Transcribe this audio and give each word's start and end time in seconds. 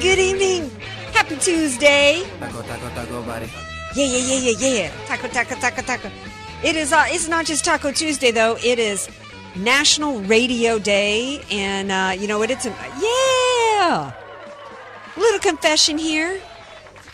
Good 0.00 0.18
evening. 0.18 0.70
Happy 1.12 1.36
Tuesday. 1.36 2.24
Taco, 2.40 2.62
taco, 2.62 2.88
taco, 2.94 3.22
buddy. 3.24 3.44
Yeah, 3.94 4.06
yeah, 4.06 4.38
yeah, 4.38 4.50
yeah, 4.58 4.68
yeah. 4.68 4.90
Taco, 5.04 5.28
taco, 5.28 5.54
taco, 5.56 5.82
taco. 5.82 6.10
It 6.64 6.76
is. 6.76 6.94
Uh, 6.94 7.04
it's 7.08 7.28
not 7.28 7.44
just 7.44 7.62
Taco 7.62 7.92
Tuesday 7.92 8.30
though. 8.30 8.56
It 8.64 8.78
is 8.78 9.10
National 9.54 10.18
Radio 10.20 10.78
Day, 10.78 11.44
and 11.50 11.92
uh, 11.92 12.14
you 12.18 12.26
know 12.26 12.38
what? 12.38 12.50
It's 12.50 12.64
a 12.64 12.70
yeah. 12.70 14.14
Little 15.14 15.40
confession 15.40 15.98
here. 15.98 16.40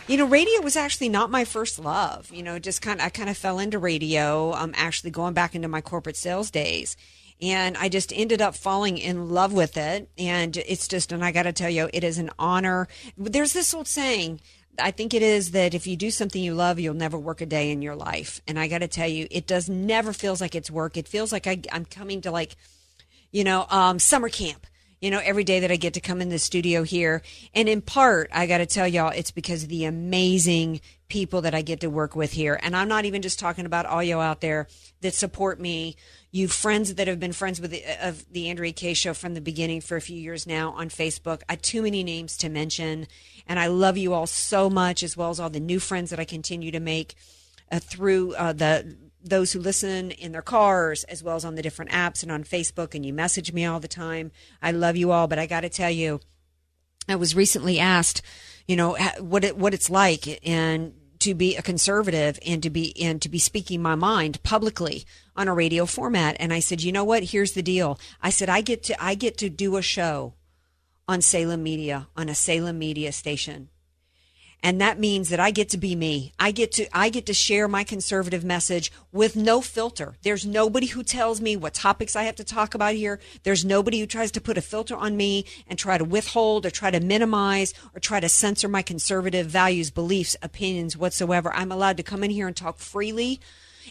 You 0.07 0.15
know, 0.15 0.25
radio 0.25 0.61
was 0.61 0.77
actually 0.77 1.09
not 1.09 1.29
my 1.29 1.43
first 1.43 1.79
love. 1.79 2.31
You 2.31 2.43
know, 2.43 2.59
just 2.59 2.81
kind 2.81 3.01
of 3.01 3.05
I 3.05 3.09
kind 3.09 3.29
of 3.29 3.35
fell 3.35 3.59
into 3.59 3.77
radio. 3.77 4.51
i 4.51 4.61
um, 4.61 4.73
actually 4.77 5.11
going 5.11 5.33
back 5.33 5.53
into 5.53 5.67
my 5.67 5.81
corporate 5.81 6.15
sales 6.15 6.49
days, 6.49 6.95
and 7.41 7.77
I 7.77 7.89
just 7.89 8.11
ended 8.13 8.41
up 8.41 8.55
falling 8.55 8.97
in 8.97 9.29
love 9.29 9.53
with 9.53 9.77
it. 9.77 10.09
And 10.17 10.57
it's 10.57 10.87
just, 10.87 11.11
and 11.11 11.23
I 11.23 11.31
got 11.31 11.43
to 11.43 11.53
tell 11.53 11.69
you, 11.69 11.89
it 11.93 12.03
is 12.03 12.17
an 12.17 12.31
honor. 12.37 12.87
There's 13.17 13.53
this 13.53 13.73
old 13.73 13.87
saying. 13.87 14.41
I 14.81 14.91
think 14.91 15.13
it 15.13 15.21
is 15.21 15.51
that 15.51 15.73
if 15.73 15.87
you 15.87 15.97
do 15.97 16.09
something 16.09 16.41
you 16.41 16.53
love, 16.53 16.79
you'll 16.79 16.93
never 16.93 17.17
work 17.17 17.41
a 17.41 17.45
day 17.45 17.71
in 17.71 17.81
your 17.81 17.95
life. 17.95 18.41
And 18.47 18.57
I 18.57 18.67
got 18.67 18.77
to 18.79 18.87
tell 18.87 19.07
you, 19.07 19.27
it 19.29 19.45
does 19.45 19.67
never 19.67 20.13
feels 20.13 20.39
like 20.39 20.55
it's 20.55 20.71
work. 20.71 20.95
It 20.95 21.07
feels 21.07 21.31
like 21.31 21.47
I, 21.47 21.61
I'm 21.71 21.85
coming 21.85 22.21
to 22.21 22.31
like, 22.31 22.55
you 23.31 23.43
know, 23.43 23.65
um, 23.69 23.99
summer 23.99 24.29
camp 24.29 24.65
you 25.01 25.11
know, 25.11 25.21
every 25.23 25.43
day 25.43 25.61
that 25.61 25.71
I 25.71 25.77
get 25.77 25.93
to 25.93 26.01
come 26.01 26.21
in 26.21 26.29
the 26.29 26.39
studio 26.39 26.83
here. 26.83 27.21
And 27.53 27.69
in 27.69 27.81
part, 27.81 28.29
I 28.33 28.47
got 28.47 28.57
to 28.57 28.65
tell 28.65 28.87
y'all, 28.87 29.13
it's 29.15 29.31
because 29.31 29.63
of 29.63 29.69
the 29.69 29.85
amazing 29.85 30.81
people 31.07 31.41
that 31.41 31.55
I 31.55 31.61
get 31.61 31.79
to 31.81 31.89
work 31.89 32.15
with 32.15 32.33
here. 32.33 32.59
And 32.61 32.75
I'm 32.75 32.89
not 32.89 33.05
even 33.05 33.21
just 33.21 33.39
talking 33.39 33.65
about 33.65 33.85
all 33.85 34.03
y'all 34.03 34.21
out 34.21 34.41
there 34.41 34.67
that 35.01 35.13
support 35.13 35.59
me, 35.59 35.95
you 36.31 36.47
friends 36.47 36.93
that 36.95 37.07
have 37.07 37.19
been 37.19 37.33
friends 37.33 37.59
with 37.59 37.71
the, 37.71 37.83
of 38.07 38.31
the 38.31 38.49
Andrea 38.49 38.71
Kaye 38.71 38.93
show 38.93 39.13
from 39.13 39.33
the 39.33 39.41
beginning 39.41 39.81
for 39.81 39.95
a 39.95 40.01
few 40.01 40.19
years 40.19 40.45
now 40.45 40.71
on 40.73 40.89
Facebook. 40.89 41.41
I 41.49 41.55
too 41.55 41.81
many 41.81 42.03
names 42.03 42.37
to 42.37 42.49
mention, 42.49 43.07
and 43.47 43.59
I 43.59 43.67
love 43.67 43.97
you 43.97 44.13
all 44.13 44.27
so 44.27 44.69
much, 44.69 45.01
as 45.01 45.17
well 45.17 45.31
as 45.31 45.39
all 45.39 45.49
the 45.49 45.59
new 45.59 45.79
friends 45.79 46.11
that 46.11 46.19
I 46.19 46.25
continue 46.25 46.71
to 46.71 46.79
make 46.79 47.15
uh, 47.71 47.79
through 47.79 48.33
uh, 48.35 48.53
the 48.53 48.97
those 49.21 49.51
who 49.51 49.59
listen 49.59 50.11
in 50.11 50.31
their 50.31 50.41
cars 50.41 51.03
as 51.05 51.21
well 51.21 51.35
as 51.35 51.43
on 51.43 51.55
the 51.55 51.61
different 51.61 51.91
apps 51.91 52.23
and 52.23 52.31
on 52.31 52.41
Facebook 52.41 52.95
and 52.95 53.05
you 53.05 53.11
message 53.11 53.51
me 53.51 53.65
all 53.65 53.81
the 53.81 53.87
time. 53.87 54.31
I 54.61 54.71
love 54.71 54.95
you 54.95 55.11
all, 55.11 55.27
but 55.27 55.37
I 55.37 55.45
got 55.45 55.61
to 55.61 55.69
tell 55.69 55.89
you 55.89 56.21
I 57.09 57.17
was 57.17 57.35
recently 57.35 57.79
asked, 57.79 58.21
you 58.65 58.77
know, 58.77 58.95
what 59.19 59.43
it 59.43 59.57
what 59.57 59.73
it's 59.73 59.89
like 59.89 60.39
and 60.47 60.93
to 61.19 61.33
be 61.33 61.55
a 61.55 61.61
conservative 61.61 62.39
and 62.45 62.63
to 62.63 62.69
be 62.69 62.99
and 63.01 63.21
to 63.21 63.29
be 63.29 63.39
speaking 63.39 63.81
my 63.81 63.95
mind 63.95 64.41
publicly 64.43 65.05
on 65.35 65.47
a 65.47 65.53
radio 65.53 65.85
format 65.85 66.35
and 66.39 66.53
I 66.53 66.59
said, 66.59 66.81
"You 66.81 66.91
know 66.91 67.03
what? 67.03 67.23
Here's 67.25 67.53
the 67.53 67.61
deal." 67.61 67.99
I 68.21 68.29
said, 68.29 68.49
"I 68.49 68.61
get 68.61 68.83
to 68.83 69.03
I 69.03 69.15
get 69.15 69.37
to 69.39 69.49
do 69.49 69.77
a 69.77 69.81
show 69.81 70.33
on 71.07 71.21
Salem 71.21 71.63
Media 71.63 72.07
on 72.15 72.29
a 72.29 72.35
Salem 72.35 72.79
Media 72.79 73.11
station." 73.11 73.69
And 74.61 74.81
that 74.81 74.99
means 74.99 75.29
that 75.29 75.39
I 75.39 75.51
get 75.51 75.69
to 75.69 75.77
be 75.77 75.95
me. 75.95 76.33
I 76.39 76.51
get 76.51 76.71
to 76.73 76.87
I 76.97 77.09
get 77.09 77.25
to 77.27 77.33
share 77.33 77.67
my 77.67 77.83
conservative 77.83 78.43
message 78.43 78.91
with 79.11 79.35
no 79.35 79.61
filter. 79.61 80.15
There's 80.23 80.45
nobody 80.45 80.87
who 80.87 81.03
tells 81.03 81.39
me 81.39 81.55
what 81.55 81.73
topics 81.73 82.15
I 82.15 82.23
have 82.23 82.35
to 82.37 82.43
talk 82.43 82.73
about 82.73 82.95
here. 82.95 83.19
There's 83.43 83.63
nobody 83.63 83.99
who 83.99 84.05
tries 84.05 84.31
to 84.31 84.41
put 84.41 84.57
a 84.57 84.61
filter 84.61 84.95
on 84.95 85.15
me 85.15 85.45
and 85.67 85.79
try 85.79 85.97
to 85.97 86.03
withhold 86.03 86.65
or 86.65 86.69
try 86.69 86.91
to 86.91 86.99
minimize 86.99 87.73
or 87.95 87.99
try 87.99 88.19
to 88.19 88.29
censor 88.29 88.67
my 88.67 88.81
conservative 88.81 89.47
values, 89.47 89.91
beliefs, 89.91 90.35
opinions 90.41 90.97
whatsoever. 90.97 91.53
I'm 91.53 91.71
allowed 91.71 91.97
to 91.97 92.03
come 92.03 92.23
in 92.23 92.31
here 92.31 92.47
and 92.47 92.55
talk 92.55 92.79
freely 92.79 93.39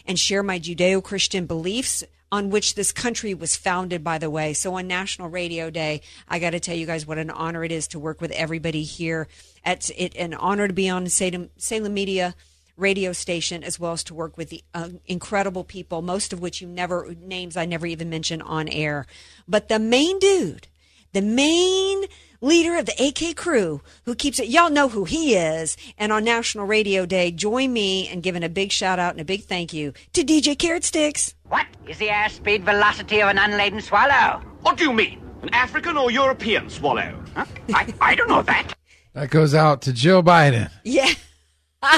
and 0.05 0.19
share 0.19 0.43
my 0.43 0.59
Judeo-Christian 0.59 1.45
beliefs 1.45 2.03
on 2.31 2.49
which 2.49 2.75
this 2.75 2.91
country 2.91 3.33
was 3.33 3.55
founded, 3.55 4.03
by 4.03 4.17
the 4.17 4.29
way. 4.29 4.53
So 4.53 4.75
on 4.75 4.87
National 4.87 5.29
Radio 5.29 5.69
Day, 5.69 6.01
I 6.27 6.39
got 6.39 6.51
to 6.51 6.59
tell 6.59 6.75
you 6.75 6.85
guys 6.85 7.07
what 7.07 7.17
an 7.17 7.29
honor 7.29 7.63
it 7.63 7.71
is 7.71 7.87
to 7.89 7.99
work 7.99 8.21
with 8.21 8.31
everybody 8.31 8.83
here. 8.83 9.27
It's 9.65 9.89
it, 9.91 10.15
an 10.15 10.33
honor 10.33 10.67
to 10.67 10.73
be 10.73 10.89
on 10.89 11.07
Salem, 11.09 11.49
Salem 11.57 11.93
Media 11.93 12.35
radio 12.77 13.11
station 13.11 13.63
as 13.63 13.79
well 13.79 13.91
as 13.91 14.03
to 14.05 14.13
work 14.13 14.37
with 14.37 14.49
the 14.49 14.63
uh, 14.73 14.89
incredible 15.05 15.63
people, 15.63 16.01
most 16.01 16.31
of 16.31 16.39
which 16.39 16.61
you 16.61 16.67
never 16.67 17.13
names 17.19 17.57
I 17.57 17.65
never 17.65 17.85
even 17.85 18.09
mention 18.09 18.41
on 18.41 18.67
air. 18.69 19.05
But 19.47 19.67
the 19.67 19.79
main 19.79 20.17
dude, 20.19 20.67
the 21.11 21.21
main 21.21 22.05
leader 22.41 22.75
of 22.75 22.85
the 22.85 22.93
AK 23.03 23.35
crew 23.35 23.81
who 24.05 24.15
keeps 24.15 24.39
it. 24.39 24.47
Y'all 24.47 24.69
know 24.69 24.89
who 24.89 25.03
he 25.03 25.35
is. 25.35 25.77
And 25.97 26.11
on 26.11 26.23
National 26.23 26.65
Radio 26.65 27.05
Day, 27.05 27.31
join 27.31 27.73
me 27.73 28.09
in 28.09 28.21
giving 28.21 28.43
a 28.43 28.49
big 28.49 28.71
shout 28.71 28.99
out 28.99 29.11
and 29.11 29.21
a 29.21 29.25
big 29.25 29.43
thank 29.43 29.73
you 29.73 29.93
to 30.13 30.23
DJ 30.23 30.57
Carrot 30.57 30.83
Sticks. 30.83 31.35
What 31.47 31.67
is 31.87 31.97
the 31.97 32.07
airspeed 32.07 32.63
velocity 32.63 33.21
of 33.21 33.29
an 33.29 33.37
unladen 33.37 33.81
swallow? 33.81 34.41
What 34.61 34.77
do 34.77 34.83
you 34.85 34.93
mean? 34.93 35.21
An 35.41 35.49
African 35.53 35.97
or 35.97 36.11
European 36.11 36.69
swallow? 36.69 37.17
Huh? 37.35 37.45
I, 37.73 37.93
I 38.01 38.15
don't 38.15 38.29
know 38.29 38.41
that. 38.43 38.73
That 39.13 39.29
goes 39.29 39.53
out 39.53 39.81
to 39.83 39.93
Joe 39.93 40.21
Biden. 40.21 40.69
Yeah. 40.83 41.11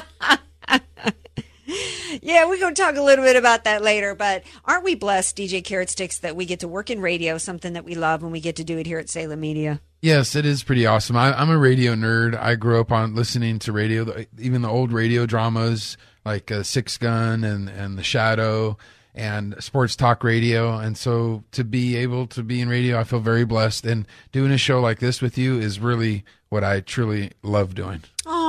yeah, 2.21 2.47
we're 2.47 2.59
going 2.59 2.75
to 2.75 2.81
talk 2.81 2.95
a 2.95 3.01
little 3.01 3.25
bit 3.25 3.35
about 3.35 3.63
that 3.65 3.81
later. 3.81 4.15
But 4.15 4.43
aren't 4.65 4.83
we 4.83 4.95
blessed, 4.95 5.37
DJ 5.37 5.63
Carrot 5.63 5.89
Sticks, 5.89 6.19
that 6.19 6.35
we 6.35 6.45
get 6.45 6.59
to 6.61 6.67
work 6.67 6.89
in 6.89 7.01
radio, 7.01 7.37
something 7.37 7.73
that 7.73 7.83
we 7.83 7.95
love, 7.95 8.23
and 8.23 8.31
we 8.31 8.39
get 8.39 8.55
to 8.57 8.63
do 8.63 8.77
it 8.77 8.85
here 8.85 8.99
at 8.99 9.09
Salem 9.09 9.39
Media? 9.39 9.81
Yes, 10.01 10.35
it 10.35 10.47
is 10.47 10.63
pretty 10.63 10.87
awesome. 10.87 11.15
I, 11.15 11.31
I'm 11.39 11.51
a 11.51 11.57
radio 11.59 11.93
nerd. 11.93 12.35
I 12.35 12.55
grew 12.55 12.79
up 12.79 12.91
on 12.91 13.13
listening 13.13 13.59
to 13.59 13.71
radio, 13.71 14.25
even 14.39 14.63
the 14.63 14.69
old 14.69 14.91
radio 14.91 15.27
dramas 15.27 15.95
like 16.25 16.51
uh, 16.51 16.63
Six 16.63 16.97
Gun 16.97 17.43
and 17.43 17.69
and 17.69 17.99
The 17.99 18.03
Shadow 18.03 18.77
and 19.13 19.55
sports 19.63 19.95
talk 19.95 20.23
radio. 20.23 20.75
And 20.77 20.97
so 20.97 21.43
to 21.51 21.63
be 21.63 21.97
able 21.97 22.25
to 22.27 22.41
be 22.41 22.61
in 22.61 22.69
radio, 22.69 22.99
I 22.99 23.03
feel 23.03 23.19
very 23.19 23.45
blessed. 23.45 23.85
And 23.85 24.07
doing 24.31 24.51
a 24.51 24.57
show 24.57 24.79
like 24.79 24.99
this 24.99 25.21
with 25.21 25.37
you 25.37 25.59
is 25.59 25.79
really 25.79 26.23
what 26.49 26.63
I 26.63 26.79
truly 26.79 27.31
love 27.43 27.75
doing. 27.75 28.01
Aw, 28.25 28.40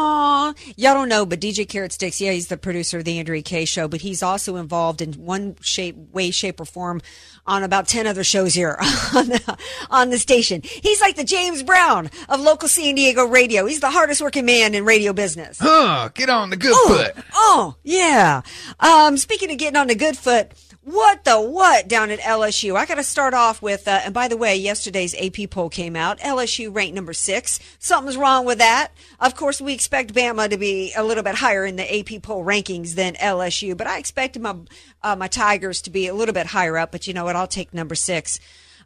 y'all 0.77 0.95
don't 0.95 1.09
know, 1.09 1.25
but 1.25 1.41
DJ 1.41 1.69
Carrot 1.69 1.93
Sticks, 1.93 2.21
yeah, 2.21 2.33
he's 2.33 2.49
the 2.49 2.57
producer 2.57 2.99
of 2.99 3.05
the 3.05 3.19
Andrea 3.19 3.43
Kaye 3.43 3.65
show, 3.65 3.89
but 3.89 4.01
he's 4.01 4.23
also 4.23 4.57
involved 4.57 5.01
in 5.01 5.13
one 5.15 5.57
shape, 5.61 5.97
way, 6.13 6.31
shape, 6.31 6.61
or 6.61 6.65
form 6.65 7.01
on 7.47 7.63
about 7.63 7.89
10 7.89 8.07
other 8.07 8.25
shows 8.25 8.55
here 8.55 8.77
on 9.15 9.29
the, 9.29 9.59
on 9.91 10.11
the 10.11 10.19
station. 10.19 10.63
He's 10.63 11.01
like 11.01 11.17
the 11.17 11.25
James 11.25 11.63
Brown 11.63 12.11
of 12.29 12.41
local 12.41 12.69
San 12.69 12.95
Diego 12.95 13.25
radio. 13.27 13.67
He's 13.67 13.81
the 13.81 13.91
hardest 13.91 14.21
working 14.21 14.47
man 14.47 14.75
in 14.75 14.85
radio 14.85 15.13
business. 15.13 15.59
Huh, 15.61 16.11
get 16.15 16.29
on 16.29 16.51
the 16.51 16.57
good 16.57 16.73
oh, 16.75 16.89
foot. 16.89 17.25
Oh, 17.35 17.77
yeah. 17.83 18.43
Um, 18.81 19.17
speaking 19.17 19.51
of 19.51 19.59
getting 19.59 19.77
on 19.77 19.89
the 19.89 19.95
good 19.95 20.17
foot, 20.17 20.53
what 20.85 21.23
the 21.25 21.41
what 21.41 21.87
down 21.87 22.11
at 22.11 22.19
LSU? 22.19 22.75
I 22.75 22.87
got 22.87 22.97
to 22.97 23.05
start 23.05 23.35
off 23.35 23.63
with, 23.63 23.87
uh, 23.87 24.01
and 24.05 24.13
by 24.13 24.27
the 24.27 24.37
way, 24.37 24.57
yesterday's 24.57 25.15
AP 25.15 25.49
poll 25.49 25.69
came 25.69 25.95
out. 25.95 26.19
LSU 26.19 26.75
ranked 26.75 26.95
number 26.95 27.13
six. 27.13 27.61
Something's 27.79 28.17
wrong 28.17 28.45
with 28.45 28.59
that. 28.59 28.89
Of 29.21 29.37
course, 29.37 29.61
we 29.61 29.75
expect 29.75 30.13
Bama 30.13 30.51
to 30.51 30.59
be 30.59 30.93
a 30.97 31.05
little 31.05 31.23
bit 31.23 31.37
higher 31.37 31.65
in 31.65 31.77
the 31.77 31.99
AP 31.99 32.23
poll 32.23 32.45
rankings 32.45 32.95
than 32.95 33.15
LSU, 33.15 33.77
but 33.77 33.87
I 33.87 33.99
expected 33.99 34.43
my 34.43 34.57
uh, 35.05 35.15
my 35.15 35.29
Tigers 35.29 35.83
to 35.83 35.91
be 35.91 36.09
a 36.09 36.15
little 36.15 36.35
bit 36.35 36.47
higher 36.47 36.77
up. 36.77 36.91
But 36.91 37.07
you 37.07 37.15
know 37.15 37.25
what? 37.25 37.37
I'll 37.37 37.47
take 37.47 37.73
number 37.73 37.95
six. 37.95 38.41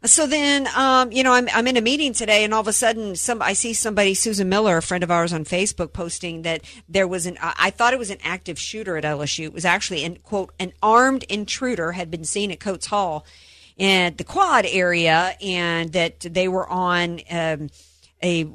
So 0.05 0.27
then, 0.27 0.67
um, 0.75 1.11
you 1.11 1.23
know, 1.23 1.33
I'm, 1.33 1.47
I'm 1.53 1.67
in 1.67 1.77
a 1.77 1.81
meeting 1.81 2.13
today, 2.13 2.43
and 2.43 2.53
all 2.53 2.61
of 2.61 2.67
a 2.67 2.73
sudden, 2.73 3.15
some 3.15 3.41
I 3.41 3.53
see 3.53 3.73
somebody, 3.73 4.13
Susan 4.13 4.47
Miller, 4.47 4.77
a 4.77 4.81
friend 4.81 5.03
of 5.03 5.09
ours 5.11 5.33
on 5.33 5.43
Facebook, 5.43 5.93
posting 5.93 6.43
that 6.43 6.61
there 6.87 7.07
was 7.07 7.25
an. 7.25 7.37
I 7.41 7.71
thought 7.71 7.93
it 7.93 7.99
was 7.99 8.11
an 8.11 8.19
active 8.23 8.59
shooter 8.59 8.97
at 8.97 9.03
LSU. 9.03 9.45
It 9.45 9.53
was 9.53 9.65
actually 9.65 10.03
an 10.03 10.17
quote 10.17 10.53
an 10.59 10.73
armed 10.83 11.23
intruder 11.23 11.93
had 11.93 12.11
been 12.11 12.23
seen 12.23 12.51
at 12.51 12.59
Coates 12.59 12.87
Hall, 12.87 13.25
in 13.75 14.15
the 14.17 14.23
Quad 14.23 14.65
area, 14.67 15.35
and 15.41 15.91
that 15.93 16.19
they 16.19 16.47
were 16.47 16.67
on 16.69 17.21
um, 17.31 17.69
a 18.23 18.47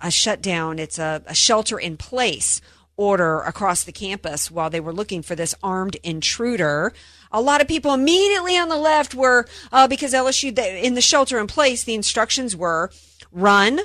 a 0.00 0.10
shutdown. 0.10 0.78
It's 0.78 0.98
a, 0.98 1.22
a 1.26 1.34
shelter 1.34 1.78
in 1.78 1.96
place 1.96 2.60
order 2.96 3.40
across 3.40 3.84
the 3.84 3.92
campus 3.92 4.50
while 4.50 4.70
they 4.70 4.80
were 4.80 4.92
looking 4.92 5.22
for 5.22 5.34
this 5.34 5.54
armed 5.62 5.96
intruder. 6.02 6.92
A 7.36 7.42
lot 7.42 7.60
of 7.60 7.68
people 7.68 7.92
immediately 7.92 8.56
on 8.56 8.70
the 8.70 8.78
left 8.78 9.14
were, 9.14 9.46
uh, 9.70 9.86
because 9.86 10.14
LSU, 10.14 10.56
in 10.56 10.94
the 10.94 11.02
shelter 11.02 11.38
in 11.38 11.46
place, 11.46 11.84
the 11.84 11.92
instructions 11.92 12.56
were 12.56 12.90
run, 13.30 13.78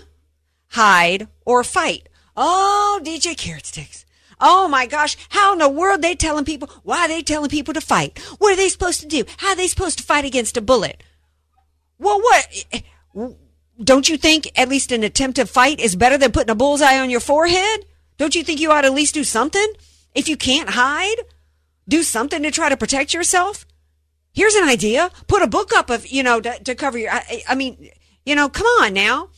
hide, 0.70 1.28
or 1.46 1.62
fight. 1.66 2.08
Oh, 2.38 3.02
DJ 3.04 3.36
Carrot 3.36 3.66
Sticks. 3.66 4.06
Oh 4.40 4.70
my 4.70 4.86
gosh, 4.86 5.18
how 5.32 5.52
in 5.52 5.60
the 5.60 5.68
world 5.68 6.02
they 6.02 6.16
telling 6.16 6.46
people, 6.46 6.70
why 6.84 7.00
are 7.00 7.08
they 7.10 7.22
telling 7.22 7.50
people 7.50 7.74
to 7.74 7.82
fight? 7.82 8.20
What 8.38 8.54
are 8.54 8.56
they 8.56 8.70
supposed 8.70 9.02
to 9.02 9.06
do? 9.06 9.26
How 9.40 9.50
are 9.50 9.56
they 9.58 9.68
supposed 9.68 9.98
to 9.98 10.06
fight 10.06 10.24
against 10.24 10.56
a 10.56 10.62
bullet? 10.62 11.04
Well, 12.00 12.22
what? 12.22 12.84
don't 13.84 14.08
you 14.08 14.16
think 14.16 14.50
at 14.58 14.70
least 14.70 14.94
an 14.94 15.04
attempt 15.04 15.36
to 15.36 15.46
fight 15.46 15.82
is 15.82 15.98
better 15.98 16.18
than 16.18 16.32
putting 16.32 16.52
a 16.52 16.56
bullseye 16.56 17.00
on 17.00 17.10
your 17.10 17.20
forehead? 17.20 17.86
Don't 18.18 18.34
you 18.34 18.46
think 18.46 18.62
you 18.62 18.72
ought 18.72 18.82
to 18.82 18.88
at 18.88 18.94
least 18.94 19.14
do 19.14 19.26
something? 19.26 19.74
If 20.16 20.30
you 20.30 20.38
can't 20.38 20.70
hide, 20.70 21.18
do 21.88 22.04
something 22.04 22.44
to 22.44 22.52
try 22.52 22.70
to 22.70 22.78
protect 22.78 23.14
yourself. 23.14 23.66
Here's 24.34 24.56
an 24.56 24.68
idea. 24.68 25.12
Put 25.28 25.42
a 25.42 25.48
book 25.48 25.72
up 25.74 25.90
of, 25.90 26.08
you 26.08 26.24
know, 26.24 26.40
to, 26.40 26.58
to 26.64 26.76
cover 26.76 26.98
your, 26.98 27.12
I, 27.12 27.44
I 27.50 27.56
mean, 27.56 27.90
you 28.26 28.36
know, 28.36 28.50
come 28.50 28.68
on 28.68 28.94
now. 28.94 29.30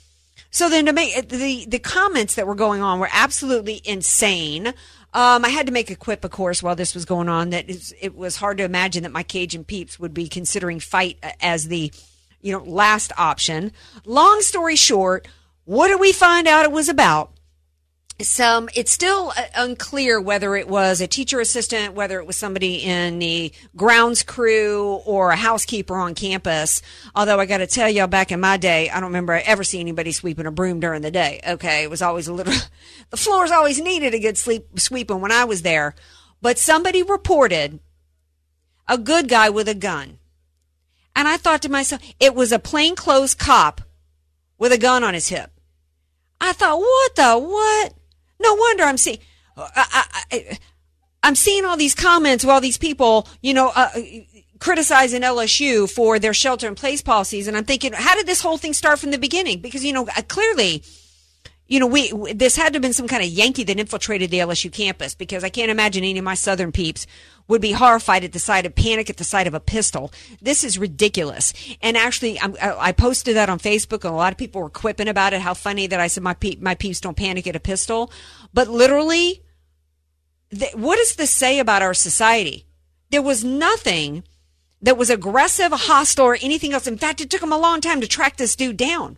So 0.51 0.69
then 0.69 0.85
to 0.85 0.93
make 0.93 1.29
the, 1.29 1.65
the 1.67 1.79
comments 1.79 2.35
that 2.35 2.45
were 2.45 2.53
going 2.55 2.81
on 2.81 2.99
were 2.99 3.09
absolutely 3.11 3.81
insane. 3.85 4.67
Um, 5.15 5.45
I 5.45 5.49
had 5.49 5.65
to 5.65 5.71
make 5.71 5.89
a 5.89 5.95
quip, 5.95 6.23
of 6.23 6.31
course, 6.31 6.61
while 6.61 6.75
this 6.75 6.93
was 6.93 7.05
going 7.05 7.27
on 7.27 7.49
that 7.51 7.65
it 7.99 8.15
was 8.15 8.35
hard 8.35 8.57
to 8.59 8.63
imagine 8.63 9.03
that 9.03 9.11
my 9.11 9.23
Cajun 9.23 9.63
peeps 9.63 9.99
would 9.99 10.13
be 10.13 10.27
considering 10.27 10.79
fight 10.79 11.17
as 11.41 11.67
the, 11.69 11.91
you 12.41 12.51
know, 12.51 12.63
last 12.63 13.11
option. 13.17 13.71
Long 14.05 14.41
story 14.41 14.75
short, 14.75 15.27
what 15.65 15.87
did 15.87 15.99
we 15.99 16.11
find 16.11 16.47
out 16.47 16.65
it 16.65 16.71
was 16.71 16.89
about? 16.89 17.31
Some 18.21 18.69
it's 18.75 18.91
still 18.91 19.33
uh, 19.35 19.43
unclear 19.55 20.21
whether 20.21 20.55
it 20.55 20.67
was 20.67 21.01
a 21.01 21.07
teacher 21.07 21.39
assistant 21.39 21.93
whether 21.93 22.19
it 22.19 22.27
was 22.27 22.37
somebody 22.37 22.75
in 22.83 23.19
the 23.19 23.51
grounds 23.75 24.21
crew 24.23 25.01
or 25.05 25.31
a 25.31 25.35
housekeeper 25.35 25.95
on 25.95 26.13
campus. 26.13 26.81
Although 27.15 27.39
i 27.39 27.45
got 27.45 27.57
to 27.57 27.67
tell 27.67 27.89
y'all 27.89 28.07
back 28.07 28.31
in 28.31 28.39
my 28.39 28.57
day 28.57 28.89
i 28.89 28.99
don't 28.99 29.09
remember 29.09 29.33
I 29.33 29.39
ever 29.39 29.63
seeing 29.63 29.81
anybody 29.81 30.11
sweeping 30.11 30.45
a 30.45 30.51
broom 30.51 30.79
during 30.79 31.01
the 31.01 31.11
day 31.11 31.41
okay? 31.47 31.83
It 31.83 31.89
was 31.89 32.01
always 32.01 32.27
a 32.27 32.33
little 32.33 32.53
the 33.09 33.17
floors 33.17 33.51
always 33.51 33.81
needed 33.81 34.13
a 34.13 34.19
good 34.19 34.37
sleep 34.37 34.79
sweeping 34.79 35.19
when 35.19 35.31
i 35.31 35.43
was 35.43 35.63
there. 35.63 35.95
But 36.41 36.57
somebody 36.57 37.01
reported 37.01 37.79
a 38.87 38.97
good 38.97 39.29
guy 39.29 39.49
with 39.49 39.67
a 39.67 39.75
gun. 39.75 40.19
And 41.15 41.27
i 41.27 41.37
thought 41.37 41.61
to 41.63 41.69
myself 41.69 42.01
it 42.19 42.35
was 42.35 42.51
a 42.51 42.59
plainclothes 42.59 43.33
cop 43.33 43.81
with 44.57 44.71
a 44.71 44.77
gun 44.77 45.03
on 45.03 45.13
his 45.13 45.29
hip. 45.29 45.51
I 46.39 46.53
thought 46.53 46.79
what 46.79 47.15
the 47.15 47.37
what 47.37 47.93
no 48.43 48.53
wonder 48.53 48.83
I'm 48.83 48.97
seeing. 48.97 49.19
I, 49.57 50.05
I, 50.31 50.59
I'm 51.23 51.35
seeing 51.35 51.65
all 51.65 51.77
these 51.77 51.95
comments 51.95 52.43
of 52.43 52.49
all 52.49 52.59
these 52.59 52.77
people, 52.77 53.27
you 53.41 53.53
know, 53.53 53.71
uh, 53.73 53.89
criticizing 54.59 55.21
LSU 55.21 55.89
for 55.89 56.19
their 56.19 56.33
shelter 56.33 56.67
in 56.67 56.75
place 56.75 57.01
policies, 57.01 57.47
and 57.47 57.55
I'm 57.55 57.65
thinking, 57.65 57.93
how 57.93 58.15
did 58.15 58.27
this 58.27 58.41
whole 58.41 58.57
thing 58.57 58.73
start 58.73 58.99
from 58.99 59.11
the 59.11 59.17
beginning? 59.17 59.59
Because 59.59 59.83
you 59.85 59.93
know, 59.93 60.07
uh, 60.07 60.21
clearly, 60.27 60.83
you 61.73 61.79
know, 61.79 61.87
we 61.87 62.11
this 62.33 62.55
had 62.55 62.73
to 62.73 62.75
have 62.77 62.83
been 62.83 62.93
some 62.93 63.07
kind 63.07 63.23
of 63.23 63.29
Yankee 63.29 63.63
that 63.63 63.79
infiltrated 63.79 64.29
the 64.29 64.37
LSU 64.37 64.71
campus 64.71 65.15
because 65.15 65.43
I 65.43 65.49
can't 65.49 65.71
imagine 65.71 66.03
any 66.03 66.19
of 66.19 66.23
my 66.23 66.35
Southern 66.35 66.71
peeps 66.71 67.07
would 67.47 67.61
be 67.61 67.71
horrified 67.71 68.23
at 68.23 68.31
the 68.31 68.37
sight 68.37 68.67
of 68.67 68.75
panic 68.75 69.09
at 69.09 69.17
the 69.17 69.23
sight 69.23 69.47
of 69.47 69.55
a 69.55 69.59
pistol. 69.59 70.13
This 70.39 70.63
is 70.63 70.77
ridiculous. 70.77 71.51
And 71.81 71.97
actually, 71.97 72.39
I'm, 72.39 72.55
i 72.61 72.91
posted 72.91 73.35
that 73.37 73.49
on 73.49 73.57
Facebook, 73.57 74.05
and 74.05 74.13
a 74.13 74.15
lot 74.15 74.31
of 74.31 74.37
people 74.37 74.61
were 74.61 74.69
quipping 74.69 75.07
about 75.07 75.33
it. 75.33 75.41
How 75.41 75.55
funny 75.55 75.87
that 75.87 75.99
I 75.99 76.05
said 76.05 76.21
my 76.21 76.35
my 76.59 76.75
peeps 76.75 77.01
don't 77.01 77.17
panic 77.17 77.47
at 77.47 77.55
a 77.55 77.59
pistol, 77.59 78.11
but 78.53 78.67
literally, 78.67 79.41
th- 80.51 80.75
what 80.75 80.97
does 80.97 81.15
this 81.15 81.31
say 81.31 81.57
about 81.57 81.81
our 81.81 81.95
society? 81.95 82.67
There 83.09 83.23
was 83.23 83.43
nothing 83.43 84.23
that 84.79 84.95
was 84.95 85.09
aggressive, 85.09 85.71
hostile, 85.71 86.25
or 86.25 86.37
anything 86.39 86.71
else. 86.73 86.85
In 86.85 86.99
fact, 86.99 87.19
it 87.19 87.31
took 87.31 87.41
them 87.41 87.51
a 87.51 87.57
long 87.57 87.81
time 87.81 87.99
to 87.99 88.07
track 88.07 88.37
this 88.37 88.55
dude 88.55 88.77
down. 88.77 89.17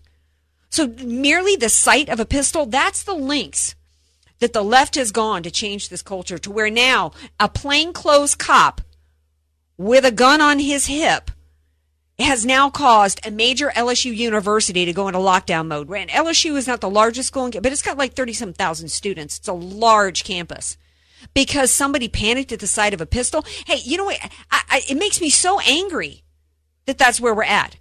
So 0.70 0.88
merely 0.88 1.56
the 1.56 1.70
sight 1.70 2.10
of 2.10 2.20
a 2.20 2.26
pistol, 2.26 2.66
that's 2.66 3.04
the 3.04 3.14
links 3.14 3.76
that 4.40 4.54
the 4.54 4.64
left 4.64 4.96
has 4.96 5.12
gone 5.12 5.44
to 5.44 5.52
change 5.52 5.90
this 5.90 6.02
culture 6.02 6.38
to 6.38 6.52
where 6.52 6.70
now 6.70 7.12
a 7.40 7.48
plainclothes 7.48 8.36
cop 8.36 8.82
with 9.78 10.06
a 10.06 10.12
gun 10.12 10.42
on 10.42 10.60
his 10.60 10.88
hip 10.88 11.32
has 12.18 12.46
now 12.46 12.70
caused 12.70 13.26
a 13.26 13.32
major 13.32 13.70
LSU 13.76 14.16
university 14.16 14.86
to 14.86 14.94
go 14.94 15.08
into 15.08 15.20
lockdown 15.20 15.68
mode. 15.68 15.90
And 15.90 16.10
LSU 16.10 16.56
is 16.56 16.68
not 16.68 16.80
the 16.80 16.90
largest 16.90 17.28
school, 17.28 17.50
but 17.52 17.66
it's 17.68 17.82
got 17.82 17.98
like 17.98 18.14
30 18.14 18.34
some 18.34 18.54
thousand 18.54 18.90
students. 18.90 19.38
It's 19.38 19.48
a 19.48 19.54
large 19.54 20.24
campus 20.24 20.78
because 21.34 21.72
somebody 21.72 22.08
panicked 22.08 22.52
at 22.52 22.60
the 22.60 22.68
sight 22.68 22.94
of 22.94 23.02
a 23.02 23.06
pistol. 23.06 23.44
Hey, 23.66 23.80
you 23.84 23.98
know 23.98 24.06
what? 24.06 24.20
I, 24.50 24.62
I, 24.70 24.82
it 24.90 24.96
makes 24.96 25.20
me 25.20 25.30
so 25.30 25.60
angry 25.62 26.24
that 26.86 26.98
that's 26.98 27.20
where 27.20 27.34
we're 27.34 27.44
at. 27.44 27.78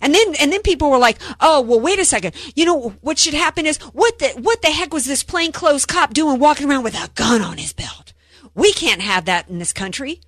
And 0.00 0.14
then, 0.14 0.34
and 0.40 0.52
then 0.52 0.62
people 0.62 0.90
were 0.90 0.98
like, 0.98 1.18
"Oh, 1.40 1.60
well, 1.60 1.80
wait 1.80 1.98
a 1.98 2.04
second. 2.04 2.34
You 2.54 2.64
know 2.64 2.90
what 3.00 3.18
should 3.18 3.34
happen 3.34 3.66
is 3.66 3.76
what 3.78 4.18
the 4.18 4.28
what 4.30 4.62
the 4.62 4.70
heck 4.70 4.94
was 4.94 5.04
this 5.04 5.22
plainclothes 5.22 5.86
cop 5.86 6.14
doing, 6.14 6.38
walking 6.38 6.68
around 6.70 6.84
with 6.84 6.94
a 6.94 7.10
gun 7.14 7.42
on 7.42 7.58
his 7.58 7.72
belt? 7.72 8.12
We 8.54 8.72
can't 8.72 9.02
have 9.02 9.26
that 9.26 9.48
in 9.48 9.58
this 9.58 9.72
country." 9.72 10.20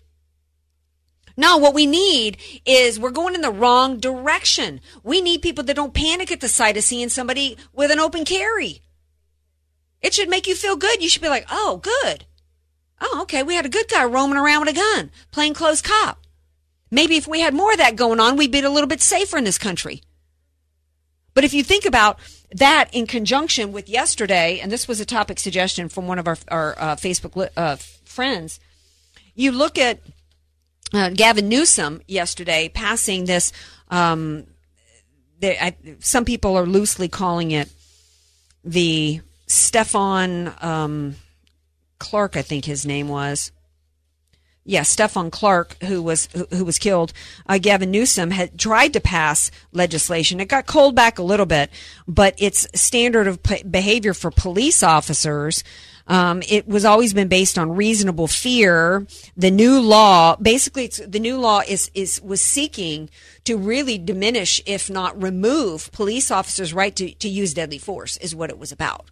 No, 1.35 1.57
what 1.57 1.73
we 1.73 1.87
need 1.87 2.37
is 2.67 3.01
we're 3.01 3.11
going 3.11 3.35
in 3.35 3.41
the 3.41 3.51
wrong 3.51 3.99
direction. 3.99 4.83
We 5.03 5.23
need 5.23 5.41
people 5.41 5.65
that 5.65 5.77
don't 5.77 5.95
panic 5.95 6.31
at 6.31 6.41
the 6.41 6.49
sight 6.49 6.77
of 6.77 6.85
seeing 6.85 7.09
somebody 7.09 7.57
with 7.73 7.91
an 7.91 7.99
open 7.99 8.27
carry. 8.27 8.83
It 10.03 10.13
should 10.13 10.29
make 10.29 10.47
you 10.47 10.55
feel 10.55 10.77
good. 10.77 11.03
You 11.03 11.09
should 11.09 11.23
be 11.23 11.29
like, 11.31 11.47
"Oh, 11.51 11.79
good. 11.79 12.27
Oh, 13.01 13.21
okay. 13.23 13.43
We 13.43 13.55
had 13.55 13.65
a 13.65 13.71
good 13.71 13.89
guy 13.89 14.05
roaming 14.05 14.37
around 14.37 14.67
with 14.67 14.77
a 14.77 14.79
gun, 14.79 15.11
plainclothes 15.31 15.81
cop." 15.81 16.22
Maybe 16.93 17.17
if 17.17 17.27
we 17.27 17.41
had 17.41 17.55
more 17.55 17.73
of 17.73 17.79
that 17.79 17.97
going 17.97 18.21
on, 18.21 18.37
we'd 18.37 18.53
be 18.53 18.61
a 18.61 18.69
little 18.69 18.87
bit 18.87 19.01
safer 19.01 19.39
in 19.39 19.45
this 19.45 19.57
country. 19.57 20.03
But 21.33 21.43
if 21.43 21.55
you 21.55 21.65
think 21.65 21.87
about 21.87 22.19
that 22.53 22.91
in 22.93 23.07
conjunction 23.07 23.73
with 23.73 23.89
yesterday, 23.89 24.61
and 24.61 24.71
this 24.71 24.87
was 24.87 25.01
a 25.01 25.07
topic 25.07 25.39
suggestion 25.39 25.89
from 25.89 26.07
one 26.07 26.19
of 26.19 26.29
our, 26.29 26.37
our 26.49 26.75
uh, 26.79 26.97
Facebook 26.97 27.49
uh, 27.57 27.77
friends, 28.05 28.61
you 29.35 29.53
look 29.53 29.79
at 29.79 30.01
uh, 30.93 31.09
Gavin 31.09 31.49
Newsom 31.49 32.03
yesterday 32.07 32.69
passing 32.69 33.25
this. 33.25 33.53
Um, 33.89 34.45
I, 35.43 35.75
some 36.01 36.27
people 36.27 36.59
are 36.59 36.67
loosely 36.67 37.09
calling 37.09 37.53
it 37.53 37.71
the 38.63 39.23
Stephon 39.49 40.63
um, 40.63 41.17
Clark, 41.99 42.37
I 42.37 42.43
think 42.43 42.67
his 42.67 42.85
name 42.85 43.09
was 43.09 43.51
yeah, 44.65 44.83
Stephon 44.83 45.33
Clark, 45.33 45.83
who 45.83 46.03
was 46.03 46.29
who 46.51 46.65
was 46.65 46.79
killed, 46.79 47.13
uh, 47.49 47.59
Gavin 47.59 47.91
Newsom 47.91 48.31
had 48.31 48.59
tried 48.59 48.93
to 48.93 49.01
pass 49.01 49.51
legislation. 49.73 50.39
It 50.39 50.49
got 50.49 50.67
called 50.67 50.95
back 50.95 51.19
a 51.19 51.23
little 51.25 51.47
bit, 51.47 51.71
but 52.07 52.35
its 52.39 52.69
standard 52.75 53.27
of 53.27 53.43
p- 53.43 53.65
behavior 53.65 54.15
for 54.15 54.31
police 54.31 54.83
officers. 54.83 55.65
Um, 56.07 56.43
it 56.49 56.67
was 56.67 56.85
always 56.85 57.15
been 57.15 57.29
based 57.29 57.59
on 57.59 57.77
reasonable 57.77 58.27
fear. 58.27 59.07
The 59.37 59.51
new 59.51 59.81
law, 59.81 60.37
basically, 60.37 60.89
the 60.89 61.21
new 61.21 61.39
law 61.39 61.63
is 61.67 61.91
is 61.95 62.21
was 62.23 62.41
seeking 62.41 63.11
to 63.45 63.57
really 63.57 63.99
diminish, 63.99 64.63
if 64.65 64.89
not 64.89 65.21
remove, 65.21 65.91
police 65.91 66.31
officers' 66.31 66.73
right 66.73 66.95
to, 66.97 67.13
to 67.15 67.29
use 67.29 67.55
deadly 67.55 67.79
force. 67.79 68.17
Is 68.19 68.35
what 68.35 68.51
it 68.51 68.59
was 68.59 68.71
about 68.71 69.11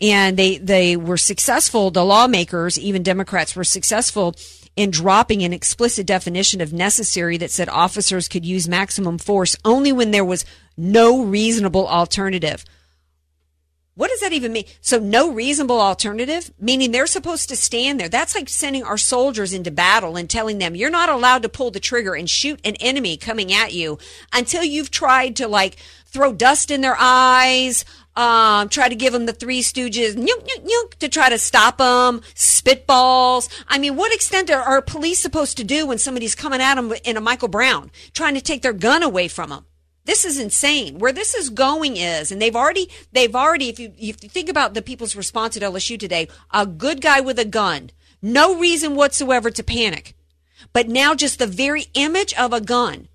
and 0.00 0.36
they 0.36 0.58
they 0.58 0.96
were 0.96 1.16
successful. 1.16 1.90
The 1.90 2.04
lawmakers, 2.04 2.78
even 2.78 3.02
Democrats, 3.02 3.54
were 3.56 3.64
successful 3.64 4.34
in 4.76 4.90
dropping 4.90 5.42
an 5.42 5.52
explicit 5.52 6.06
definition 6.06 6.60
of 6.60 6.72
necessary 6.72 7.36
that 7.36 7.50
said 7.50 7.68
officers 7.68 8.28
could 8.28 8.44
use 8.44 8.68
maximum 8.68 9.18
force 9.18 9.56
only 9.64 9.92
when 9.92 10.10
there 10.10 10.24
was 10.24 10.44
no 10.76 11.22
reasonable 11.22 11.86
alternative. 11.86 12.64
What 13.94 14.08
does 14.08 14.20
that 14.20 14.32
even 14.32 14.54
mean? 14.54 14.64
So 14.80 14.98
no 14.98 15.30
reasonable 15.30 15.78
alternative, 15.78 16.50
meaning 16.58 16.92
they're 16.92 17.06
supposed 17.06 17.50
to 17.50 17.56
stand 17.56 18.00
there. 18.00 18.08
That's 18.08 18.34
like 18.34 18.48
sending 18.48 18.82
our 18.82 18.96
soldiers 18.96 19.52
into 19.52 19.70
battle 19.70 20.16
and 20.16 20.30
telling 20.30 20.56
them 20.56 20.74
you're 20.74 20.88
not 20.88 21.10
allowed 21.10 21.42
to 21.42 21.50
pull 21.50 21.70
the 21.70 21.78
trigger 21.78 22.14
and 22.14 22.28
shoot 22.28 22.58
an 22.64 22.76
enemy 22.76 23.18
coming 23.18 23.52
at 23.52 23.74
you 23.74 23.98
until 24.32 24.64
you've 24.64 24.90
tried 24.90 25.36
to 25.36 25.46
like 25.46 25.76
throw 26.06 26.32
dust 26.32 26.70
in 26.70 26.80
their 26.80 26.96
eyes, 26.98 27.84
um, 28.14 28.68
try 28.68 28.88
to 28.88 28.94
give 28.94 29.12
them 29.12 29.26
the 29.26 29.32
Three 29.32 29.62
Stooges, 29.62 30.14
nyunk, 30.14 30.46
nyunk, 30.46 30.66
nyunk, 30.66 30.94
to 30.98 31.08
try 31.08 31.28
to 31.28 31.38
stop 31.38 31.78
them, 31.78 32.20
spitballs. 32.34 33.48
I 33.68 33.78
mean, 33.78 33.96
what 33.96 34.14
extent 34.14 34.50
are, 34.50 34.62
are 34.62 34.82
police 34.82 35.20
supposed 35.20 35.56
to 35.56 35.64
do 35.64 35.86
when 35.86 35.98
somebody's 35.98 36.34
coming 36.34 36.60
at 36.60 36.74
them 36.74 36.92
in 37.04 37.16
a 37.16 37.20
Michael 37.20 37.48
Brown, 37.48 37.90
trying 38.12 38.34
to 38.34 38.40
take 38.40 38.62
their 38.62 38.72
gun 38.72 39.02
away 39.02 39.28
from 39.28 39.50
them? 39.50 39.66
This 40.04 40.24
is 40.24 40.38
insane. 40.38 40.98
Where 40.98 41.12
this 41.12 41.34
is 41.34 41.48
going 41.48 41.96
is, 41.96 42.32
and 42.32 42.42
they've 42.42 42.56
already, 42.56 42.90
they've 43.12 43.34
already, 43.34 43.68
if 43.68 43.78
you, 43.78 43.92
if 43.96 44.22
you 44.22 44.28
think 44.28 44.48
about 44.48 44.74
the 44.74 44.82
people's 44.82 45.16
response 45.16 45.56
at 45.56 45.62
LSU 45.62 45.98
today, 45.98 46.28
a 46.52 46.66
good 46.66 47.00
guy 47.00 47.20
with 47.20 47.38
a 47.38 47.44
gun, 47.44 47.90
no 48.20 48.58
reason 48.58 48.96
whatsoever 48.96 49.50
to 49.50 49.62
panic. 49.62 50.14
But 50.72 50.88
now 50.88 51.14
just 51.14 51.38
the 51.38 51.46
very 51.46 51.86
image 51.94 52.34
of 52.34 52.52
a 52.52 52.60
gun. 52.60 53.08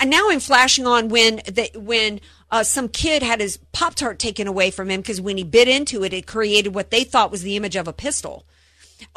And 0.00 0.10
now 0.10 0.30
I'm 0.30 0.40
flashing 0.40 0.86
on 0.86 1.08
when 1.08 1.36
the, 1.46 1.70
when 1.74 2.20
uh, 2.54 2.62
some 2.62 2.88
kid 2.88 3.20
had 3.20 3.40
his 3.40 3.56
Pop 3.72 3.96
Tart 3.96 4.20
taken 4.20 4.46
away 4.46 4.70
from 4.70 4.88
him 4.88 5.00
because 5.00 5.20
when 5.20 5.36
he 5.36 5.42
bit 5.42 5.66
into 5.66 6.04
it, 6.04 6.12
it 6.12 6.24
created 6.24 6.72
what 6.72 6.92
they 6.92 7.02
thought 7.02 7.32
was 7.32 7.42
the 7.42 7.56
image 7.56 7.74
of 7.74 7.88
a 7.88 7.92
pistol. 7.92 8.46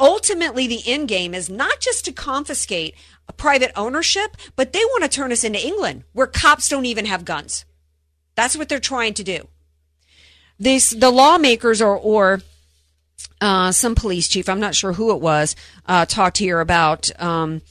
Ultimately, 0.00 0.66
the 0.66 0.82
end 0.84 1.06
game 1.06 1.34
is 1.34 1.48
not 1.48 1.78
just 1.78 2.04
to 2.06 2.12
confiscate 2.12 2.96
private 3.36 3.70
ownership, 3.76 4.36
but 4.56 4.72
they 4.72 4.80
want 4.86 5.04
to 5.04 5.08
turn 5.08 5.30
us 5.30 5.44
into 5.44 5.64
England, 5.64 6.02
where 6.12 6.26
cops 6.26 6.68
don't 6.68 6.84
even 6.84 7.04
have 7.04 7.24
guns. 7.24 7.64
That's 8.34 8.56
what 8.56 8.68
they're 8.68 8.80
trying 8.80 9.14
to 9.14 9.22
do. 9.22 9.46
This, 10.58 10.90
the 10.90 11.10
lawmakers 11.10 11.80
or, 11.80 11.96
or 11.96 12.40
uh, 13.40 13.70
some 13.70 13.94
police 13.94 14.26
chief, 14.26 14.48
I'm 14.48 14.58
not 14.58 14.74
sure 14.74 14.94
who 14.94 15.12
it 15.12 15.20
was, 15.20 15.54
uh, 15.86 16.06
talked 16.06 16.38
here 16.38 16.58
about 16.58 17.08
um, 17.22 17.62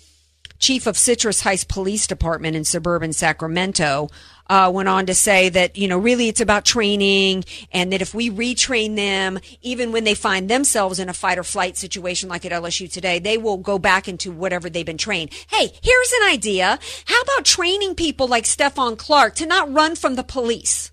chief 0.59 0.88
of 0.88 0.97
Citrus 0.97 1.41
Heights 1.41 1.65
Police 1.65 2.07
Department 2.07 2.55
in 2.55 2.63
suburban 2.63 3.12
Sacramento 3.12 4.09
uh, 4.50 4.72
went 4.74 4.89
on 4.89 5.06
to 5.08 5.13
say 5.13 5.50
that, 5.50 5.77
you 5.77 5.88
know, 5.88 5.98
really 5.98 6.27
it's 6.27 6.42
about 6.42 6.66
training 6.66 7.44
and 7.72 7.92
that 7.92 8.01
if 8.01 8.13
we 8.13 8.30
retrain 8.30 8.96
them, 8.96 9.39
even 9.62 9.92
when 9.92 10.04
they 10.04 10.13
find 10.13 10.50
themselves 10.50 11.00
in 11.00 11.10
a 11.10 11.13
fight 11.13 11.38
or 11.38 11.44
flight 11.44 11.77
situation 11.77 12.30
like 12.30 12.46
at 12.46 12.51
LSU 12.51 12.92
today, 12.92 13.20
they 13.20 13.38
will 13.38 13.58
go 13.58 13.77
back 13.77 14.08
into 14.08 14.32
whatever 14.32 14.70
they've 14.70 14.86
been 14.86 14.98
trained. 14.98 15.32
Hey, 15.50 15.72
here's 15.82 16.12
an 16.22 16.30
idea. 16.30 16.80
How 17.06 17.22
about 17.22 17.46
training 17.46 17.96
people 17.96 18.27
like 18.27 18.46
Stephon 18.46 18.98
Clark 18.98 19.36
to 19.36 19.46
not 19.46 19.72
run 19.72 19.96
from 19.96 20.16
the 20.16 20.24
police? 20.24 20.92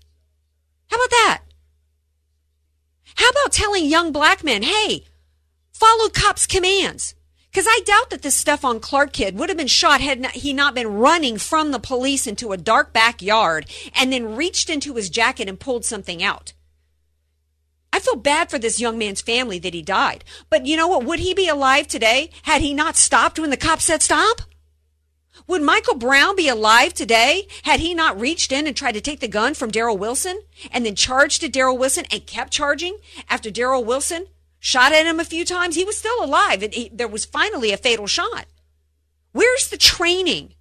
How 0.89 0.97
about 0.97 1.09
that? 1.09 1.41
How 3.15 3.29
about 3.29 3.53
telling 3.53 3.85
young 3.85 4.11
black 4.11 4.43
men, 4.43 4.63
hey, 4.63 5.05
follow 5.71 6.09
cops' 6.09 6.45
commands? 6.45 7.15
Because 7.55 7.67
I 7.69 7.79
doubt 7.85 8.09
that 8.09 8.21
this 8.21 8.43
Stephon 8.43 8.81
Clark 8.81 9.13
kid 9.13 9.39
would 9.39 9.47
have 9.47 9.57
been 9.57 9.67
shot 9.67 10.01
had 10.01 10.25
he 10.31 10.51
not 10.51 10.75
been 10.75 10.95
running 10.95 11.37
from 11.37 11.71
the 11.71 11.79
police 11.79 12.27
into 12.27 12.51
a 12.51 12.57
dark 12.57 12.91
backyard 12.91 13.65
and 13.93 14.11
then 14.11 14.35
reached 14.35 14.69
into 14.69 14.95
his 14.95 15.09
jacket 15.09 15.47
and 15.47 15.57
pulled 15.57 15.85
something 15.85 16.21
out. 16.21 16.51
I 17.93 18.01
feel 18.01 18.17
bad 18.17 18.49
for 18.49 18.59
this 18.59 18.81
young 18.81 18.97
man's 18.97 19.21
family 19.21 19.57
that 19.59 19.73
he 19.73 19.81
died. 19.81 20.25
But 20.49 20.65
you 20.65 20.75
know 20.75 20.89
what? 20.89 21.05
Would 21.05 21.19
he 21.19 21.33
be 21.33 21.47
alive 21.47 21.87
today 21.87 22.29
had 22.41 22.61
he 22.61 22.73
not 22.73 22.97
stopped 22.97 23.39
when 23.39 23.51
the 23.51 23.55
cops 23.55 23.85
said 23.85 24.01
stop? 24.01 24.41
Would 25.47 25.61
Michael 25.61 25.95
Brown 25.95 26.35
be 26.35 26.49
alive 26.49 26.93
today 26.93 27.47
had 27.63 27.79
he 27.79 27.93
not 27.93 28.19
reached 28.19 28.51
in 28.51 28.67
and 28.67 28.75
tried 28.75 28.95
to 28.95 29.01
take 29.01 29.21
the 29.21 29.29
gun 29.29 29.53
from 29.53 29.71
Daryl 29.71 29.97
Wilson 29.97 30.41
and 30.71 30.85
then 30.85 30.95
charged 30.95 31.41
at 31.41 31.53
Daryl 31.53 31.79
Wilson 31.79 32.03
and 32.11 32.27
kept 32.27 32.51
charging 32.51 32.97
after 33.29 33.49
Daryl 33.49 33.85
Wilson 33.85 34.27
shot 34.65 34.91
at 34.91 35.05
him 35.05 35.19
a 35.19 35.23
few 35.23 35.45
times. 35.45 35.75
He 35.75 35.85
was 35.85 35.95
still 35.95 36.23
alive. 36.23 36.63
And 36.63 36.73
he, 36.73 36.89
there 36.91 37.07
was 37.07 37.23
finally 37.23 37.71
a 37.71 37.77
fatal 37.77 38.07
shot. 38.07 38.47
Where's 39.31 39.69
the 39.69 39.77
training 39.77 40.55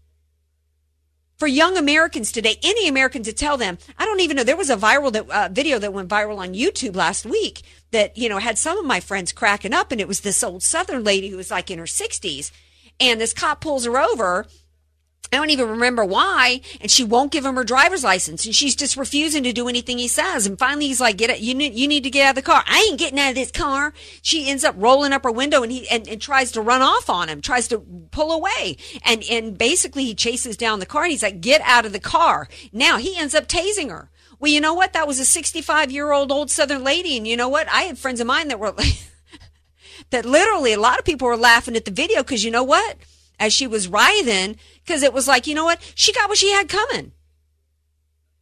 for 1.38 1.48
young 1.48 1.78
Americans 1.78 2.30
today? 2.30 2.56
Any 2.62 2.86
American 2.86 3.22
to 3.22 3.32
tell 3.32 3.56
them, 3.56 3.78
I 3.96 4.04
don't 4.04 4.20
even 4.20 4.36
know. 4.36 4.44
There 4.44 4.58
was 4.58 4.68
a 4.68 4.76
viral 4.76 5.10
that, 5.12 5.30
uh, 5.30 5.48
video 5.50 5.78
that 5.78 5.94
went 5.94 6.10
viral 6.10 6.36
on 6.36 6.52
YouTube 6.52 6.94
last 6.94 7.24
week 7.24 7.62
that, 7.92 8.14
you 8.14 8.28
know, 8.28 8.36
had 8.36 8.58
some 8.58 8.76
of 8.76 8.84
my 8.84 9.00
friends 9.00 9.32
cracking 9.32 9.72
up. 9.72 9.90
And 9.90 10.02
it 10.02 10.08
was 10.08 10.20
this 10.20 10.44
old 10.44 10.62
Southern 10.62 11.02
lady 11.02 11.30
who 11.30 11.38
was 11.38 11.50
like 11.50 11.70
in 11.70 11.78
her 11.78 11.86
60s. 11.86 12.50
And 13.00 13.18
this 13.18 13.32
cop 13.32 13.62
pulls 13.62 13.86
her 13.86 13.96
over 13.96 14.46
I 15.34 15.38
don't 15.38 15.50
even 15.50 15.68
remember 15.68 16.04
why. 16.04 16.60
And 16.80 16.90
she 16.90 17.02
won't 17.02 17.32
give 17.32 17.44
him 17.44 17.56
her 17.56 17.64
driver's 17.64 18.04
license. 18.04 18.46
And 18.46 18.54
she's 18.54 18.76
just 18.76 18.96
refusing 18.96 19.42
to 19.42 19.52
do 19.52 19.68
anything 19.68 19.98
he 19.98 20.06
says. 20.06 20.46
And 20.46 20.58
finally 20.58 20.86
he's 20.86 21.00
like, 21.00 21.16
get 21.16 21.30
it. 21.30 21.40
You 21.40 21.54
need, 21.54 21.74
you 21.74 21.88
need 21.88 22.04
to 22.04 22.10
get 22.10 22.26
out 22.26 22.30
of 22.30 22.34
the 22.36 22.42
car. 22.42 22.62
I 22.66 22.86
ain't 22.88 22.98
getting 22.98 23.18
out 23.18 23.30
of 23.30 23.34
this 23.34 23.50
car. 23.50 23.92
She 24.22 24.48
ends 24.48 24.62
up 24.62 24.76
rolling 24.78 25.12
up 25.12 25.24
her 25.24 25.32
window 25.32 25.62
and 25.62 25.72
he, 25.72 25.88
and, 25.88 26.08
and 26.08 26.20
tries 26.20 26.52
to 26.52 26.60
run 26.60 26.82
off 26.82 27.10
on 27.10 27.28
him, 27.28 27.40
tries 27.40 27.66
to 27.68 27.80
pull 28.12 28.30
away. 28.30 28.76
And, 29.04 29.24
and 29.28 29.58
basically 29.58 30.04
he 30.04 30.14
chases 30.14 30.56
down 30.56 30.78
the 30.78 30.86
car 30.86 31.02
and 31.02 31.10
he's 31.10 31.22
like, 31.22 31.40
get 31.40 31.60
out 31.62 31.84
of 31.84 31.92
the 31.92 32.00
car. 32.00 32.48
Now 32.72 32.98
he 32.98 33.16
ends 33.18 33.34
up 33.34 33.48
tasing 33.48 33.90
her. 33.90 34.10
Well, 34.38 34.52
you 34.52 34.60
know 34.60 34.74
what? 34.74 34.92
That 34.92 35.08
was 35.08 35.18
a 35.18 35.24
65 35.24 35.90
year 35.90 36.12
old 36.12 36.30
old 36.30 36.50
Southern 36.50 36.84
lady. 36.84 37.16
And 37.16 37.26
you 37.26 37.36
know 37.36 37.48
what? 37.48 37.68
I 37.68 37.82
had 37.82 37.98
friends 37.98 38.20
of 38.20 38.26
mine 38.26 38.48
that 38.48 38.60
were 38.60 38.70
like, 38.70 39.10
that 40.10 40.24
literally 40.24 40.72
a 40.72 40.80
lot 40.80 40.98
of 40.98 41.04
people 41.04 41.26
were 41.26 41.36
laughing 41.36 41.76
at 41.76 41.84
the 41.84 41.90
video 41.90 42.22
because 42.22 42.44
you 42.44 42.50
know 42.50 42.62
what? 42.62 42.96
As 43.38 43.52
she 43.52 43.66
was 43.66 43.88
writhing, 43.88 44.56
because 44.84 45.02
it 45.02 45.12
was 45.12 45.26
like, 45.26 45.46
you 45.46 45.54
know 45.54 45.64
what? 45.64 45.80
She 45.94 46.12
got 46.12 46.28
what 46.28 46.38
she 46.38 46.50
had 46.50 46.68
coming. 46.68 47.12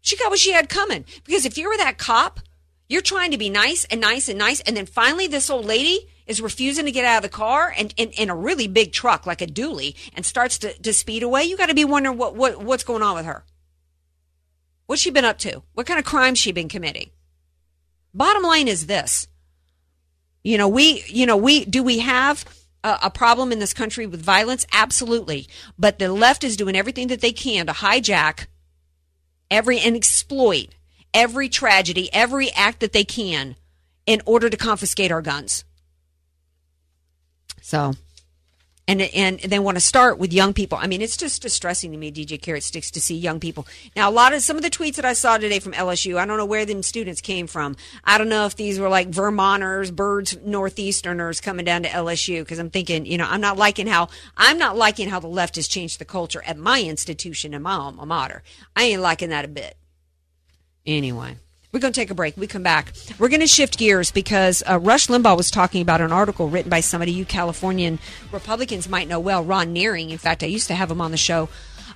She 0.03 0.17
got 0.17 0.31
what 0.31 0.39
she 0.39 0.53
had 0.53 0.69
coming. 0.69 1.05
Because 1.25 1.47
if 1.47 1.57
you 1.57 1.69
were 1.69 1.77
that 1.79 1.97
cop, 1.97 2.41
you're 2.89 3.01
trying 3.01 3.31
to 3.31 3.39
be 3.39 3.49
nice 3.49 3.87
and 3.87 4.01
nice 4.01 4.29
and 4.29 4.39
nice. 4.39 4.61
And 4.61 4.77
then 4.77 4.85
finally, 4.85 5.27
this 5.27 5.49
old 5.49 5.65
lady 5.65 6.11
is 6.27 6.43
refusing 6.43 6.85
to 6.85 6.93
get 6.93 7.05
out 7.05 7.17
of 7.17 7.23
the 7.23 7.29
car 7.29 7.73
and 7.77 7.95
in 7.97 8.29
a 8.29 8.37
really 8.37 8.69
big 8.69 8.93
truck, 8.93 9.27
like 9.27 9.41
a 9.41 9.47
dually, 9.47 9.95
and 10.15 10.27
starts 10.27 10.59
to, 10.59 10.75
to 10.83 10.93
speed 10.93 11.23
away. 11.23 11.45
You 11.45 11.57
got 11.57 11.69
to 11.69 11.75
be 11.75 11.85
wondering 11.85 12.19
what, 12.19 12.37
what, 12.37 12.63
what's 12.63 12.85
going 12.85 13.03
on 13.03 13.15
with 13.15 13.25
her. 13.25 13.45
What's 14.87 15.01
she 15.01 15.11
been 15.11 15.25
up 15.25 15.39
to? 15.39 15.63
What 15.73 15.87
kind 15.87 15.99
of 15.99 16.05
crime 16.05 16.35
she 16.35 16.53
been 16.53 16.69
committing? 16.69 17.11
Bottom 18.13 18.43
line 18.43 18.69
is 18.69 18.87
this. 18.87 19.27
You 20.45 20.59
know, 20.59 20.69
we, 20.69 21.05
you 21.07 21.25
know, 21.25 21.37
we, 21.37 21.65
do 21.65 21.83
we 21.83 22.01
have 22.01 22.45
a, 22.85 23.11
problem 23.11 23.53
in 23.53 23.59
this 23.59 23.73
country 23.73 24.07
with 24.07 24.23
violence? 24.23 24.67
Absolutely. 24.73 25.49
But 25.79 25.99
the 25.99 26.13
left 26.13 26.45
is 26.45 26.57
doing 26.57 26.77
everything 26.77 27.09
that 27.09 27.21
they 27.21 27.33
can 27.33 27.67
to 27.67 27.73
hijack 27.73 28.47
every 29.51 29.79
and 29.79 29.97
exploit 29.97 30.69
every 31.15 31.49
tragedy, 31.49 32.09
every 32.13 32.51
act 32.53 32.81
that 32.81 32.93
they 32.93 33.05
can 33.05 33.57
in 34.07 34.23
order 34.27 34.51
to 34.51 34.57
confiscate 34.57 35.13
our 35.13 35.23
guns. 35.23 35.65
So 37.61 37.95
and 38.89 39.01
and 39.01 39.39
they 39.41 39.59
want 39.59 39.77
to 39.77 39.81
start 39.81 40.19
with 40.19 40.33
young 40.33 40.53
people. 40.53 40.79
I 40.81 40.87
mean, 40.87 41.03
it's 41.03 41.17
just 41.17 41.43
distressing 41.43 41.93
to 41.93 41.99
me, 41.99 42.11
DJ 42.11 42.41
Carrot 42.41 42.65
Sticks, 42.65 42.91
to 42.93 43.01
see 43.01 43.17
young 43.17 43.41
people. 43.41 43.67
Now, 43.95 44.11
a 44.11 44.13
lot 44.13 44.33
of 44.33 44.43
some 44.43 44.57
of 44.57 44.63
the 44.63 44.71
tweets 44.71 44.97
that 44.97 45.05
I 45.05 45.13
saw 45.13 45.39
today 45.39 45.61
from 45.61 45.73
LSU, 45.73 46.17
I 46.19 46.27
don't 46.27 46.37
know 46.37 46.45
where 46.45 46.65
the 46.65 46.83
students 46.83 47.21
came 47.21 47.47
from. 47.47 47.77
I 48.05 48.19
don't 48.19 48.29
know 48.29 48.47
if 48.47 48.57
these 48.57 48.81
were 48.81 48.89
like 48.89 49.09
Vermonters, 49.09 49.91
birds, 49.91 50.37
northeasterners 50.37 51.41
coming 51.43 51.65
down 51.65 51.85
to 51.85 51.89
LSU 51.89 52.41
because 52.41 52.59
I'm 52.59 52.71
thinking, 52.71 53.07
you 53.07 53.19
know, 53.19 53.27
I'm 53.29 53.41
not 53.41 53.57
liking 53.57 53.87
how 53.87 54.09
I'm 54.37 54.59
not 54.59 54.77
liking 54.77 55.09
how 55.09 55.21
the 55.21 55.29
left 55.29 55.57
has 55.57 55.69
changed 55.69 55.99
the 55.99 56.05
culture 56.05 56.43
at 56.45 56.59
my 56.59 56.83
institution 56.83 57.55
and 57.55 57.63
my 57.63 57.75
alma 57.75 58.07
mater. 58.07 58.43
I 58.75 58.85
ain't 58.85 59.03
liking 59.03 59.31
that 59.31 59.45
a 59.45 59.49
bit. 59.49 59.77
Anyway. 60.85 61.37
We're 61.73 61.81
going 61.81 61.95
to 61.95 62.01
take 62.01 62.11
a 62.11 62.15
break. 62.15 62.37
We 62.37 62.47
come 62.47 62.63
back. 62.63 62.93
We're 63.19 63.31
going 63.31 63.41
to 63.41 63.47
shift 63.47 63.79
gears 63.79 64.11
because 64.11 64.63
uh, 64.69 64.79
Rush 64.79 65.07
Limbaugh 65.07 65.39
was 65.39 65.51
talking 65.51 65.81
about 65.81 66.03
an 66.03 66.13
article 66.13 66.51
written 66.51 66.69
by 66.69 66.81
somebody 66.81 67.13
you 67.13 67.25
Californian 67.25 67.99
Republicans 68.31 68.91
might 68.91 69.09
know 69.09 69.19
well, 69.19 69.43
Ron 69.43 69.75
Nehring. 69.75 70.11
In 70.11 70.19
fact, 70.19 70.43
I 70.43 70.49
used 70.49 70.69
to 70.69 70.75
have 70.75 70.91
him 70.91 71.01
on 71.01 71.13
the 71.13 71.17
show 71.17 71.49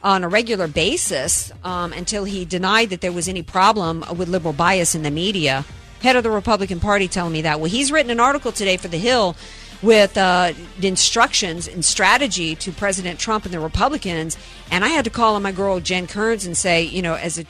on 0.02 0.24
a 0.24 0.28
regular 0.28 0.66
basis 0.66 1.52
um, 1.62 1.92
until 1.92 2.24
he 2.24 2.46
denied 2.46 2.88
that 2.88 3.02
there 3.02 3.12
was 3.12 3.28
any 3.28 3.42
problem 3.42 4.02
with 4.16 4.30
liberal 4.30 4.54
bias 4.54 4.94
in 4.94 5.02
the 5.02 5.10
media. 5.10 5.66
Head 6.00 6.16
of 6.16 6.22
the 6.22 6.30
Republican 6.30 6.80
Party 6.80 7.06
telling 7.06 7.34
me 7.34 7.42
that. 7.42 7.60
Well, 7.60 7.70
he's 7.70 7.92
written 7.92 8.10
an 8.10 8.20
article 8.20 8.52
today 8.52 8.78
for 8.78 8.88
The 8.88 8.96
Hill 8.96 9.36
with 9.82 10.16
uh, 10.16 10.54
instructions 10.80 11.68
and 11.68 11.84
strategy 11.84 12.54
to 12.56 12.72
President 12.72 13.20
Trump 13.20 13.44
and 13.44 13.52
the 13.52 13.60
Republicans. 13.60 14.38
And 14.70 14.86
I 14.86 14.88
had 14.88 15.04
to 15.04 15.10
call 15.10 15.34
on 15.34 15.42
my 15.42 15.52
girl 15.52 15.80
Jen 15.80 16.06
Kearns 16.06 16.46
and 16.46 16.56
say, 16.56 16.82
you 16.82 17.02
know, 17.02 17.14
as 17.14 17.38
a 17.38 17.44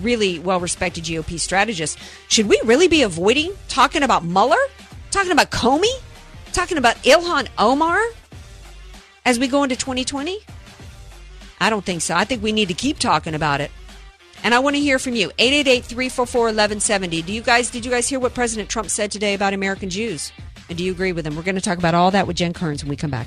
really 0.00 0.38
well 0.38 0.60
respected 0.60 1.04
GOP 1.04 1.38
strategist, 1.38 1.98
should 2.28 2.48
we 2.48 2.60
really 2.64 2.88
be 2.88 3.02
avoiding 3.02 3.52
talking 3.68 4.02
about 4.02 4.24
Mueller, 4.24 4.56
talking 5.10 5.32
about 5.32 5.50
Comey, 5.50 5.92
talking 6.52 6.78
about 6.78 6.96
Ilhan 6.96 7.48
Omar 7.58 8.00
as 9.24 9.38
we 9.38 9.48
go 9.48 9.62
into 9.62 9.76
2020? 9.76 10.38
I 11.60 11.70
don't 11.70 11.84
think 11.84 12.02
so. 12.02 12.14
I 12.14 12.24
think 12.24 12.42
we 12.42 12.52
need 12.52 12.68
to 12.68 12.74
keep 12.74 12.98
talking 12.98 13.34
about 13.34 13.60
it. 13.60 13.70
And 14.44 14.54
I 14.54 14.58
want 14.58 14.76
to 14.76 14.80
hear 14.80 14.98
from 14.98 15.14
you. 15.14 15.30
888-344-1170. 15.38 17.24
Do 17.24 17.32
you 17.32 17.40
guys 17.40 17.70
did 17.70 17.84
you 17.84 17.90
guys 17.90 18.08
hear 18.08 18.20
what 18.20 18.34
President 18.34 18.68
Trump 18.68 18.90
said 18.90 19.10
today 19.10 19.34
about 19.34 19.54
American 19.54 19.88
Jews? 19.88 20.32
And 20.68 20.76
do 20.76 20.84
you 20.84 20.92
agree 20.92 21.12
with 21.12 21.26
him? 21.26 21.36
We're 21.36 21.42
going 21.42 21.54
to 21.54 21.60
talk 21.60 21.78
about 21.78 21.94
all 21.94 22.10
that 22.10 22.26
with 22.26 22.36
Jen 22.36 22.52
Kearns 22.52 22.82
when 22.82 22.90
we 22.90 22.96
come 22.96 23.10
back 23.10 23.26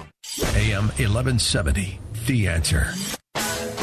AM 0.55 0.87
1170, 0.97 1.99
The 2.25 2.47
Answer. 2.47 2.93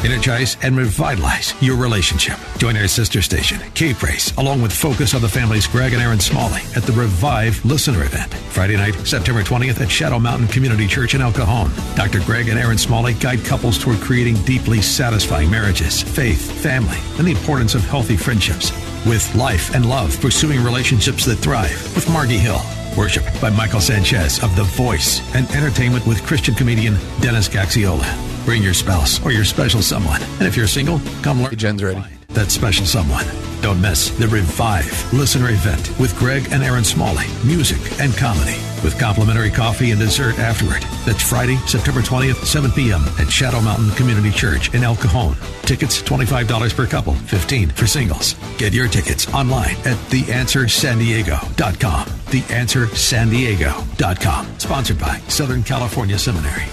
Energize 0.05 0.57
and 0.63 0.77
revitalize 0.77 1.61
your 1.61 1.77
relationship. 1.77 2.39
Join 2.59 2.77
our 2.77 2.87
sister 2.87 3.21
station, 3.21 3.59
K 3.75 3.95
along 4.39 4.63
with 4.63 4.73
Focus 4.73 5.13
on 5.15 5.23
the 5.23 5.29
Family's 5.29 5.67
Greg 5.67 5.93
and 5.93 6.01
Erin 6.01 6.21
Smalley 6.21 6.61
at 6.77 6.85
the 6.85 6.93
Revive 6.93 7.65
Listener 7.65 8.05
Event, 8.05 8.33
Friday 8.33 8.77
night, 8.77 8.95
September 9.07 9.43
20th 9.43 9.81
at 9.81 9.91
Shadow 9.91 10.21
Mountain 10.21 10.49
Community 10.49 10.87
Church 10.87 11.15
in 11.15 11.21
El 11.21 11.33
Cajon. 11.33 11.71
Dr. 11.97 12.21
Greg 12.21 12.49
and 12.49 12.59
Erin 12.59 12.79
Smalley 12.79 13.15
guide 13.15 13.45
couples 13.45 13.77
toward 13.77 13.99
creating 13.99 14.37
deeply 14.45 14.81
satisfying 14.81 15.51
marriages, 15.51 16.03
faith, 16.03 16.51
family, 16.63 16.99
and 17.19 17.27
the 17.27 17.33
importance 17.33 17.75
of 17.75 17.85
healthy 17.85 18.17
friendships. 18.17 18.71
With 19.05 19.35
life 19.35 19.75
and 19.75 19.89
love, 19.89 20.19
pursuing 20.21 20.63
relationships 20.63 21.25
that 21.25 21.37
thrive 21.37 21.95
with 21.97 22.09
Margie 22.11 22.39
Hill. 22.39 22.61
Worship 22.99 23.25
by 23.41 23.49
Michael 23.51 23.81
Sanchez 23.81 24.43
of 24.43 24.57
The 24.57 24.65
Voice 24.65 25.23
and 25.37 25.49
entertainment 25.53 26.05
with 26.05 26.21
Christian 26.27 26.57
comedian 26.57 26.95
Dennis 27.21 27.49
Gaxiola. 27.49 28.05
Bring 28.45 28.61
your 28.61 28.75
spouse 28.75 29.25
or 29.25 29.31
your 29.31 29.45
special 29.45 29.83
someone. 29.83 30.21
And 30.21 30.49
if 30.49 30.57
you're 30.57 30.67
single, 30.67 31.01
come 31.23 31.41
learn. 31.41 31.55
Jen's 31.55 31.81
ready. 31.81 32.18
That 32.35 32.51
special 32.51 32.85
someone. 32.87 33.25
Don't 33.63 33.81
miss 33.81 34.11
the 34.11 34.29
Revive 34.29 35.13
Listener 35.13 35.51
Event 35.51 35.91
with 35.99 36.17
Greg 36.19 36.47
and 36.53 36.63
Erin 36.63 36.85
Smalley, 36.85 37.25
music 37.45 37.81
and 38.01 38.15
comedy, 38.17 38.55
with 38.85 38.97
complimentary 38.99 39.51
coffee 39.51 39.91
and 39.91 39.99
dessert 39.99 40.39
afterward. 40.39 40.83
That's 41.05 41.21
Friday, 41.27 41.57
September 41.67 42.01
20th, 42.01 42.45
7 42.45 42.71
p.m. 42.71 43.03
at 43.19 43.29
Shadow 43.31 43.61
Mountain 43.61 43.91
Community 43.93 44.31
Church 44.31 44.73
in 44.75 44.85
El 44.85 44.95
Cajon. 44.95 45.35
Tickets 45.63 46.01
$25 46.03 46.77
per 46.77 46.87
couple, 46.87 47.15
15 47.15 47.71
for 47.71 47.87
singles. 47.89 48.35
Get 48.59 48.73
your 48.73 48.87
tickets 48.89 49.27
online 49.35 49.75
at 49.85 49.97
theanswersandiego.com. 50.11 52.07
Theanswersandiego.com. 52.07 54.59
Sponsored 54.61 54.99
by 55.01 55.19
Southern 55.29 55.63
California 55.65 56.19
Seminary. 56.19 56.65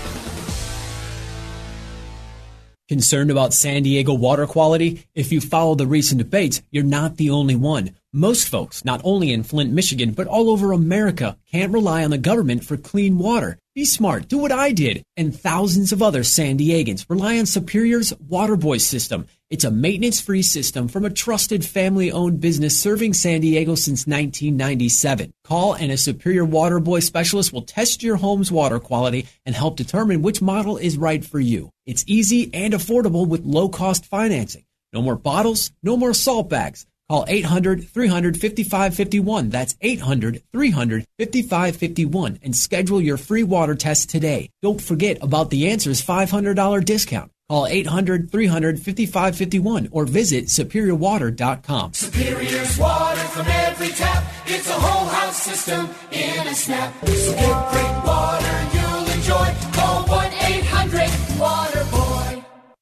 Concerned 2.88 3.32
about 3.32 3.52
San 3.52 3.82
Diego 3.82 4.14
water 4.14 4.46
quality? 4.46 5.08
If 5.16 5.32
you 5.32 5.42
follow 5.42 5.74
the 5.74 5.88
recent 5.88 6.20
debates, 6.20 6.62
you're 6.70 6.84
not 6.84 7.18
the 7.18 7.32
only 7.32 7.56
one. 7.56 7.96
Most 8.18 8.48
folks, 8.48 8.86
not 8.86 9.02
only 9.04 9.34
in 9.34 9.44
Flint, 9.44 9.74
Michigan, 9.74 10.14
but 10.14 10.26
all 10.26 10.50
over 10.50 10.72
America, 10.72 11.38
can't 11.52 11.74
rely 11.74 12.02
on 12.06 12.12
the 12.12 12.18
government 12.18 12.64
for 12.64 12.78
clean 12.78 13.18
water. 13.18 13.60
Be 13.74 13.84
smart, 13.84 14.30
do 14.30 14.38
what 14.38 14.54
I 14.54 14.72
did, 14.72 15.04
and 15.18 15.38
thousands 15.38 15.92
of 15.92 16.02
other 16.02 16.24
San 16.24 16.58
Diegans 16.58 17.06
rely 17.10 17.38
on 17.38 17.46
Superior's 17.46 18.14
Waterboy 18.14 18.80
system. 18.80 19.28
It's 19.50 19.66
a 19.66 19.70
maintenance 19.70 20.22
free 20.22 20.44
system 20.44 20.88
from 20.88 21.04
a 21.04 21.10
trusted 21.10 21.66
family 21.66 22.10
owned 22.10 22.40
business 22.40 22.80
serving 22.80 23.16
San 23.16 23.42
Diego 23.42 23.76
since 23.76 24.08
1997. 24.08 25.34
Call 25.44 25.74
and 25.74 25.92
a 25.92 25.98
Superior 25.98 26.46
Waterboy 26.46 27.04
specialist 27.04 27.52
will 27.52 27.64
test 27.64 28.02
your 28.02 28.16
home's 28.16 28.50
water 28.50 28.80
quality 28.80 29.28
and 29.46 29.54
help 29.54 29.76
determine 29.76 30.22
which 30.22 30.42
model 30.42 30.78
is 30.78 30.98
right 30.98 31.26
for 31.26 31.42
you. 31.42 31.70
It's 31.86 32.06
easy 32.08 32.50
and 32.54 32.74
affordable 32.74 33.28
with 33.28 33.44
low 33.44 33.68
cost 33.68 34.06
financing. 34.06 34.64
No 34.94 35.02
more 35.02 35.18
bottles, 35.18 35.74
no 35.84 35.98
more 35.98 36.14
salt 36.14 36.50
bags. 36.50 36.86
Call 37.10 37.26
800 37.28 37.88
300 37.88 38.40
5551. 38.40 39.50
That's 39.50 39.76
800 39.80 40.42
300 40.52 41.06
5551 41.20 42.40
and 42.42 42.56
schedule 42.56 43.00
your 43.00 43.18
free 43.18 43.44
water 43.44 43.76
test 43.76 44.10
today. 44.10 44.50
Don't 44.64 44.82
forget 44.82 45.20
about 45.22 45.52
the 45.52 45.70
answer's 45.70 46.04
$500 46.04 46.84
discount. 46.84 47.32
Call 47.48 47.68
800 47.68 48.32
300 48.32 48.80
5551 48.80 49.90
or 49.92 50.06
visit 50.06 50.46
superiorwater.com. 50.46 51.94
Superior's 51.94 52.78
water 52.80 53.20
from 53.20 53.46
every 53.48 53.90
tap. 53.90 54.24
It's 54.48 54.68
a 54.68 54.74
whole 54.74 55.08
house 55.08 55.44
system 55.44 55.90
in 56.12 56.48
a 56.48 56.56
snap. 56.56 56.92
So 57.06 57.32
get 57.34 57.72
great 57.72 58.04
water 58.04 58.56
you'll 58.74 59.10
enjoy. 59.14 59.54
Call 59.74 60.08
1 60.08 60.34
800 60.34 61.40
Water. 61.40 61.75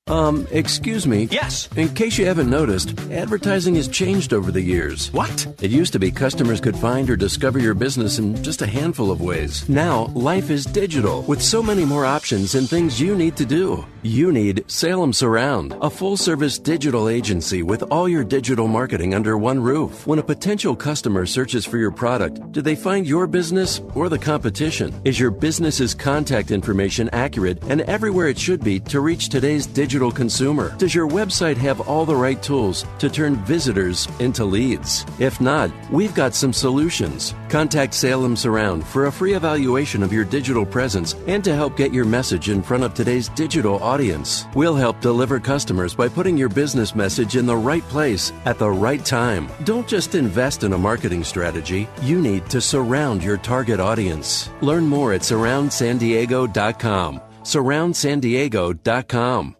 Um, 0.08 0.46
excuse 0.52 1.08
me. 1.08 1.30
Yes. 1.32 1.70
In 1.78 1.88
case 1.94 2.18
you 2.18 2.26
haven't 2.26 2.50
noticed, 2.50 3.00
advertising 3.10 3.76
has 3.76 3.88
changed 3.88 4.34
over 4.34 4.52
the 4.52 4.62
years. 4.62 5.10
What? 5.14 5.48
It 5.64 5.72
used 5.72 5.94
to 5.94 6.00
be 6.00 6.12
customers 6.12 6.60
could 6.60 6.76
find 6.76 7.10
or 7.10 7.16
discover 7.16 7.58
your 7.58 7.74
business 7.74 8.20
in 8.20 8.44
just 8.44 8.62
a 8.62 8.68
handful 8.68 9.12
of 9.12 9.22
ways. 9.22 9.68
Now, 9.70 10.08
life 10.08 10.50
is 10.50 10.66
digital 10.66 11.22
with 11.22 11.42
so 11.42 11.64
many 11.64 11.86
more 11.86 12.06
options 12.06 12.56
and 12.56 12.70
things 12.70 13.00
you 13.00 13.16
need 13.16 13.38
to 13.38 13.46
do. 13.46 13.86
You 14.02 14.34
need 14.34 14.70
Salem 14.70 15.14
Surround, 15.14 15.74
a 15.82 15.90
full 15.90 16.18
service 16.18 16.60
digital 16.60 17.08
agency 17.08 17.64
with 17.64 17.84
all 17.84 18.10
your 18.10 18.26
digital 18.26 18.68
marketing 18.68 19.16
under 19.16 19.38
one 19.38 19.62
roof. 19.64 20.06
When 20.06 20.20
a 20.20 20.24
potential 20.24 20.76
customer 20.76 21.26
searches 21.26 21.66
for 21.66 21.78
your 21.78 21.92
product, 21.92 22.52
do 22.52 22.62
they 22.62 22.76
find 22.76 23.08
your 23.08 23.26
business 23.26 23.80
or 23.96 24.10
the 24.10 24.20
competition? 24.20 24.94
Is 25.06 25.18
your 25.18 25.32
business's 25.32 25.96
contact 25.96 26.52
information 26.52 27.10
accurate 27.14 27.64
and 27.70 27.80
everywhere 27.82 28.28
it 28.28 28.38
should 28.38 28.62
be 28.66 28.82
to 28.82 29.00
reach 29.00 29.30
today's 29.30 29.66
digital 29.66 29.93
consumer? 30.12 30.76
Does 30.78 30.96
your 30.96 31.08
website 31.08 31.58
have 31.58 31.82
all 31.82 32.06
the 32.06 32.16
right 32.16 32.42
tools 32.42 32.86
to 33.00 33.10
turn 33.10 33.36
visitors 33.46 34.08
into 34.20 34.46
leads? 34.46 35.06
If 35.20 35.40
not, 35.40 35.72
we've 35.92 36.16
got 36.16 36.34
some 36.34 36.54
solutions. 36.54 37.36
Contact 37.50 37.94
Salem 37.94 38.36
Surround 38.36 38.86
for 38.86 39.06
a 39.06 39.12
free 39.12 39.36
evaluation 39.36 40.02
of 40.02 40.12
your 40.12 40.26
digital 40.26 40.66
presence 40.66 41.14
and 41.28 41.44
to 41.44 41.56
help 41.56 41.78
get 41.78 41.94
your 41.94 42.06
message 42.06 42.50
in 42.50 42.64
front 42.64 42.84
of 42.84 42.94
today's 42.94 43.30
digital 43.30 43.82
audience. 43.84 44.46
We'll 44.56 44.76
help 44.76 45.00
deliver 45.02 45.40
customers 45.40 45.94
by 45.94 46.10
putting 46.10 46.38
your 46.38 46.50
business 46.50 46.96
message 46.96 47.36
in 47.36 47.46
the 47.46 47.56
right 47.56 47.84
place 47.84 48.34
at 48.46 48.58
the 48.58 48.72
right 48.72 49.06
time. 49.06 49.50
Don't 49.64 49.88
just 49.88 50.16
invest 50.16 50.64
in 50.64 50.74
a 50.74 50.78
marketing 50.78 51.24
strategy, 51.24 51.88
you 52.02 52.20
need 52.20 52.50
to 52.50 52.60
surround 52.60 53.24
your 53.24 53.38
target 53.38 53.80
audience. 53.80 54.50
Learn 54.62 54.88
more 54.88 55.14
at 55.14 55.22
surroundsandiego.com. 55.22 57.22
Surroundsandiego.com. 57.44 59.56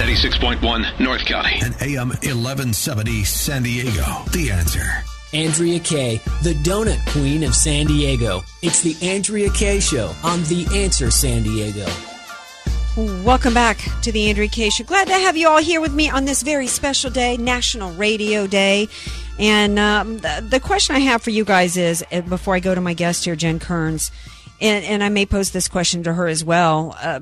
FM 0.00 0.60
96.1 0.60 1.00
North 1.00 1.24
County. 1.26 1.58
And 1.62 1.74
AM 1.82 2.08
1170 2.08 3.24
San 3.24 3.62
Diego. 3.62 4.24
The 4.32 4.50
answer. 4.50 4.86
Andrea 5.32 5.78
Kaye, 5.78 6.20
the 6.42 6.54
donut 6.62 7.04
queen 7.08 7.44
of 7.44 7.54
San 7.54 7.86
Diego. 7.86 8.42
It's 8.62 8.82
the 8.82 8.96
Andrea 9.06 9.50
Kaye 9.50 9.78
Show 9.78 10.12
on 10.24 10.42
The 10.44 10.66
Answer 10.74 11.10
San 11.10 11.42
Diego. 11.42 11.86
Welcome 13.24 13.54
back 13.54 13.78
to 14.02 14.10
the 14.10 14.28
Andrea 14.28 14.48
Kaye 14.48 14.70
Show. 14.70 14.84
Glad 14.84 15.06
to 15.06 15.12
have 15.12 15.36
you 15.36 15.48
all 15.48 15.62
here 15.62 15.80
with 15.80 15.94
me 15.94 16.10
on 16.10 16.24
this 16.24 16.42
very 16.42 16.66
special 16.66 17.10
day, 17.10 17.36
National 17.36 17.92
Radio 17.92 18.46
Day. 18.46 18.88
And 19.38 19.78
um, 19.78 20.18
the, 20.18 20.44
the 20.48 20.60
question 20.60 20.96
I 20.96 21.00
have 21.00 21.22
for 21.22 21.30
you 21.30 21.44
guys 21.44 21.76
is 21.76 22.04
uh, 22.10 22.22
before 22.22 22.54
I 22.54 22.60
go 22.60 22.74
to 22.74 22.80
my 22.80 22.94
guest 22.94 23.24
here, 23.24 23.36
Jen 23.36 23.58
Kearns, 23.58 24.10
and, 24.60 24.84
and 24.84 25.02
I 25.02 25.08
may 25.08 25.26
pose 25.26 25.50
this 25.50 25.68
question 25.68 26.02
to 26.04 26.12
her 26.12 26.26
as 26.26 26.44
well. 26.44 26.96
Uh, 27.00 27.20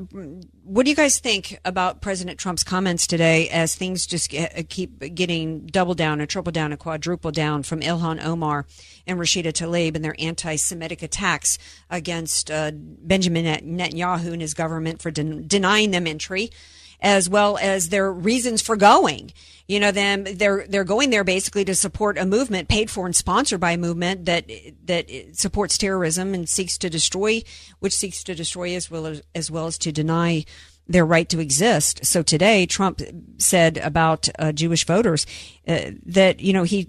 what 0.65 0.85
do 0.85 0.91
you 0.91 0.97
guys 0.97 1.19
think 1.19 1.59
about 1.65 2.03
President 2.03 2.39
Trump's 2.39 2.65
comments 2.65 3.07
today 3.07 3.49
as 3.49 3.75
things 3.75 4.07
just 4.07 4.29
get, 4.29 4.69
keep 4.69 5.15
getting 5.15 5.67
double 5.67 5.95
down 5.95 6.21
and 6.21 6.29
triple 6.29 6.53
down 6.53 6.73
and 6.73 6.79
quadruple 6.79 7.31
down 7.31 7.63
from 7.63 7.81
Ilhan 7.81 8.23
Omar 8.25 8.67
and 9.07 9.19
Rashida 9.19 9.53
Tlaib 9.53 9.95
and 9.95 10.05
their 10.05 10.17
anti 10.19 10.57
Semitic 10.57 11.03
attacks 11.03 11.59
against 11.89 12.51
uh, 12.51 12.73
Benjamin 12.75 13.45
Netanyahu 13.45 14.33
and 14.33 14.43
his 14.43 14.53
government 14.55 15.01
for 15.01 15.11
den- 15.11 15.47
denying 15.47 15.91
them 15.91 16.07
entry, 16.07 16.51
as 17.01 17.29
well 17.29 17.59
as 17.59 17.89
their 17.89 18.13
reasons 18.13 18.63
for 18.63 18.77
going? 18.77 19.33
you 19.71 19.79
know 19.79 19.91
them 19.91 20.25
they're 20.25 20.67
they're 20.67 20.83
going 20.83 21.11
there 21.11 21.25
basically 21.25 21.63
to 21.63 21.75
support 21.75 22.17
a 22.17 22.25
movement 22.25 22.71
paid 22.71 22.91
for 22.91 23.05
and 23.05 23.15
sponsored 23.15 23.61
by 23.61 23.73
a 23.73 23.77
movement 23.77 24.25
that 24.25 24.51
that 24.87 25.11
supports 25.33 25.77
terrorism 25.77 26.33
and 26.33 26.49
seeks 26.49 26.79
to 26.79 26.89
destroy 26.89 27.43
which 27.79 27.95
seeks 27.95 28.25
to 28.25 28.35
destroy 28.35 28.75
as 28.75 28.91
well 28.91 29.05
as, 29.05 29.23
as 29.35 29.51
well 29.51 29.67
as 29.67 29.77
to 29.77 29.93
deny 29.93 30.43
their 30.89 31.05
right 31.05 31.29
to 31.29 31.39
exist. 31.39 32.05
So 32.05 32.23
today, 32.23 32.67
Trump 32.67 33.03
said 33.37 33.77
about 33.77 34.29
uh, 34.39 34.53
Jewish 34.53 34.87
voters 34.87 35.27
uh, 35.67 35.91
that 36.07 36.41
you 36.41 36.53
know 36.53 36.63
he, 36.63 36.89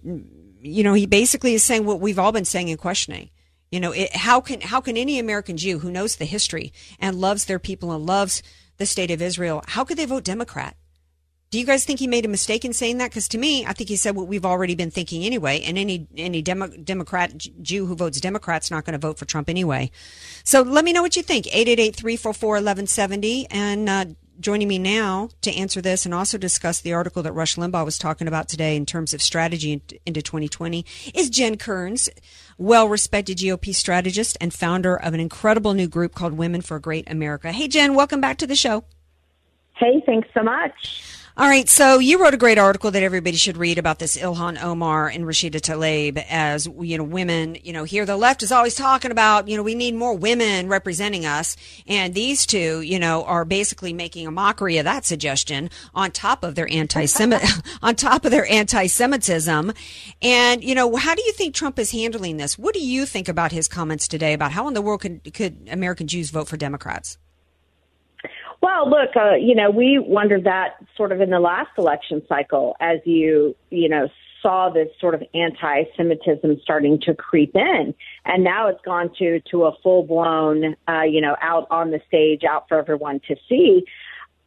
you 0.61 0.83
know, 0.83 0.93
he 0.93 1.05
basically 1.05 1.53
is 1.53 1.63
saying 1.63 1.85
what 1.85 1.99
we've 1.99 2.19
all 2.19 2.31
been 2.31 2.45
saying 2.45 2.69
and 2.69 2.79
questioning. 2.79 3.29
You 3.71 3.79
know, 3.79 3.91
it, 3.91 4.15
how 4.15 4.41
can 4.41 4.61
how 4.61 4.81
can 4.81 4.97
any 4.97 5.19
American 5.19 5.57
Jew 5.57 5.79
who 5.79 5.91
knows 5.91 6.15
the 6.15 6.25
history 6.25 6.73
and 6.99 7.19
loves 7.19 7.45
their 7.45 7.59
people 7.59 7.91
and 7.91 8.05
loves 8.05 8.41
the 8.79 8.85
state 8.85 9.11
of 9.11 9.21
Israel, 9.21 9.63
how 9.67 9.83
could 9.83 9.97
they 9.97 10.05
vote 10.05 10.23
Democrat? 10.23 10.75
Do 11.51 11.57
you 11.57 11.65
guys 11.65 11.83
think 11.83 11.99
he 11.99 12.05
made 12.05 12.25
a 12.25 12.29
mistake 12.29 12.63
in 12.63 12.73
saying 12.73 12.99
that? 12.99 13.09
Because 13.09 13.27
to 13.29 13.39
me, 13.39 13.65
I 13.65 13.73
think 13.73 13.89
he 13.89 13.95
said 13.95 14.15
what 14.15 14.27
we've 14.27 14.45
already 14.45 14.75
been 14.75 14.91
thinking 14.91 15.25
anyway. 15.25 15.61
And 15.61 15.79
any 15.79 16.07
any 16.15 16.43
Demo- 16.43 16.67
Democrat 16.67 17.35
Jew 17.37 17.87
who 17.87 17.95
votes 17.95 18.21
Democrat's 18.21 18.69
not 18.69 18.85
going 18.85 18.93
to 18.93 18.99
vote 18.99 19.17
for 19.17 19.25
Trump 19.25 19.49
anyway. 19.49 19.89
So 20.43 20.61
let 20.61 20.85
me 20.85 20.93
know 20.93 21.01
what 21.01 21.15
you 21.15 21.23
think. 21.23 21.45
888-344-1170. 21.45 23.47
And 23.49 23.89
uh, 23.89 24.05
joining 24.39 24.67
me 24.67 24.77
now 24.77 25.29
to 25.41 25.51
answer 25.51 25.81
this 25.81 26.05
and 26.05 26.13
also 26.13 26.37
discuss 26.37 26.81
the 26.81 26.93
article 26.93 27.23
that 27.23 27.33
Rush 27.33 27.55
Limbaugh 27.55 27.83
was 27.83 27.97
talking 27.97 28.27
about 28.27 28.47
today 28.47 28.75
in 28.75 28.85
terms 28.85 29.15
of 29.15 29.21
strategy 29.21 29.81
into 30.05 30.21
2020 30.21 30.85
is 31.13 31.31
Jen 31.31 31.57
Kearns, 31.57 32.09
well-respected 32.59 33.37
GOP 33.37 33.73
strategist 33.73 34.37
and 34.39 34.53
founder 34.53 34.95
of 34.95 35.15
an 35.15 35.19
incredible 35.19 35.73
new 35.73 35.87
group 35.87 36.13
called 36.13 36.33
Women 36.33 36.61
for 36.61 36.75
a 36.75 36.81
Great 36.81 37.09
America. 37.09 37.51
Hey, 37.51 37.67
Jen, 37.67 37.95
welcome 37.95 38.21
back 38.21 38.37
to 38.37 38.47
the 38.47 38.55
show. 38.55 38.83
Hey, 39.77 40.03
thanks 40.05 40.27
so 40.33 40.43
much. 40.43 41.18
All 41.39 41.47
right, 41.47 41.69
so 41.69 41.99
you 41.99 42.21
wrote 42.21 42.33
a 42.33 42.37
great 42.37 42.57
article 42.57 42.91
that 42.91 43.01
everybody 43.01 43.37
should 43.37 43.55
read 43.55 43.77
about 43.77 43.97
this 43.97 44.17
Ilhan 44.17 44.61
Omar 44.61 45.07
and 45.07 45.23
Rashida 45.23 45.61
Tlaib 45.61 46.21
as 46.29 46.67
you 46.81 46.97
know 46.97 47.05
women. 47.05 47.55
You 47.63 47.71
know, 47.71 47.85
here 47.85 48.05
the 48.05 48.17
left 48.17 48.43
is 48.43 48.51
always 48.51 48.75
talking 48.75 49.09
about 49.09 49.47
you 49.47 49.55
know 49.55 49.63
we 49.63 49.73
need 49.73 49.95
more 49.95 50.13
women 50.13 50.67
representing 50.67 51.25
us, 51.25 51.55
and 51.87 52.13
these 52.13 52.45
two 52.45 52.81
you 52.81 52.99
know 52.99 53.23
are 53.23 53.45
basically 53.45 53.93
making 53.93 54.27
a 54.27 54.31
mockery 54.31 54.79
of 54.79 54.83
that 54.83 55.05
suggestion 55.05 55.69
on 55.95 56.11
top 56.11 56.43
of 56.43 56.55
their 56.55 56.69
anti 56.69 57.05
on 57.81 57.95
top 57.95 58.25
of 58.25 58.31
their 58.31 58.45
anti-Semitism. 58.51 59.71
And 60.21 60.61
you 60.61 60.75
know, 60.75 60.97
how 60.97 61.15
do 61.15 61.21
you 61.21 61.31
think 61.31 61.55
Trump 61.55 61.79
is 61.79 61.91
handling 61.91 62.35
this? 62.35 62.59
What 62.59 62.73
do 62.73 62.85
you 62.85 63.05
think 63.05 63.29
about 63.29 63.53
his 63.53 63.69
comments 63.69 64.09
today 64.09 64.33
about 64.33 64.51
how 64.51 64.67
in 64.67 64.73
the 64.73 64.81
world 64.81 64.99
could 64.99 65.33
could 65.33 65.69
American 65.71 66.07
Jews 66.07 66.31
vote 66.31 66.49
for 66.49 66.57
Democrats? 66.57 67.17
Well, 68.61 68.89
look, 68.89 69.15
uh, 69.15 69.35
you 69.35 69.55
know, 69.55 69.69
we 69.69 69.99
wondered 69.99 70.43
that 70.43 70.75
sort 70.97 71.11
of 71.11 71.21
in 71.21 71.29
the 71.29 71.39
last 71.39 71.71
election 71.77 72.21
cycle 72.27 72.75
as 72.79 72.99
you, 73.05 73.55
you 73.69 73.87
know, 73.87 74.09
saw 74.41 74.69
this 74.69 74.89
sort 74.99 75.15
of 75.15 75.23
anti-Semitism 75.33 76.59
starting 76.61 76.99
to 77.01 77.13
creep 77.13 77.55
in, 77.55 77.93
and 78.25 78.43
now 78.43 78.67
it's 78.67 78.81
gone 78.83 79.11
to 79.19 79.39
to 79.51 79.65
a 79.65 79.71
full 79.83 80.03
blown, 80.03 80.75
uh, 80.87 81.01
you 81.01 81.21
know, 81.21 81.35
out 81.41 81.67
on 81.69 81.91
the 81.91 82.01
stage, 82.07 82.43
out 82.43 82.67
for 82.67 82.77
everyone 82.77 83.19
to 83.27 83.35
see. 83.47 83.83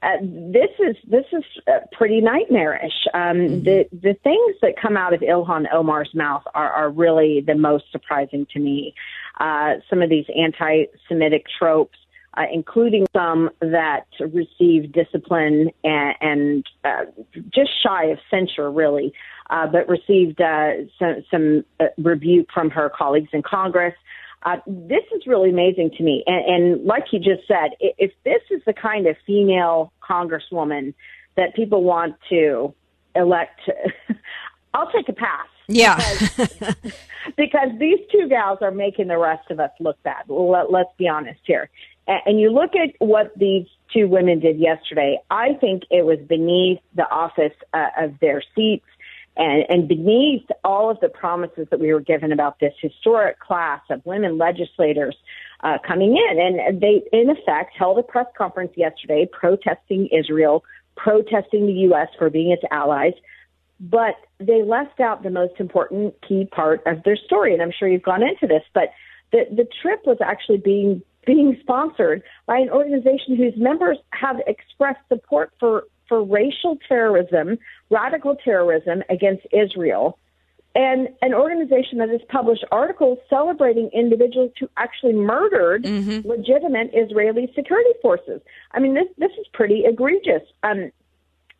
Uh, 0.02 0.16
this 0.20 0.70
is 0.80 0.96
this 1.08 1.26
is 1.32 1.44
uh, 1.68 1.78
pretty 1.92 2.20
nightmarish. 2.20 3.06
Um, 3.14 3.36
mm-hmm. 3.36 3.64
The 3.64 3.84
the 3.92 4.14
things 4.24 4.56
that 4.60 4.74
come 4.80 4.96
out 4.96 5.14
of 5.14 5.20
Ilhan 5.20 5.72
Omar's 5.72 6.10
mouth 6.12 6.42
are, 6.54 6.72
are 6.72 6.90
really 6.90 7.40
the 7.40 7.54
most 7.54 7.84
surprising 7.92 8.46
to 8.52 8.58
me. 8.58 8.94
Uh, 9.38 9.74
some 9.88 10.02
of 10.02 10.10
these 10.10 10.26
anti-Semitic 10.36 11.46
tropes 11.58 11.98
uh, 12.36 12.44
including 12.50 13.06
some 13.14 13.50
that 13.60 14.06
received 14.20 14.92
discipline 14.92 15.70
and, 15.84 16.14
and 16.20 16.66
uh, 16.84 17.04
just 17.54 17.70
shy 17.82 18.06
of 18.06 18.18
censure, 18.30 18.70
really, 18.70 19.12
uh, 19.50 19.66
but 19.66 19.88
received 19.88 20.40
uh, 20.40 20.70
some, 20.98 21.24
some 21.30 21.64
uh, 21.78 21.86
rebuke 21.98 22.48
from 22.52 22.70
her 22.70 22.90
colleagues 22.96 23.28
in 23.32 23.42
Congress. 23.42 23.94
Uh, 24.44 24.56
this 24.66 25.04
is 25.14 25.26
really 25.26 25.50
amazing 25.50 25.90
to 25.96 26.02
me. 26.02 26.24
And, 26.26 26.44
and 26.46 26.84
like 26.84 27.04
you 27.12 27.18
just 27.18 27.46
said, 27.46 27.70
if 27.80 28.12
this 28.24 28.42
is 28.50 28.62
the 28.66 28.72
kind 28.72 29.06
of 29.06 29.16
female 29.26 29.92
congresswoman 30.02 30.94
that 31.36 31.54
people 31.54 31.84
want 31.84 32.16
to 32.30 32.74
elect, 33.14 33.60
I'll 34.74 34.90
take 34.90 35.08
a 35.08 35.12
pass. 35.12 35.46
Yeah. 35.68 35.96
because, 36.36 36.74
because 37.36 37.68
these 37.78 38.00
two 38.10 38.28
gals 38.28 38.58
are 38.62 38.72
making 38.72 39.08
the 39.08 39.18
rest 39.18 39.50
of 39.50 39.60
us 39.60 39.70
look 39.78 40.02
bad. 40.02 40.24
Let, 40.28 40.72
let's 40.72 40.90
be 40.98 41.08
honest 41.08 41.40
here 41.44 41.70
and 42.06 42.40
you 42.40 42.50
look 42.50 42.72
at 42.74 42.94
what 42.98 43.32
these 43.36 43.66
two 43.92 44.08
women 44.08 44.40
did 44.40 44.58
yesterday, 44.58 45.18
I 45.30 45.54
think 45.60 45.84
it 45.90 46.04
was 46.04 46.18
beneath 46.26 46.80
the 46.94 47.08
office 47.08 47.52
uh, 47.72 47.88
of 47.98 48.18
their 48.20 48.42
seats 48.54 48.86
and, 49.36 49.64
and 49.68 49.88
beneath 49.88 50.44
all 50.64 50.90
of 50.90 51.00
the 51.00 51.08
promises 51.08 51.66
that 51.70 51.80
we 51.80 51.92
were 51.92 52.00
given 52.00 52.32
about 52.32 52.58
this 52.60 52.74
historic 52.80 53.38
class 53.40 53.80
of 53.90 54.04
women 54.04 54.36
legislators 54.36 55.16
uh, 55.62 55.78
coming 55.86 56.16
in. 56.16 56.38
And 56.38 56.80
they, 56.80 57.02
in 57.12 57.30
effect, 57.30 57.74
held 57.76 57.98
a 57.98 58.02
press 58.02 58.26
conference 58.36 58.72
yesterday 58.76 59.28
protesting 59.30 60.08
Israel, 60.08 60.64
protesting 60.96 61.66
the 61.66 61.72
U.S. 61.72 62.08
for 62.18 62.28
being 62.28 62.50
its 62.50 62.62
allies. 62.70 63.14
But 63.80 64.16
they 64.38 64.62
left 64.62 65.00
out 65.00 65.22
the 65.22 65.30
most 65.30 65.54
important 65.58 66.14
key 66.26 66.44
part 66.44 66.82
of 66.86 67.02
their 67.04 67.16
story. 67.16 67.52
And 67.52 67.62
I'm 67.62 67.72
sure 67.76 67.88
you've 67.88 68.02
gone 68.02 68.22
into 68.22 68.46
this, 68.46 68.62
but 68.74 68.92
the, 69.32 69.46
the 69.50 69.66
trip 69.80 70.00
was 70.04 70.18
actually 70.22 70.58
being 70.58 71.02
being 71.26 71.56
sponsored 71.60 72.22
by 72.46 72.58
an 72.58 72.70
organization 72.70 73.36
whose 73.36 73.54
members 73.56 73.98
have 74.10 74.36
expressed 74.46 75.00
support 75.08 75.52
for, 75.60 75.84
for 76.08 76.22
racial 76.22 76.78
terrorism, 76.88 77.58
radical 77.90 78.36
terrorism 78.36 79.02
against 79.08 79.46
Israel, 79.52 80.18
and 80.74 81.08
an 81.20 81.34
organization 81.34 81.98
that 81.98 82.08
has 82.08 82.20
published 82.28 82.64
articles 82.72 83.18
celebrating 83.28 83.90
individuals 83.92 84.52
who 84.58 84.68
actually 84.76 85.12
murdered 85.12 85.84
mm-hmm. 85.84 86.26
legitimate 86.26 86.90
Israeli 86.94 87.52
security 87.54 87.90
forces. 88.00 88.40
I 88.72 88.80
mean, 88.80 88.94
this 88.94 89.08
this 89.18 89.32
is 89.38 89.46
pretty 89.52 89.84
egregious. 89.84 90.42
Um, 90.62 90.90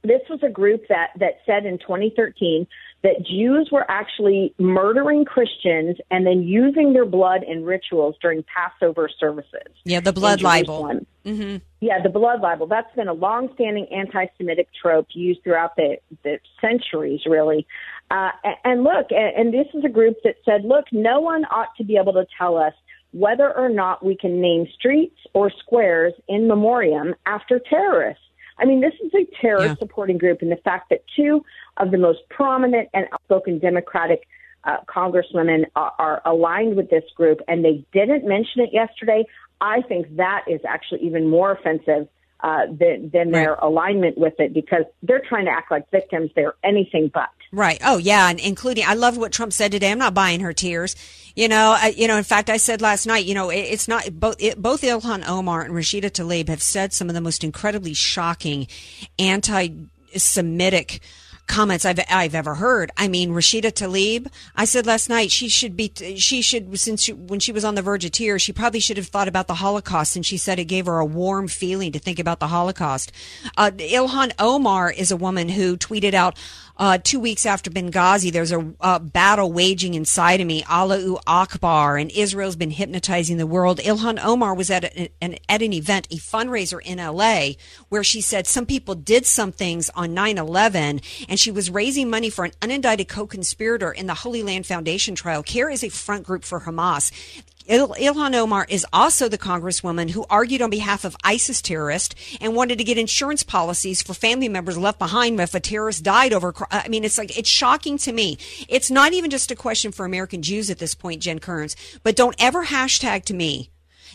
this 0.03 0.23
was 0.31 0.41
a 0.43 0.49
group 0.49 0.89
that 0.89 1.11
that 1.19 1.41
said 1.45 1.67
in 1.67 1.79
2013 1.79 2.67
that 3.03 3.27
Jews 3.27 3.69
were 3.73 3.85
actually 3.91 4.55
murdering 4.59 5.25
Christians 5.25 5.97
and 6.11 6.25
then 6.25 6.43
using 6.43 6.93
their 6.93 7.05
blood 7.05 7.43
in 7.43 7.65
rituals 7.65 8.15
during 8.23 8.45
Passover 8.45 9.09
services. 9.19 9.73
Yeah, 9.85 10.01
the 10.01 10.13
blood 10.13 10.41
libel. 10.41 11.01
Mm-hmm. 11.25 11.57
Yeah, 11.81 12.01
the 12.01 12.09
blood 12.09 12.41
libel. 12.41 12.69
That's 12.69 12.95
been 12.95 13.09
a 13.09 13.13
long-standing 13.13 13.89
anti-Semitic 13.91 14.69
trope 14.81 15.09
used 15.15 15.43
throughout 15.43 15.75
the, 15.75 15.97
the 16.23 16.39
centuries, 16.61 17.23
really. 17.27 17.67
Uh, 18.11 18.31
and 18.65 18.85
look, 18.85 19.07
and 19.11 19.53
this 19.53 19.67
is 19.75 19.85
a 19.85 19.89
group 19.89 20.19
that 20.23 20.37
said, 20.45 20.65
look, 20.65 20.85
no 20.93 21.21
one 21.21 21.45
ought 21.47 21.75
to 21.79 21.85
be 21.85 21.97
able 21.97 22.13
to 22.13 22.27
tell 22.39 22.57
us 22.57 22.75
whether 23.13 23.53
or 23.53 23.69
not 23.69 24.05
we 24.05 24.17
can 24.17 24.41
name 24.41 24.67
streets 24.75 25.19
or 25.35 25.51
squares 25.51 26.13
in 26.29 26.47
memoriam 26.47 27.15
after 27.27 27.59
terrorists. 27.59 28.23
I 28.59 28.65
mean, 28.65 28.81
this 28.81 28.95
is 29.03 29.13
a 29.15 29.27
terrorist 29.41 29.69
yeah. 29.69 29.75
supporting 29.77 30.19
group, 30.19 30.43
and 30.43 30.51
the 30.51 30.57
fact 30.57 30.91
that 30.91 31.05
two 31.17 31.45
of 31.77 31.91
the 31.91 31.99
most 31.99 32.21
prominent 32.31 32.89
and 32.95 33.07
outspoken 33.13 33.59
Democratic 33.59 34.27
uh, 34.65 34.79
congresswomen 34.89 35.65
are, 35.75 35.93
are 35.99 36.23
aligned 36.25 36.77
with 36.77 36.91
this 36.91 37.05
group, 37.17 37.41
and 37.49 37.65
they 37.65 37.85
didn't 37.93 38.27
mention 38.27 38.63
it 38.63 38.71
yesterday. 38.73 39.25
I 39.61 39.83
think 39.83 40.17
that 40.17 40.45
is 40.49 40.61
actually 40.69 41.01
even 41.03 41.29
more 41.29 41.53
offensive 41.53 42.09
uh, 42.41 42.67
than, 42.67 43.11
than 43.13 43.31
right. 43.31 43.33
their 43.33 43.55
alignment 43.55 44.19
with 44.19 44.35
it 44.39 44.53
because 44.53 44.85
they're 45.03 45.23
trying 45.29 45.47
to 45.47 45.51
act 45.51 45.71
like 45.71 45.91
victims. 45.91 46.31
They're 46.35 46.55
anything 46.65 47.11
but. 47.13 47.31
Right. 47.53 47.79
Oh, 47.85 47.99
yeah. 47.99 48.31
And 48.31 48.41
including, 48.41 48.85
I 48.87 48.95
love 48.95 49.19
what 49.19 49.31
Trump 49.31 49.53
said 49.53 49.73
today. 49.73 49.91
I'm 49.91 49.99
not 49.99 50.15
buying 50.15 50.41
her 50.41 50.55
tears. 50.55 50.97
You 51.35 51.49
know, 51.49 51.77
I, 51.79 51.95
you 51.97 52.09
know. 52.09 52.17
In 52.17 52.25
fact, 52.25 52.51
I 52.51 52.59
said 52.59 52.83
last 52.83 53.07
night. 53.07 53.25
You 53.25 53.35
know, 53.35 53.51
it, 53.51 53.61
it's 53.61 53.89
not 53.89 54.21
both. 54.21 54.37
It, 54.39 54.61
both 54.61 54.83
Ilhan 54.83 55.27
Omar 55.27 55.63
and 55.63 55.75
Rashida 55.75 56.11
Tlaib 56.11 56.49
have 56.49 56.63
said 56.63 56.93
some 56.93 57.09
of 57.09 57.15
the 57.15 57.23
most 57.23 57.43
incredibly 57.43 57.95
shocking, 57.95 58.67
anti-Semitic 59.19 61.01
comments 61.47 61.85
I've 61.85 62.01
I've 62.11 62.35
ever 62.35 62.55
heard. 62.55 62.91
I 62.97 63.09
mean, 63.09 63.31
Rashida 63.31 63.73
Tlaib. 63.73 64.29
I 64.55 64.65
said 64.67 64.87
last 64.87 65.09
night 65.09 65.31
she 65.31 65.49
should 65.49 65.77
be 65.77 65.91
she 66.17 66.43
should 66.43 66.79
since 66.79 67.03
she, 67.03 67.13
when 67.13 67.41
she 67.41 67.53
was 67.53 67.65
on 67.65 67.75
the 67.75 67.83
verge 67.83 68.05
of 68.05 68.13
tears, 68.13 68.43
she 68.43 68.53
probably 68.53 68.81
should 68.81 68.99
have 68.99 69.09
thought 69.09 69.29
about 69.29 69.47
the 69.47 69.55
Holocaust, 69.55 70.17
and 70.17 70.25
she 70.25 70.37
said 70.37 70.59
it 70.59 70.65
gave 70.65 70.85
her 70.87 70.99
a 70.99 71.05
warm 71.05 71.49
feeling 71.49 71.93
to 71.93 71.99
think 71.99 72.19
about 72.19 72.41
the 72.41 72.49
Holocaust. 72.49 73.11
Uh, 73.57 73.71
Ilhan 73.75 74.33
Omar 74.39 74.91
is 74.91 75.11
a 75.11 75.17
woman 75.17 75.49
who 75.49 75.77
tweeted 75.77 76.15
out 76.15 76.39
uh, 76.83 76.99
two 76.99 77.21
weeks 77.21 77.47
after 77.47 77.71
Benghazi, 77.71 78.33
there's 78.33 78.51
a, 78.51 78.75
a, 78.81 78.99
battle 78.99 79.53
waging 79.53 79.95
inside 79.95 80.41
of 80.41 80.49
me, 80.49 80.65
Allahu 80.69 81.17
Akbar, 81.29 81.97
and 81.97 82.11
Israel's 82.11 82.57
been 82.57 82.73
hypnotizing 82.73 83.37
the 83.37 83.47
world. 83.47 83.79
Ilhan 83.79 84.19
Omar 84.21 84.53
was 84.53 84.69
at 84.69 84.93
an, 85.21 85.37
at 85.49 85.63
an 85.63 85.73
event, 85.73 86.09
a 86.11 86.17
fundraiser 86.17 86.81
in 86.83 86.99
LA, 86.99 87.51
where 87.89 88.03
she 88.03 88.21
said 88.21 88.49
some 88.49 88.67
people 88.67 88.97
did 88.97 89.27
some 89.27 89.53
things 89.53 89.91
on 89.91 90.11
9-11, 90.11 91.27
and 91.29 91.39
she 91.39 91.53
was 91.53 91.71
raising 91.71 92.11
money 92.11 92.31
for 92.31 92.45
an 92.45 92.51
unindicted 92.61 93.07
co-conspirator 93.07 93.93
in 93.93 94.09
the 94.09 94.15
Holy 94.15 94.43
Land 94.43 94.67
Foundation 94.67 95.15
trial. 95.15 95.45
CAIR 95.45 95.71
is 95.71 95.85
a 95.85 95.89
front 95.89 96.27
group 96.27 96.43
for 96.43 96.63
Hamas. 96.63 97.13
Il- 97.67 97.89
Ilhan 97.89 98.35
Omar 98.35 98.67
is 98.69 98.87
also 98.93 99.29
the 99.29 99.39
congresswoman 99.39 100.11
who 100.11 100.27
argued 100.29 100.63
on 100.63 100.71
behalf 100.71 101.05
of 101.05 101.17
ISIS 101.23 101.63
terrorists 101.63 102.15
and 102.41 102.55
wanted 102.55 102.79
to 102.79 102.85
get 102.85 102.99
insurance 102.99 103.43
policies 103.43 104.03
for 104.03 104.15
family 104.15 104.49
members 104.49 104.77
left 104.77 104.99
behind 104.99 105.41
if 105.41 105.55
a 105.55 105.61
terrorist 105.61 106.03
died 106.03 106.33
over. 106.33 106.53
I 106.71 106.89
mean, 106.89 107.05
it's 107.05 107.19
like, 107.19 107.37
it's 107.39 107.49
shocking 107.49 107.99
to 107.99 108.13
me. 108.13 108.39
It's 108.69 108.91
not 108.91 109.13
even 109.13 109.31
just 109.31 109.51
a 109.51 109.57
question 109.57 109.93
for 109.93 110.05
American 110.05 110.43
Jews 110.43 110.71
at 110.71 110.79
this 110.79 110.95
point, 110.95 111.23
Jen 111.23 111.39
Kearns, 111.39 111.77
but 112.03 112.17
don't 112.17 112.37
ever 112.39 112.67
hashtag 112.67 113.25
to 113.27 113.35
me, 113.35 113.71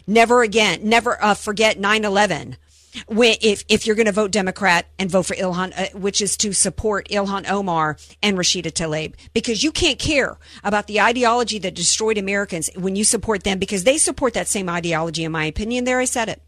never 0.06 0.42
again, 0.42 0.82
never 0.84 1.22
uh, 1.24 1.34
forget 1.34 1.80
9 1.80 2.04
11 2.04 2.58
if 2.93 3.63
if 3.69 3.86
you're 3.86 3.95
going 3.95 4.08
to 4.08 4.12
vote 4.12 4.32
Democrat 4.32 4.88
and 4.97 5.10
vote 5.10 5.23
for 5.28 5.36
Ilhan, 5.36 5.73
uh, 5.78 5.97
which 5.97 6.21
is 6.21 6.38
to 6.38 6.54
support 6.54 7.08
Ilhan 7.10 7.50
Omar 7.50 7.97
and 8.21 8.38
Rashida 8.38 8.71
Tlaib, 8.71 9.13
because 9.34 9.63
you 9.63 9.71
can't 9.71 10.00
care 10.00 10.38
about 10.63 10.88
the 10.88 11.02
ideology 11.02 11.60
that 11.60 11.76
destroyed 11.76 12.17
Americans 12.17 12.69
when 12.76 12.95
you 12.95 13.04
support 13.04 13.43
them 13.43 13.60
because 13.60 13.84
they 13.84 13.97
support 13.97 14.34
that 14.34 14.47
same 14.47 14.69
ideology. 14.69 15.23
In 15.23 15.32
my 15.32 15.45
opinion, 15.45 15.84
there 15.84 16.00
I 16.00 16.06
said 16.06 16.30
it. 16.30 16.41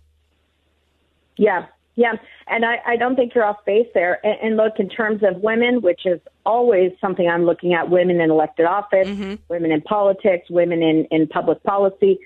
Yeah, 1.37 1.67
yeah, 1.95 2.13
and 2.47 2.65
I, 2.65 2.77
I 2.85 2.95
don't 2.97 3.15
think 3.15 3.33
you're 3.35 3.45
off 3.45 3.63
base 3.65 3.87
there. 3.93 4.25
And, 4.25 4.37
and 4.41 4.57
look, 4.57 4.73
in 4.79 4.89
terms 4.89 5.21
of 5.23 5.41
women, 5.41 5.81
which 5.81 6.05
is 6.05 6.19
always 6.45 6.91
something 6.99 7.27
I'm 7.27 7.45
looking 7.45 7.73
at, 7.73 7.89
women 7.89 8.19
in 8.19 8.31
elected 8.31 8.65
office, 8.65 9.07
mm-hmm. 9.07 9.35
women 9.47 9.71
in 9.71 9.81
politics, 9.81 10.49
women 10.49 10.81
in 10.81 11.05
in 11.11 11.27
public 11.27 11.63
policy 11.63 12.19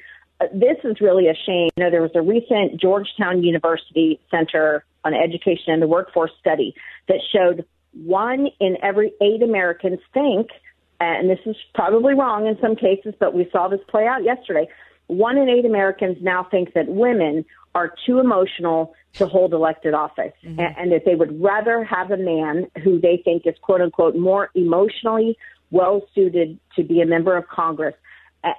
this 0.54 0.78
is 0.84 1.00
really 1.02 1.28
a 1.28 1.36
shame. 1.46 1.70
You 1.76 1.84
know, 1.84 1.92
there 1.92 2.02
was 2.02 2.12
a 2.16 2.22
recent 2.22 2.80
Georgetown 2.80 3.44
University 3.44 4.20
Center 4.32 4.84
on 5.04 5.14
Education 5.14 5.74
and 5.74 5.82
the 5.82 5.88
Workforce 5.88 6.32
study 6.40 6.74
that 7.08 7.20
showed 7.32 7.66
one 7.94 8.48
in 8.60 8.78
every 8.82 9.14
eight 9.22 9.44
Americans 9.44 10.00
think, 10.14 10.50
and 11.00 11.30
this 11.30 11.40
is 11.46 11.56
probably 11.76 12.14
wrong 12.16 12.48
in 12.48 12.58
some 12.62 12.76
cases, 12.76 13.14
but 13.20 13.34
we 13.34 13.48
saw 13.52 13.68
this 13.68 13.82
play 13.88 14.08
out 14.08 14.24
yesterday. 14.24 14.68
one 15.08 15.38
in 15.38 15.50
eight 15.50 15.66
Americans 15.66 16.18
now 16.22 16.44
think 16.50 16.74
that 16.74 16.88
women 16.88 17.46
are 17.76 17.94
too 18.06 18.20
emotional 18.20 18.94
to 19.14 19.28
hold 19.28 19.54
elected 19.54 19.94
office 19.94 20.32
Mm-hmm. 20.44 20.60
and, 20.60 20.78
and 20.78 20.92
that 20.92 21.04
they 21.06 21.16
would 21.16 21.42
rather 21.42 21.84
have 21.84 22.12
a 22.12 22.18
man 22.18 22.68
who 22.84 23.00
they 23.00 23.22
think 23.24 23.46
is 23.46 23.56
quote 23.62 23.82
unquote 23.82 24.16
more 24.16 24.50
emotionally 24.56 25.38
well 25.72 26.02
suited 26.14 26.60
to 26.76 26.84
be 26.84 27.02
a 27.02 27.06
member 27.06 27.36
of 27.36 27.48
Congress. 27.48 27.96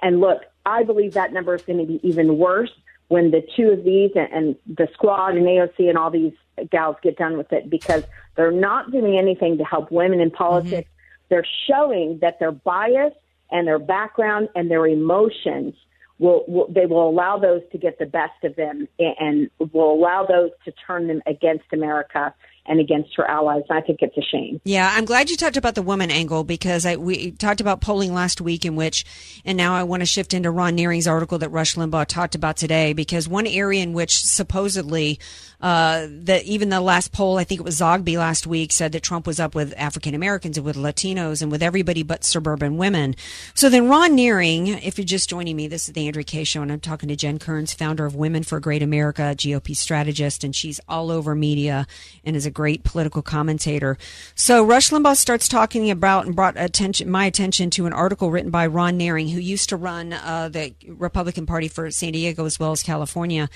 And 0.01 0.19
look, 0.19 0.41
I 0.65 0.83
believe 0.83 1.13
that 1.13 1.33
number 1.33 1.55
is 1.55 1.61
going 1.61 1.79
to 1.79 1.85
be 1.85 1.99
even 2.07 2.37
worse 2.37 2.71
when 3.07 3.31
the 3.31 3.45
two 3.55 3.69
of 3.69 3.83
these 3.83 4.11
and, 4.15 4.31
and 4.31 4.55
the 4.65 4.87
squad 4.93 5.35
and 5.35 5.45
AOC 5.45 5.89
and 5.89 5.97
all 5.97 6.09
these 6.09 6.33
gals 6.71 6.95
get 7.03 7.17
done 7.17 7.37
with 7.37 7.51
it 7.53 7.69
because 7.69 8.03
they're 8.35 8.51
not 8.51 8.91
doing 8.91 9.17
anything 9.17 9.57
to 9.57 9.63
help 9.63 9.91
women 9.91 10.19
in 10.19 10.31
politics. 10.31 10.87
Mm-hmm. 10.89 11.25
They're 11.29 11.47
showing 11.67 12.19
that 12.21 12.39
their 12.39 12.51
bias 12.51 13.13
and 13.51 13.67
their 13.67 13.79
background 13.79 14.49
and 14.55 14.69
their 14.69 14.87
emotions 14.87 15.75
will, 16.17 16.45
will 16.47 16.67
they 16.67 16.85
will 16.85 17.09
allow 17.09 17.37
those 17.37 17.61
to 17.71 17.77
get 17.77 17.99
the 17.99 18.05
best 18.05 18.43
of 18.43 18.55
them 18.55 18.87
and, 18.99 19.49
and 19.59 19.71
will 19.73 19.91
allow 19.91 20.25
those 20.25 20.51
to 20.65 20.73
turn 20.87 21.07
them 21.07 21.21
against 21.25 21.65
America 21.73 22.33
and 22.67 22.79
against 22.79 23.15
her 23.15 23.29
allies. 23.29 23.63
I 23.69 23.81
think 23.81 23.99
it's 24.01 24.17
a 24.17 24.21
shame. 24.21 24.59
Yeah, 24.63 24.91
I'm 24.93 25.05
glad 25.05 25.29
you 25.29 25.37
talked 25.37 25.57
about 25.57 25.75
the 25.75 25.81
woman 25.81 26.09
angle 26.09 26.43
because 26.43 26.85
I, 26.85 26.95
we 26.95 27.31
talked 27.31 27.61
about 27.61 27.81
polling 27.81 28.13
last 28.13 28.41
week 28.41 28.65
in 28.65 28.75
which, 28.75 29.05
and 29.45 29.57
now 29.57 29.75
I 29.75 29.83
want 29.83 30.01
to 30.01 30.05
shift 30.05 30.33
into 30.33 30.51
Ron 30.51 30.77
Nehring's 30.77 31.07
article 31.07 31.37
that 31.39 31.49
Rush 31.49 31.75
Limbaugh 31.75 32.07
talked 32.07 32.35
about 32.35 32.57
today 32.57 32.93
because 32.93 33.27
one 33.27 33.47
area 33.47 33.83
in 33.83 33.93
which 33.93 34.17
supposedly 34.23 35.19
uh, 35.61 36.07
that 36.09 36.43
even 36.43 36.69
the 36.69 36.81
last 36.81 37.11
poll, 37.11 37.37
I 37.37 37.43
think 37.43 37.61
it 37.61 37.63
was 37.63 37.79
Zogby 37.79 38.17
last 38.17 38.45
week, 38.45 38.71
said 38.71 38.91
that 38.91 39.03
Trump 39.03 39.25
was 39.25 39.39
up 39.39 39.55
with 39.55 39.73
African 39.77 40.13
Americans 40.13 40.57
and 40.57 40.65
with 40.65 40.75
Latinos 40.75 41.41
and 41.41 41.51
with 41.51 41.63
everybody 41.63 42.03
but 42.03 42.23
suburban 42.23 42.77
women. 42.77 43.15
So 43.53 43.69
then 43.69 43.89
Ron 43.89 44.11
Nehring, 44.11 44.83
if 44.83 44.97
you're 44.97 45.05
just 45.05 45.29
joining 45.29 45.55
me, 45.55 45.67
this 45.67 45.87
is 45.87 45.93
the 45.93 46.07
Andrea 46.07 46.23
Kaye 46.23 46.43
Show, 46.43 46.61
and 46.61 46.71
I'm 46.71 46.79
talking 46.79 47.09
to 47.09 47.15
Jen 47.15 47.39
Kearns, 47.39 47.73
founder 47.73 48.05
of 48.05 48.15
Women 48.15 48.43
for 48.43 48.59
Great 48.59 48.83
America, 48.83 49.33
GOP 49.35 49.75
strategist, 49.75 50.43
and 50.43 50.55
she's 50.55 50.79
all 50.87 51.09
over 51.09 51.33
media 51.35 51.87
and 52.23 52.35
is 52.35 52.45
a 52.45 52.51
great 52.55 52.83
political 52.83 53.21
commentator. 53.21 53.99
So 54.33 54.63
Rush 54.63 54.89
Limbaugh 54.89 55.15
starts 55.15 55.47
talking 55.47 55.91
about 55.91 56.25
and 56.25 56.35
brought 56.35 56.55
attention 56.57 57.11
my 57.11 57.25
attention 57.25 57.69
to 57.71 57.85
an 57.85 57.93
article 57.93 58.31
written 58.31 58.49
by 58.49 58.65
Ron 58.65 58.97
Nehring, 58.97 59.31
who 59.31 59.39
used 59.39 59.69
to 59.69 59.77
run 59.77 60.13
uh, 60.13 60.49
the 60.49 60.73
Republican 60.87 61.45
Party 61.45 61.67
for 61.67 61.91
San 61.91 62.13
Diego 62.13 62.45
as 62.45 62.59
well 62.59 62.71
as 62.71 62.81
California. 62.81 63.47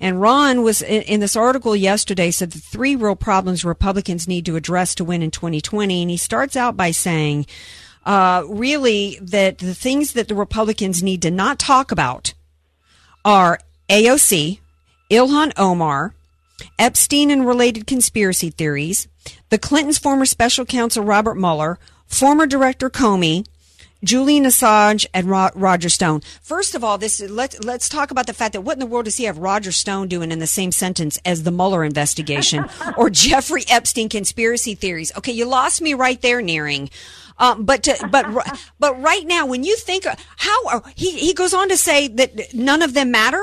And 0.00 0.20
Ron 0.20 0.62
was 0.62 0.82
in, 0.82 1.02
in 1.02 1.20
this 1.20 1.36
article 1.36 1.74
yesterday 1.74 2.30
said 2.30 2.50
the 2.50 2.58
three 2.58 2.96
real 2.96 3.16
problems 3.16 3.64
Republicans 3.64 4.28
need 4.28 4.44
to 4.44 4.56
address 4.56 4.94
to 4.96 5.04
win 5.04 5.22
in 5.22 5.30
2020, 5.30 6.02
and 6.02 6.10
he 6.10 6.18
starts 6.18 6.54
out 6.54 6.76
by 6.76 6.90
saying. 6.90 7.46
Uh, 8.06 8.42
really, 8.48 9.18
that 9.20 9.58
the 9.58 9.74
things 9.74 10.14
that 10.14 10.28
the 10.28 10.34
Republicans 10.34 11.02
need 11.02 11.20
to 11.20 11.30
not 11.30 11.58
talk 11.58 11.92
about 11.92 12.32
are 13.22 13.58
AOC, 13.90 14.60
Ilhan 15.10 15.52
Omar, 15.58 16.14
Epstein 16.78 17.30
and 17.30 17.46
related 17.46 17.86
conspiracy 17.86 18.50
theories, 18.50 19.08
the 19.50 19.58
Clintons' 19.58 19.98
former 19.98 20.26
special 20.26 20.64
counsel 20.64 21.04
Robert 21.04 21.36
Mueller, 21.36 21.78
former 22.06 22.46
director 22.46 22.90
Comey, 22.90 23.46
Julian 24.04 24.44
Assange 24.44 25.06
and 25.12 25.28
Ro- 25.28 25.50
Roger 25.54 25.88
Stone. 25.88 26.20
First 26.40 26.74
of 26.74 26.84
all, 26.84 26.98
this 26.98 27.20
let's 27.20 27.62
let's 27.64 27.88
talk 27.88 28.10
about 28.10 28.26
the 28.26 28.32
fact 28.32 28.52
that 28.52 28.60
what 28.60 28.74
in 28.74 28.78
the 28.80 28.86
world 28.86 29.06
does 29.06 29.16
he 29.16 29.24
have 29.24 29.38
Roger 29.38 29.72
Stone 29.72 30.08
doing 30.08 30.30
in 30.30 30.38
the 30.38 30.46
same 30.46 30.70
sentence 30.70 31.18
as 31.24 31.42
the 31.42 31.50
Mueller 31.50 31.84
investigation 31.84 32.64
or 32.96 33.10
Jeffrey 33.10 33.64
Epstein 33.68 34.08
conspiracy 34.08 34.74
theories? 34.74 35.12
Okay, 35.16 35.32
you 35.32 35.46
lost 35.46 35.82
me 35.82 35.94
right 35.94 36.20
there, 36.22 36.40
Nehring. 36.40 36.90
Um, 37.38 37.64
but 37.64 37.84
to, 37.84 38.08
but 38.10 38.26
but 38.78 39.00
right 39.00 39.26
now, 39.26 39.46
when 39.46 39.64
you 39.64 39.76
think 39.76 40.04
how 40.36 40.66
are, 40.68 40.82
he 40.94 41.12
he 41.12 41.34
goes 41.34 41.54
on 41.54 41.68
to 41.68 41.76
say 41.76 42.08
that 42.08 42.54
none 42.54 42.82
of 42.82 42.94
them 42.94 43.10
matter. 43.10 43.42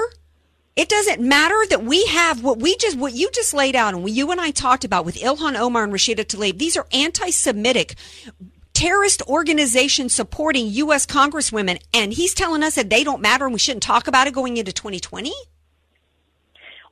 It 0.75 0.89
doesn't 0.89 1.21
matter 1.21 1.55
that 1.69 1.83
we 1.83 2.05
have 2.07 2.43
what 2.43 2.59
we 2.59 2.75
just 2.75 2.97
what 2.97 3.13
you 3.13 3.29
just 3.31 3.53
laid 3.53 3.75
out 3.75 3.93
and 3.93 4.03
what 4.03 4.11
you 4.11 4.29
and 4.31 4.41
I 4.41 4.51
talked 4.51 4.83
about 4.83 5.05
with 5.05 5.15
Ilhan 5.15 5.57
Omar 5.57 5.85
and 5.85 5.93
Rashida 5.93 6.25
Tlaib. 6.25 6.57
These 6.57 6.75
are 6.75 6.85
anti-Semitic 6.91 7.95
terrorist 8.73 9.21
organizations 9.29 10.13
supporting 10.13 10.67
U.S. 10.67 11.05
congresswomen, 11.05 11.81
and 11.93 12.11
he's 12.11 12.33
telling 12.33 12.61
us 12.61 12.75
that 12.75 12.89
they 12.89 13.05
don't 13.05 13.21
matter 13.21 13.45
and 13.45 13.53
we 13.53 13.59
shouldn't 13.59 13.83
talk 13.83 14.07
about 14.07 14.27
it 14.27 14.33
going 14.33 14.57
into 14.57 14.73
2020. 14.73 15.33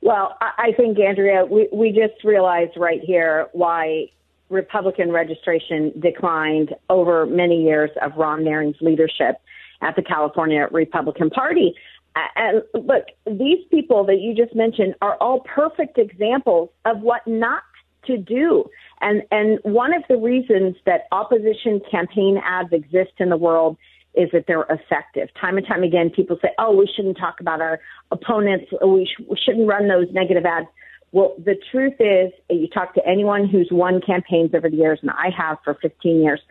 Well, 0.01 0.37
I 0.41 0.73
think, 0.75 0.99
Andrea, 0.99 1.45
we, 1.45 1.69
we 1.71 1.91
just 1.91 2.23
realized 2.23 2.75
right 2.75 3.01
here 3.01 3.47
why 3.51 4.09
Republican 4.49 5.11
registration 5.11 5.93
declined 5.99 6.73
over 6.89 7.25
many 7.25 7.63
years 7.63 7.89
of 8.01 8.15
Ron 8.17 8.43
Nehring's 8.43 8.81
leadership 8.81 9.41
at 9.81 9.95
the 9.95 10.01
California 10.01 10.67
Republican 10.71 11.29
Party. 11.29 11.73
And 12.15 12.61
look, 12.73 13.05
these 13.25 13.65
people 13.71 14.05
that 14.05 14.19
you 14.19 14.35
just 14.35 14.55
mentioned 14.55 14.95
are 15.01 15.15
all 15.15 15.41
perfect 15.41 15.97
examples 15.97 16.69
of 16.85 17.01
what 17.01 17.25
not 17.27 17.63
to 18.05 18.17
do. 18.17 18.65
And 19.01 19.23
and 19.31 19.59
one 19.63 19.93
of 19.93 20.03
the 20.07 20.17
reasons 20.17 20.75
that 20.85 21.07
opposition 21.11 21.81
campaign 21.89 22.39
ads 22.43 22.71
exist 22.71 23.13
in 23.17 23.29
the 23.29 23.37
world 23.37 23.77
is 24.13 24.29
that 24.31 24.45
they're 24.47 24.67
effective. 24.69 25.29
Time 25.39 25.57
and 25.57 25.65
time 25.65 25.83
again, 25.83 26.09
people 26.09 26.37
say, 26.41 26.49
"Oh, 26.59 26.75
we 26.75 26.87
shouldn't 26.95 27.17
talk 27.17 27.39
about 27.39 27.61
our 27.61 27.79
opponents. 28.11 28.65
We, 28.85 29.05
sh- 29.05 29.23
we 29.27 29.37
shouldn't 29.43 29.67
run 29.67 29.87
those 29.87 30.07
negative 30.11 30.45
ads." 30.45 30.67
Well, 31.11 31.35
the 31.37 31.55
truth 31.71 31.93
is, 31.99 32.31
you 32.49 32.67
talk 32.67 32.95
to 32.95 33.07
anyone 33.07 33.47
who's 33.47 33.69
won 33.71 34.01
campaigns 34.01 34.53
over 34.53 34.69
the 34.69 34.75
years, 34.75 34.99
and 35.01 35.11
I 35.11 35.29
have 35.35 35.57
for 35.63 35.75
15 35.75 36.21
years. 36.21 36.41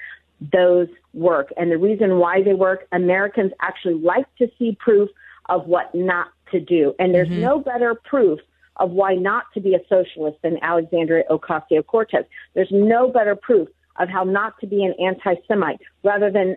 Those 0.53 0.89
work, 1.15 1.53
and 1.57 1.71
the 1.71 1.79
reason 1.79 2.19
why 2.19 2.43
they 2.43 2.55
work, 2.55 2.87
Americans 2.91 3.53
actually 3.61 3.95
like 3.95 4.27
to 4.39 4.49
see 4.59 4.77
proof 4.81 5.09
of 5.49 5.67
what 5.67 5.95
not 5.95 6.29
to 6.51 6.61
do, 6.61 6.95
and 6.99 7.15
there's 7.15 7.31
no 7.31 7.59
better 7.59 7.95
proof 7.95 8.39
of 8.77 8.91
why 8.91 9.15
not 9.15 9.45
to 9.55 9.61
be 9.61 9.75
a 9.75 9.81
socialist 9.89 10.39
than 10.43 10.59
Alexandria 10.63 11.25
Ocasio 11.31 11.85
Cortez. 11.87 12.25
There's 12.55 12.71
no 12.71 13.09
better 13.09 13.37
proof 13.37 13.69
of 13.99 14.09
how 14.09 14.25
not 14.25 14.59
to 14.61 14.67
be 14.67 14.83
an 14.85 14.95
anti 14.99 15.35
Semite 15.47 15.81
rather 16.03 16.31
than 16.31 16.57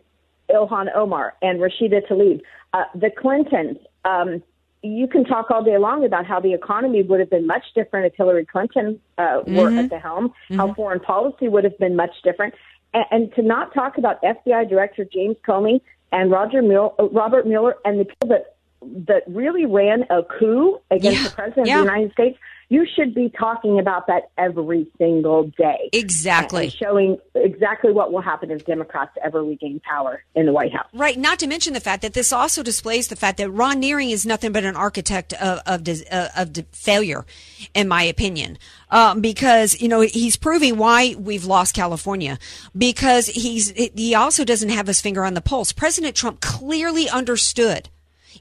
Ilhan 0.49 0.87
Omar 0.95 1.33
and 1.41 1.59
Rashida 1.59 2.07
Tlaib. 2.07 2.41
Uh, 2.73 2.83
the 2.93 3.09
Clintons, 3.09 3.77
um, 4.05 4.41
you 4.81 5.07
can 5.07 5.25
talk 5.25 5.49
all 5.49 5.63
day 5.63 5.77
long 5.77 6.05
about 6.05 6.25
how 6.25 6.39
the 6.39 6.53
economy 6.53 7.01
would 7.03 7.19
have 7.19 7.29
been 7.29 7.47
much 7.47 7.63
different 7.73 8.05
if 8.05 8.13
Hillary 8.15 8.45
Clinton 8.45 8.99
uh, 9.17 9.41
were 9.47 9.69
Mhm. 9.69 9.83
at 9.85 9.89
the 9.89 9.99
helm, 9.99 10.33
how 10.55 10.73
foreign 10.73 10.99
policy 10.99 11.47
would 11.47 11.63
have 11.63 11.77
been 11.79 11.95
much 11.95 12.13
different. 12.23 12.53
And, 12.93 13.05
and 13.11 13.33
to 13.35 13.41
not 13.41 13.73
talk 13.73 13.97
about 13.97 14.21
FBI 14.23 14.65
Director 14.69 15.05
James 15.05 15.37
Comey 15.47 15.81
and 16.11 16.31
Roger 16.31 16.61
Mueller, 16.61 16.91
uh, 16.99 17.09
Robert 17.09 17.47
Mueller 17.47 17.75
and 17.83 17.99
the 17.99 18.05
people 18.05 18.29
that 18.29 18.54
that 19.07 19.23
really 19.27 19.65
ran 19.65 20.03
a 20.09 20.23
coup 20.23 20.79
against 20.91 21.23
the 21.23 21.35
president 21.35 21.67
yeah. 21.67 21.79
of 21.79 21.85
the 21.85 21.91
United 21.91 22.11
States, 22.13 22.37
you 22.69 22.85
should 22.95 23.13
be 23.13 23.29
talking 23.29 23.79
about 23.79 24.07
that 24.07 24.31
every 24.37 24.87
single 24.97 25.51
day. 25.57 25.89
Exactly. 25.93 26.69
Showing 26.69 27.17
exactly 27.35 27.91
what 27.91 28.11
will 28.11 28.21
happen 28.21 28.49
if 28.49 28.65
Democrats 28.65 29.11
ever 29.23 29.43
regain 29.43 29.79
power 29.81 30.23
in 30.33 30.47
the 30.47 30.51
White 30.51 30.73
House. 30.73 30.87
Right. 30.93 31.17
Not 31.17 31.39
to 31.39 31.47
mention 31.47 31.73
the 31.73 31.79
fact 31.79 32.01
that 32.01 32.13
this 32.13 32.33
also 32.33 32.63
displays 32.63 33.07
the 33.07 33.15
fact 33.15 33.37
that 33.37 33.51
Ron 33.51 33.81
Nehring 33.81 34.11
is 34.11 34.25
nothing 34.25 34.51
but 34.51 34.63
an 34.63 34.75
architect 34.75 35.33
of 35.33 35.59
of, 35.65 35.87
uh, 36.11 36.29
of 36.35 36.57
failure, 36.71 37.25
in 37.73 37.87
my 37.87 38.03
opinion. 38.03 38.57
Um, 38.89 39.21
because 39.21 39.79
you 39.79 39.87
know 39.87 40.01
he's 40.01 40.35
proving 40.35 40.77
why 40.77 41.15
we've 41.17 41.45
lost 41.45 41.75
California. 41.75 42.39
Because 42.75 43.27
he's 43.27 43.71
he 43.71 44.15
also 44.15 44.43
doesn't 44.43 44.69
have 44.69 44.87
his 44.87 45.01
finger 45.01 45.23
on 45.23 45.35
the 45.35 45.41
pulse. 45.41 45.71
President 45.71 46.15
Trump 46.15 46.41
clearly 46.41 47.09
understood 47.09 47.89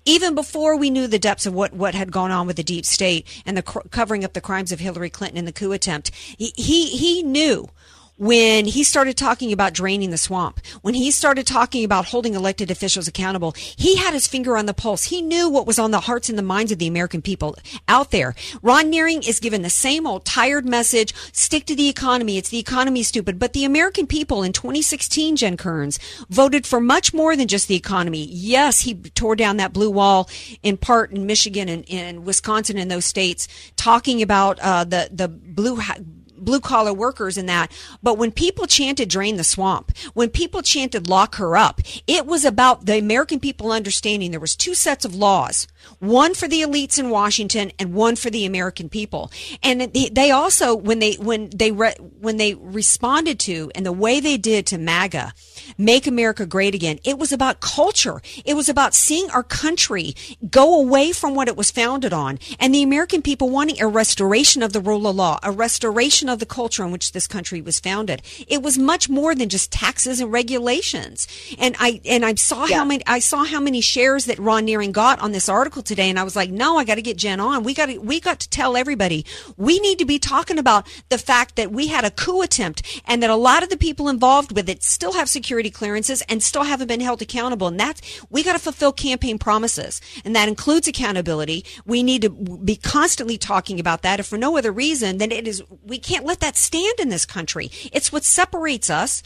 even 0.04 0.34
before 0.34 0.76
we 0.76 0.90
knew 0.90 1.06
the 1.06 1.18
depths 1.18 1.46
of 1.46 1.54
what, 1.54 1.72
what 1.72 1.94
had 1.94 2.12
gone 2.12 2.30
on 2.30 2.46
with 2.46 2.56
the 2.56 2.62
deep 2.62 2.84
state 2.84 3.26
and 3.46 3.56
the 3.56 3.62
cr- 3.62 3.86
covering 3.90 4.24
up 4.24 4.32
the 4.32 4.40
crimes 4.40 4.72
of 4.72 4.80
Hillary 4.80 5.10
Clinton 5.10 5.38
in 5.38 5.44
the 5.44 5.52
coup 5.52 5.72
attempt, 5.72 6.10
he, 6.14 6.52
he, 6.56 6.88
he 6.88 7.22
knew 7.22 7.68
when 8.16 8.66
he 8.66 8.84
started 8.84 9.16
talking 9.16 9.52
about 9.52 9.74
draining 9.74 10.10
the 10.10 10.18
swamp, 10.18 10.60
when 10.82 10.94
he 10.94 11.10
started 11.10 11.46
talking 11.46 11.84
about 11.84 12.06
holding 12.06 12.34
elected 12.34 12.70
officials 12.70 13.08
accountable, 13.08 13.54
he 13.76 13.96
had 13.96 14.14
his 14.14 14.26
finger 14.26 14.56
on 14.56 14.66
the 14.66 14.74
pulse. 14.74 15.04
He 15.04 15.20
knew 15.20 15.48
what 15.48 15.66
was 15.66 15.78
on 15.78 15.90
the 15.90 16.00
hearts 16.00 16.28
and 16.28 16.38
the 16.38 16.42
minds 16.42 16.70
of 16.70 16.78
the 16.78 16.86
American 16.86 17.22
people 17.22 17.56
out 17.88 18.10
there. 18.10 18.34
Ron 18.62 18.92
Nehring 18.92 19.26
is 19.26 19.40
given 19.40 19.62
the 19.62 19.70
same 19.70 20.06
old 20.06 20.24
tired 20.24 20.64
message, 20.64 21.14
stick 21.32 21.64
to 21.66 21.74
the 21.74 21.88
economy. 21.88 22.38
It's 22.38 22.50
the 22.50 22.58
economy 22.58 23.02
stupid. 23.02 23.38
But 23.38 23.52
the 23.52 23.64
American 23.64 24.06
people 24.06 24.42
in 24.42 24.52
2016, 24.52 25.36
Jen 25.36 25.56
Kearns, 25.56 25.98
voted 26.28 26.66
for 26.66 26.80
much 26.80 27.12
more 27.12 27.36
than 27.36 27.48
just 27.48 27.68
the 27.68 27.74
economy. 27.74 28.26
Yes, 28.30 28.80
he 28.80 28.94
tore 28.94 29.36
down 29.36 29.56
that 29.56 29.72
blue 29.72 29.90
wall 29.90 30.28
in 30.62 30.76
part 30.76 31.10
in 31.10 31.26
Michigan 31.26 31.68
and 31.68 31.84
in 31.86 32.24
Wisconsin 32.24 32.78
and 32.78 32.90
those 32.90 33.04
states, 33.04 33.48
talking 33.76 34.22
about 34.22 34.58
uh, 34.60 34.84
the, 34.84 35.08
the 35.10 35.28
blue 35.28 35.76
ha- 35.76 35.96
blue 36.44 36.60
collar 36.60 36.92
workers 36.92 37.36
and 37.36 37.48
that. 37.48 37.72
But 38.02 38.18
when 38.18 38.32
people 38.32 38.66
chanted 38.66 39.08
drain 39.08 39.36
the 39.36 39.44
swamp, 39.44 39.96
when 40.14 40.30
people 40.30 40.62
chanted 40.62 41.08
lock 41.08 41.36
her 41.36 41.56
up, 41.56 41.80
it 42.06 42.26
was 42.26 42.44
about 42.44 42.86
the 42.86 42.98
American 42.98 43.40
people 43.40 43.72
understanding 43.72 44.30
there 44.30 44.40
was 44.40 44.56
two 44.56 44.74
sets 44.74 45.04
of 45.04 45.14
laws. 45.14 45.66
One 45.98 46.34
for 46.34 46.48
the 46.48 46.62
elites 46.62 46.98
in 46.98 47.10
Washington 47.10 47.72
and 47.78 47.94
one 47.94 48.16
for 48.16 48.30
the 48.30 48.46
American 48.46 48.88
people. 48.88 49.30
And 49.62 49.92
they 49.92 50.30
also, 50.30 50.74
when 50.74 50.98
they, 50.98 51.14
when 51.14 51.50
they, 51.50 51.72
re, 51.72 51.94
when 52.20 52.36
they 52.36 52.54
responded 52.54 53.38
to 53.40 53.70
and 53.74 53.84
the 53.84 53.92
way 53.92 54.20
they 54.20 54.36
did 54.36 54.66
to 54.68 54.78
MAGA 54.78 55.32
make 55.78 56.06
America 56.06 56.46
great 56.46 56.74
again. 56.74 56.98
It 57.04 57.18
was 57.18 57.32
about 57.32 57.60
culture. 57.60 58.20
It 58.44 58.54
was 58.54 58.68
about 58.68 58.94
seeing 58.94 59.30
our 59.30 59.42
country 59.42 60.14
go 60.50 60.78
away 60.80 61.12
from 61.12 61.34
what 61.34 61.48
it 61.48 61.56
was 61.56 61.70
founded 61.70 62.12
on 62.12 62.38
and 62.58 62.74
the 62.74 62.82
American 62.82 63.22
people 63.22 63.50
wanting 63.50 63.80
a 63.80 63.86
restoration 63.86 64.62
of 64.62 64.72
the 64.72 64.80
rule 64.80 65.06
of 65.06 65.16
law, 65.16 65.38
a 65.42 65.50
restoration 65.50 66.28
of 66.28 66.38
the 66.38 66.46
culture 66.46 66.84
in 66.84 66.90
which 66.90 67.12
this 67.12 67.26
country 67.26 67.60
was 67.60 67.80
founded. 67.80 68.22
It 68.48 68.62
was 68.62 68.78
much 68.78 69.08
more 69.08 69.34
than 69.34 69.48
just 69.48 69.72
taxes 69.72 70.20
and 70.20 70.32
regulations. 70.32 71.26
And 71.58 71.76
I, 71.78 72.00
and 72.04 72.24
I 72.24 72.34
saw 72.34 72.66
yeah. 72.66 72.78
how 72.78 72.84
many, 72.84 73.02
I 73.06 73.18
saw 73.18 73.44
how 73.44 73.60
many 73.60 73.80
shares 73.80 74.26
that 74.26 74.38
Ron 74.38 74.66
Nehring 74.66 74.92
got 74.92 75.20
on 75.20 75.32
this 75.32 75.48
article 75.48 75.82
today. 75.82 76.10
And 76.10 76.18
I 76.18 76.24
was 76.24 76.36
like, 76.36 76.50
no, 76.50 76.76
I 76.76 76.84
got 76.84 76.96
to 76.96 77.02
get 77.02 77.16
Jen 77.16 77.40
on. 77.40 77.62
We 77.62 77.74
got 77.74 77.86
to, 77.86 77.98
we 77.98 78.20
got 78.20 78.40
to 78.40 78.50
tell 78.50 78.76
everybody 78.76 79.24
we 79.56 79.78
need 79.80 79.98
to 79.98 80.04
be 80.04 80.18
talking 80.18 80.58
about 80.58 80.86
the 81.08 81.18
fact 81.18 81.56
that 81.56 81.72
we 81.72 81.88
had 81.88 82.04
a 82.04 82.10
coup 82.10 82.42
attempt 82.42 83.02
and 83.06 83.22
that 83.22 83.30
a 83.30 83.36
lot 83.36 83.62
of 83.62 83.70
the 83.70 83.76
people 83.76 84.08
involved 84.08 84.54
with 84.54 84.68
it 84.68 84.82
still 84.82 85.12
have 85.14 85.28
security 85.28 85.53
clearances 85.70 86.22
and 86.28 86.42
still 86.42 86.64
haven't 86.64 86.88
been 86.88 87.00
held 87.00 87.22
accountable. 87.22 87.68
And 87.68 87.78
that's, 87.78 88.24
we 88.30 88.42
got 88.42 88.54
to 88.54 88.58
fulfill 88.58 88.92
campaign 88.92 89.38
promises. 89.38 90.00
And 90.24 90.34
that 90.36 90.48
includes 90.48 90.88
accountability. 90.88 91.64
We 91.84 92.02
need 92.02 92.22
to 92.22 92.30
be 92.30 92.76
constantly 92.76 93.38
talking 93.38 93.78
about 93.80 94.02
that. 94.02 94.20
If 94.20 94.26
for 94.26 94.38
no 94.38 94.56
other 94.56 94.72
reason, 94.72 95.18
then 95.18 95.32
it 95.32 95.46
is, 95.46 95.62
we 95.82 95.98
can't 95.98 96.24
let 96.24 96.40
that 96.40 96.56
stand 96.56 96.98
in 96.98 97.08
this 97.08 97.26
country. 97.26 97.70
It's 97.92 98.12
what 98.12 98.24
separates 98.24 98.90
us 98.90 99.22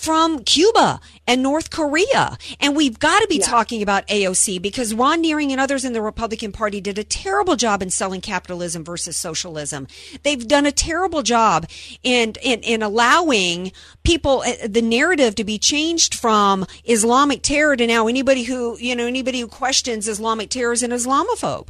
from 0.00 0.42
Cuba 0.44 0.98
and 1.26 1.42
North 1.42 1.68
Korea. 1.68 2.38
And 2.58 2.74
we've 2.74 2.98
got 2.98 3.20
to 3.20 3.26
be 3.26 3.36
yeah. 3.36 3.44
talking 3.44 3.82
about 3.82 4.06
AOC 4.08 4.60
because 4.62 4.94
Ron 4.94 5.22
Nehring 5.22 5.50
and 5.50 5.60
others 5.60 5.84
in 5.84 5.92
the 5.92 6.00
Republican 6.00 6.52
Party 6.52 6.80
did 6.80 6.96
a 6.96 7.04
terrible 7.04 7.54
job 7.54 7.82
in 7.82 7.90
selling 7.90 8.22
capitalism 8.22 8.82
versus 8.82 9.18
socialism. 9.18 9.86
They've 10.22 10.48
done 10.48 10.64
a 10.64 10.72
terrible 10.72 11.22
job 11.22 11.68
in, 12.02 12.32
in, 12.42 12.60
in 12.60 12.82
allowing 12.82 13.72
people, 14.02 14.40
uh, 14.40 14.66
the 14.66 14.80
narrative 14.80 15.34
to 15.34 15.44
be 15.44 15.58
changed 15.58 16.14
from 16.14 16.66
Islamic 16.84 17.42
terror 17.42 17.76
to 17.76 17.86
now 17.86 18.08
anybody 18.08 18.44
who, 18.44 18.78
you 18.78 18.96
know, 18.96 19.04
anybody 19.06 19.40
who 19.40 19.48
questions 19.48 20.08
Islamic 20.08 20.48
terror 20.48 20.72
is 20.72 20.82
an 20.82 20.92
Islamophobe. 20.92 21.68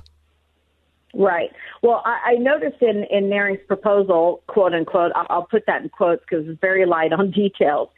Right. 1.13 1.51
Well, 1.83 2.03
I, 2.05 2.35
I 2.35 2.35
noticed 2.35 2.81
in, 2.81 3.05
in 3.11 3.25
Nehring's 3.25 3.67
proposal, 3.67 4.45
quote 4.47 4.73
unquote, 4.73 5.11
I'll, 5.17 5.27
I'll 5.29 5.47
put 5.47 5.67
that 5.67 5.83
in 5.83 5.89
quotes 5.89 6.23
because 6.23 6.47
it's 6.47 6.61
very 6.61 6.87
light 6.87 7.13
on 7.13 7.31
details 7.33 7.89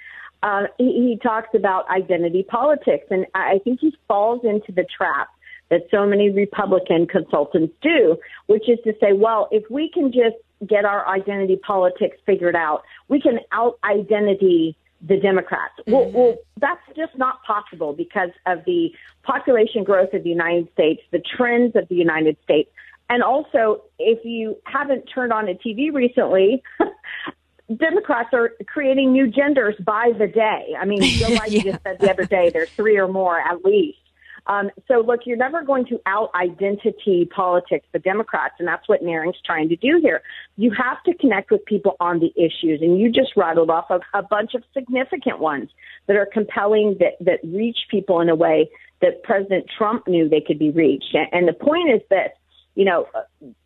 uh, 0.43 0.65
he, 0.79 0.85
he 0.85 1.19
talks 1.23 1.49
about 1.55 1.89
identity 1.89 2.43
politics, 2.43 3.07
and 3.11 3.27
I 3.35 3.61
think 3.63 3.81
he 3.81 3.95
falls 4.09 4.41
into 4.45 4.73
the 4.73 4.85
trap 4.97 5.29
that 5.71 5.87
so 5.91 6.07
many 6.07 6.31
Republican 6.31 7.07
consultants 7.07 7.75
do, 7.81 8.19
which 8.47 8.69
is 8.69 8.79
to 8.85 8.93
say, 9.01 9.13
well, 9.13 9.49
if 9.51 9.65
we 9.71 9.91
can 9.93 10.13
just 10.13 10.37
get 10.69 10.85
our 10.85 11.07
identity 11.09 11.57
politics 11.57 12.17
figured 12.27 12.55
out, 12.55 12.83
we 13.09 13.21
can 13.21 13.41
out 13.53 13.79
identity 13.83 14.77
the 15.01 15.17
Democrats. 15.17 15.75
Mm-hmm. 15.81 15.93
Well, 15.93 16.11
well, 16.13 16.37
that's 16.61 16.81
just 16.97 17.17
not 17.17 17.43
possible 17.45 17.93
because 17.93 18.31
of 18.47 18.65
the 18.67 18.91
population 19.23 19.85
growth 19.85 20.13
of 20.13 20.23
the 20.23 20.29
United 20.29 20.69
States, 20.73 21.03
the 21.11 21.23
trends 21.37 21.75
of 21.75 21.89
the 21.89 21.97
United 21.97 22.37
States. 22.45 22.71
And 23.09 23.23
also, 23.23 23.83
if 23.99 24.25
you 24.25 24.57
haven't 24.65 25.05
turned 25.07 25.33
on 25.33 25.49
a 25.49 25.55
TV 25.55 25.93
recently, 25.93 26.63
Democrats 27.77 28.31
are 28.33 28.53
creating 28.67 29.13
new 29.13 29.29
genders 29.29 29.75
by 29.85 30.13
the 30.19 30.27
day. 30.27 30.75
I 30.79 30.85
mean, 30.85 31.03
Joe 31.03 31.27
Biden 31.29 31.65
yeah. 31.65 31.73
just 31.73 31.83
said 31.83 31.99
the 31.99 32.11
other 32.11 32.25
day 32.25 32.51
there's 32.51 32.71
three 32.71 32.99
or 32.99 33.09
more 33.09 33.39
at 33.39 33.65
least. 33.65 33.99
Um, 34.47 34.71
so 34.89 34.95
look, 35.07 35.21
you're 35.25 35.37
never 35.37 35.63
going 35.63 35.87
to 35.87 36.01
out 36.07 36.31
identity 36.35 37.29
politics 37.35 37.87
the 37.93 38.01
Democrats, 38.01 38.55
and 38.59 38.67
that's 38.67 38.89
what 38.89 39.03
Nehring's 39.03 39.41
trying 39.45 39.69
to 39.69 39.77
do 39.77 40.01
here. 40.03 40.23
You 40.57 40.73
have 40.73 41.03
to 41.05 41.15
connect 41.15 41.51
with 41.51 41.65
people 41.65 41.97
on 42.01 42.19
the 42.19 42.33
issues, 42.37 42.81
and 42.83 42.99
you 42.99 43.11
just 43.11 43.37
rattled 43.37 43.71
off 43.71 43.87
a, 43.91 44.01
a 44.19 44.23
bunch 44.23 44.55
of 44.55 44.65
significant 44.75 45.39
ones 45.39 45.71
that 46.09 46.17
are 46.17 46.27
compelling 46.27 46.97
that 46.99 47.25
that 47.25 47.41
reach 47.45 47.79
people 47.89 48.21
in 48.21 48.29
a 48.29 48.35
way 48.35 48.69
that 49.01 49.23
President 49.23 49.67
Trump 49.79 50.09
knew 50.09 50.29
they 50.29 50.41
could 50.41 50.59
be 50.59 50.71
reached. 50.71 51.15
And, 51.15 51.29
and 51.33 51.49
the 51.49 51.53
point 51.53 51.91
is 51.95 52.01
this: 52.11 52.31
you 52.75 52.85
know, 52.85 53.07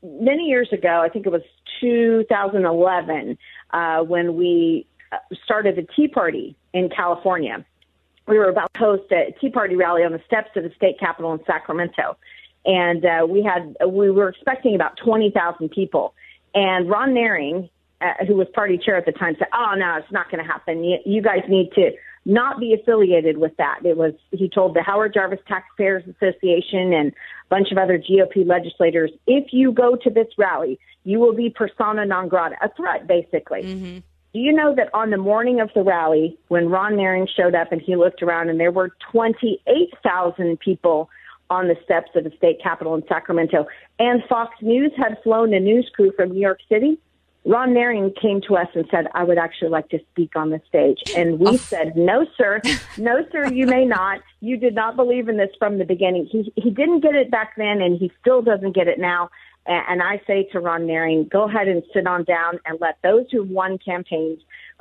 many 0.03 0.45
years 0.45 0.69
ago, 0.73 1.01
I 1.01 1.09
think 1.09 1.27
it 1.27 1.31
was 1.31 1.42
2011 1.81 3.38
uh, 3.71 4.01
when 4.01 4.37
we 4.37 4.87
uh, 5.12 5.19
started 5.45 5.77
the 5.77 5.87
Tea 5.95 6.09
Party 6.09 6.57
in 6.73 6.88
California. 6.88 7.64
We 8.27 8.38
were 8.38 8.49
about 8.49 8.73
to 8.75 8.81
host 8.81 9.12
a 9.12 9.35
Tea 9.40 9.51
Party 9.51 9.77
rally 9.77 10.03
on 10.03 10.12
the 10.12 10.21
steps 10.27 10.51
of 10.57 10.64
the 10.64 10.73
state 10.77 10.99
capitol 10.99 11.33
in 11.33 11.45
Sacramento, 11.47 12.16
and 12.64 13.05
uh, 13.05 13.27
we 13.29 13.45
had 13.45 13.77
we 13.87 14.11
were 14.11 14.29
expecting 14.29 14.75
about 14.75 14.97
twenty 14.97 15.31
thousand 15.31 15.71
people. 15.71 16.12
And 16.53 16.90
Ron 16.90 17.11
Nehring, 17.11 17.71
uh, 18.01 18.25
who 18.27 18.35
was 18.35 18.49
party 18.53 18.79
chair 18.79 18.97
at 18.97 19.07
the 19.07 19.12
time, 19.12 19.37
said, 19.38 19.47
"Oh 19.55 19.75
no, 19.77 19.97
it's 19.99 20.11
not 20.11 20.29
going 20.29 20.45
to 20.45 20.51
happen. 20.51 20.83
You, 20.83 20.99
you 21.07 21.23
guys 21.23 21.42
need 21.49 21.71
to 21.75 21.92
not 22.27 22.61
be 22.61 22.75
affiliated 22.75 23.39
with 23.39 23.57
that." 23.57 23.79
It 23.85 23.97
was 23.97 24.12
he 24.33 24.49
told 24.49 24.75
the 24.75 24.83
Howard 24.83 25.15
Jarvis 25.15 25.41
Taxpayers 25.49 26.05
Association 26.07 26.93
and 26.93 27.09
a 27.09 27.49
bunch 27.49 27.73
of 27.73 27.79
other 27.79 27.99
GOP 27.99 28.45
legislators, 28.45 29.11
"If 29.27 29.55
you 29.55 29.73
go 29.73 29.97
to 29.97 30.11
this 30.11 30.29
rally, 30.37 30.79
you 31.05 31.21
will 31.21 31.33
be 31.33 31.49
persona 31.49 32.05
non 32.05 32.29
grata, 32.29 32.57
a 32.61 32.69
threat, 32.77 33.07
basically. 33.07 33.62
Mm-hmm. 33.62 33.99
Do 34.35 34.41
you 34.41 34.53
know 34.53 34.75
that 34.75 34.91
on 34.93 35.11
the 35.11 35.17
morning 35.17 35.61
of 35.61 35.71
the 35.75 35.83
rally, 35.83 36.37
when 36.49 36.69
Ron 36.69 36.95
Nehring 36.97 37.27
showed 37.27 37.55
up 37.55 37.73
and 37.73 37.81
he 37.81 37.97
looked 37.97 38.23
around 38.23 38.51
and 38.51 38.61
there 38.61 38.73
were 38.73 38.91
28,000 39.11 40.61
people 40.61 41.09
on 41.49 41.69
the 41.69 41.77
steps 41.85 42.11
of 42.17 42.25
the 42.25 42.33
state 42.37 42.61
capitol 42.62 42.95
in 42.95 43.03
Sacramento, 43.09 43.67
and 43.99 44.23
Fox 44.29 44.55
News 44.61 44.93
had 44.97 45.17
flown 45.23 45.55
a 45.55 45.61
news 45.61 45.89
crew 45.95 46.12
from 46.17 46.33
New 46.33 46.41
York 46.41 46.59
City? 46.69 46.99
Ron 47.47 47.75
Nehring 47.75 48.13
came 48.21 48.41
to 48.49 48.57
us 48.57 48.67
and 48.75 48.85
said, 48.91 49.07
I 49.15 49.23
would 49.23 49.39
actually 49.39 49.69
like 49.69 49.89
to 49.91 50.01
speak 50.11 50.35
on 50.35 50.51
the 50.51 50.61
stage. 50.69 50.99
And 51.17 51.39
we 51.39 51.47
oh. 51.47 51.57
said, 51.57 51.97
no, 51.97 52.27
sir. 52.37 52.61
No, 52.99 53.25
sir, 53.31 53.53
you 53.53 53.67
may 53.67 53.85
not. 53.85 54.21
You 54.41 54.57
did 54.57 54.75
not 54.75 54.97
believe 54.97 55.29
in 55.29 55.37
this 55.37 55.51
from 55.59 55.79
the 55.79 55.85
beginning. 55.85 56.27
He, 56.31 56.51
he 56.57 56.71
didn't 56.71 57.01
get 57.01 57.15
it 57.15 57.31
back 57.31 57.53
then, 57.57 57.83
and 57.83 57.99
he 57.99 58.11
still 58.21 58.41
doesn't 58.41 58.75
get 58.75 58.89
it 58.89 58.99
now. 58.99 59.29
And 59.67 60.03
I 60.03 60.21
say 60.27 60.49
to 60.53 60.61
Ron 60.61 60.87
Nehring, 60.87 61.31
go 61.31 61.49
ahead 61.49 61.69
and 61.69 61.83
sit 61.93 62.07
on 62.07 62.25
down 62.25 62.59
and 62.65 62.81
let 62.81 62.99
those 63.03 63.27
who've 63.31 63.49
won 63.49 63.79
campaigns 63.79 64.41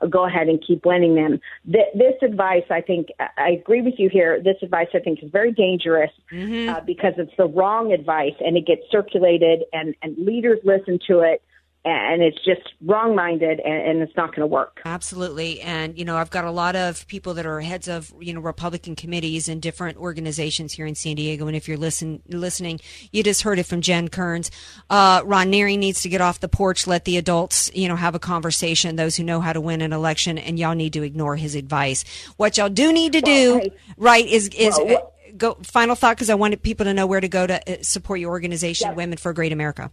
go 0.10 0.26
ahead 0.26 0.48
and 0.48 0.64
keep 0.66 0.86
winning 0.86 1.16
them. 1.16 1.40
This 1.66 2.16
advice, 2.22 2.64
I 2.70 2.82
think, 2.82 3.10
I 3.38 3.50
agree 3.50 3.82
with 3.82 3.96
you 3.98 4.10
here. 4.10 4.42
This 4.42 4.58
advice, 4.62 4.90
I 4.94 5.00
think, 5.00 5.24
is 5.24 5.32
very 5.32 5.52
dangerous 5.52 6.12
mm-hmm. 6.32 6.70
uh, 6.70 6.82
because 6.82 7.14
it's 7.18 7.36
the 7.38 7.48
wrong 7.48 7.92
advice 7.92 8.36
and 8.40 8.58
it 8.58 8.66
gets 8.66 8.84
circulated 8.92 9.64
and, 9.74 9.96
and 10.02 10.18
leaders 10.18 10.60
listen 10.64 11.00
to 11.08 11.20
it 11.20 11.42
and 11.86 12.24
it's 12.24 12.44
just 12.44 12.74
wrong 12.82 13.16
minded 13.16 13.60
and, 13.60 13.90
and, 13.90 14.02
it's 14.02 14.16
not 14.18 14.30
going 14.30 14.42
to 14.42 14.48
work. 14.48 14.82
Absolutely. 14.86 15.62
And, 15.62 15.98
you 15.98 16.04
know, 16.04 16.18
I've 16.18 16.32
got 16.32 16.44
a 16.44 16.52
lot 16.52 16.76
of 16.76 17.08
people 17.08 17.36
that 17.36 17.46
are 17.46 17.62
heads 17.62 17.88
of, 17.88 18.12
you 18.20 18.34
know, 18.34 18.40
Republican 18.40 18.96
committees 18.96 19.48
and 19.48 19.62
different 19.62 19.98
organizations 19.98 20.74
here 20.74 20.88
in 20.88 20.96
San 20.96 21.16
Diego. 21.16 21.46
And 21.46 21.56
if 21.56 21.68
you're 21.68 21.78
listen, 21.78 22.24
listening, 22.28 22.80
you 23.12 23.22
just 23.22 23.44
heard 23.44 23.60
it 23.60 23.68
from 23.68 23.82
Jen 23.82 24.08
Kearns. 24.08 24.50
Uh, 24.90 25.22
Ron 25.26 25.52
Nehring 25.52 25.78
needs 25.78 26.02
to 26.02 26.10
get 26.10 26.22
off 26.22 26.40
the 26.40 26.48
porch, 26.48 26.88
let 26.88 27.06
the 27.06 27.18
adults, 27.18 27.70
you 27.76 27.88
know, 27.88 27.96
have 27.96 28.16
a 28.16 28.20
conversation, 28.20 28.96
those 28.96 29.16
who 29.16 29.24
know 29.24 29.40
how 29.40 29.54
to 29.54 29.62
win 29.62 29.82
an 29.82 29.94
election, 29.94 30.40
and 30.40 30.58
y'all 30.58 30.76
need 30.76 30.94
to 30.94 31.04
ignore 31.04 31.36
his 31.36 31.54
advice. 31.54 32.04
What 32.38 32.58
y'all 32.58 32.70
do 32.70 32.92
need 32.92 33.14
to 33.14 33.22
do, 33.22 33.60
hey, 33.60 33.72
right, 33.98 34.26
is, 34.26 34.50
is, 34.50 34.76
well, 34.84 35.14
go, 35.38 35.56
final 35.62 35.94
thought, 35.94 36.16
because 36.16 36.32
I 36.32 36.36
wanted 36.36 36.64
people 36.64 36.86
to 36.86 36.96
know 36.96 37.06
where 37.06 37.22
to 37.22 37.30
go 37.30 37.46
to 37.46 37.72
uh, 37.72 37.84
support 37.84 38.20
your 38.20 38.32
organization, 38.32 38.96
Women 38.96 39.20
for 39.20 39.30
a 39.30 39.36
Great 39.36 39.54
America 39.54 39.92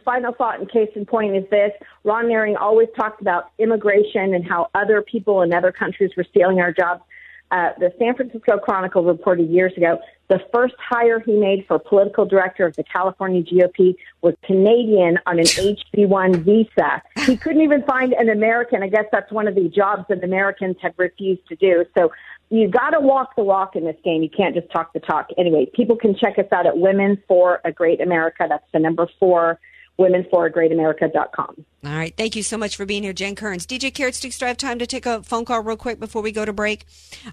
final 0.00 0.32
thought 0.32 0.60
and 0.60 0.70
case 0.70 0.90
in 0.94 1.06
point 1.06 1.36
is 1.36 1.48
this 1.50 1.72
Ron 2.04 2.26
Nehring 2.26 2.56
always 2.60 2.88
talked 2.96 3.20
about 3.20 3.50
immigration 3.58 4.34
and 4.34 4.46
how 4.46 4.70
other 4.74 5.02
people 5.02 5.42
in 5.42 5.52
other 5.52 5.72
countries 5.72 6.10
were 6.16 6.24
stealing 6.24 6.60
our 6.60 6.72
jobs. 6.72 7.02
Uh, 7.50 7.70
the 7.78 7.92
San 7.98 8.14
Francisco 8.16 8.58
Chronicle 8.58 9.04
reported 9.04 9.48
years 9.48 9.72
ago 9.76 9.98
the 10.28 10.40
first 10.52 10.74
hire 10.78 11.20
he 11.20 11.32
made 11.32 11.64
for 11.66 11.78
political 11.78 12.24
director 12.24 12.66
of 12.66 12.74
the 12.74 12.82
California 12.82 13.42
GOP 13.42 13.94
was 14.22 14.34
Canadian 14.42 15.18
on 15.26 15.38
an 15.38 15.44
HB1 15.44 16.42
visa. 16.42 17.02
He 17.26 17.36
couldn't 17.36 17.62
even 17.62 17.82
find 17.84 18.12
an 18.12 18.28
American. 18.28 18.82
I 18.82 18.88
guess 18.88 19.04
that's 19.12 19.30
one 19.30 19.46
of 19.46 19.54
the 19.54 19.68
jobs 19.68 20.04
that 20.08 20.24
Americans 20.24 20.76
have 20.82 20.94
refused 20.96 21.46
to 21.48 21.56
do. 21.56 21.84
So 21.96 22.12
you 22.50 22.68
got 22.68 22.90
to 22.90 23.00
walk 23.00 23.36
the 23.36 23.44
walk 23.44 23.76
in 23.76 23.84
this 23.84 23.96
game. 24.04 24.22
You 24.22 24.30
can't 24.30 24.54
just 24.54 24.70
talk 24.70 24.92
the 24.92 25.00
talk. 25.00 25.28
Anyway, 25.38 25.66
people 25.74 25.96
can 25.96 26.16
check 26.16 26.38
us 26.38 26.46
out 26.52 26.66
at 26.66 26.76
Women 26.76 27.22
for 27.28 27.60
a 27.64 27.70
Great 27.70 28.00
America. 28.00 28.46
That's 28.48 28.66
the 28.72 28.80
number 28.80 29.08
four 29.20 29.60
womenforagreatamerica.com. 29.98 31.64
All 31.84 31.92
right. 31.92 32.14
Thank 32.16 32.36
you 32.36 32.42
so 32.42 32.56
much 32.58 32.76
for 32.76 32.84
being 32.84 33.02
here, 33.02 33.12
Jen 33.12 33.34
Kearns. 33.34 33.66
DJ 33.66 33.92
Carrot 33.92 34.14
Sticks, 34.14 34.38
do 34.38 34.44
I 34.44 34.48
have 34.48 34.56
time 34.56 34.78
to 34.78 34.86
take 34.86 35.06
a 35.06 35.22
phone 35.22 35.44
call 35.44 35.62
real 35.62 35.76
quick 35.76 35.98
before 35.98 36.22
we 36.22 36.32
go 36.32 36.44
to 36.44 36.52
break? 36.52 36.84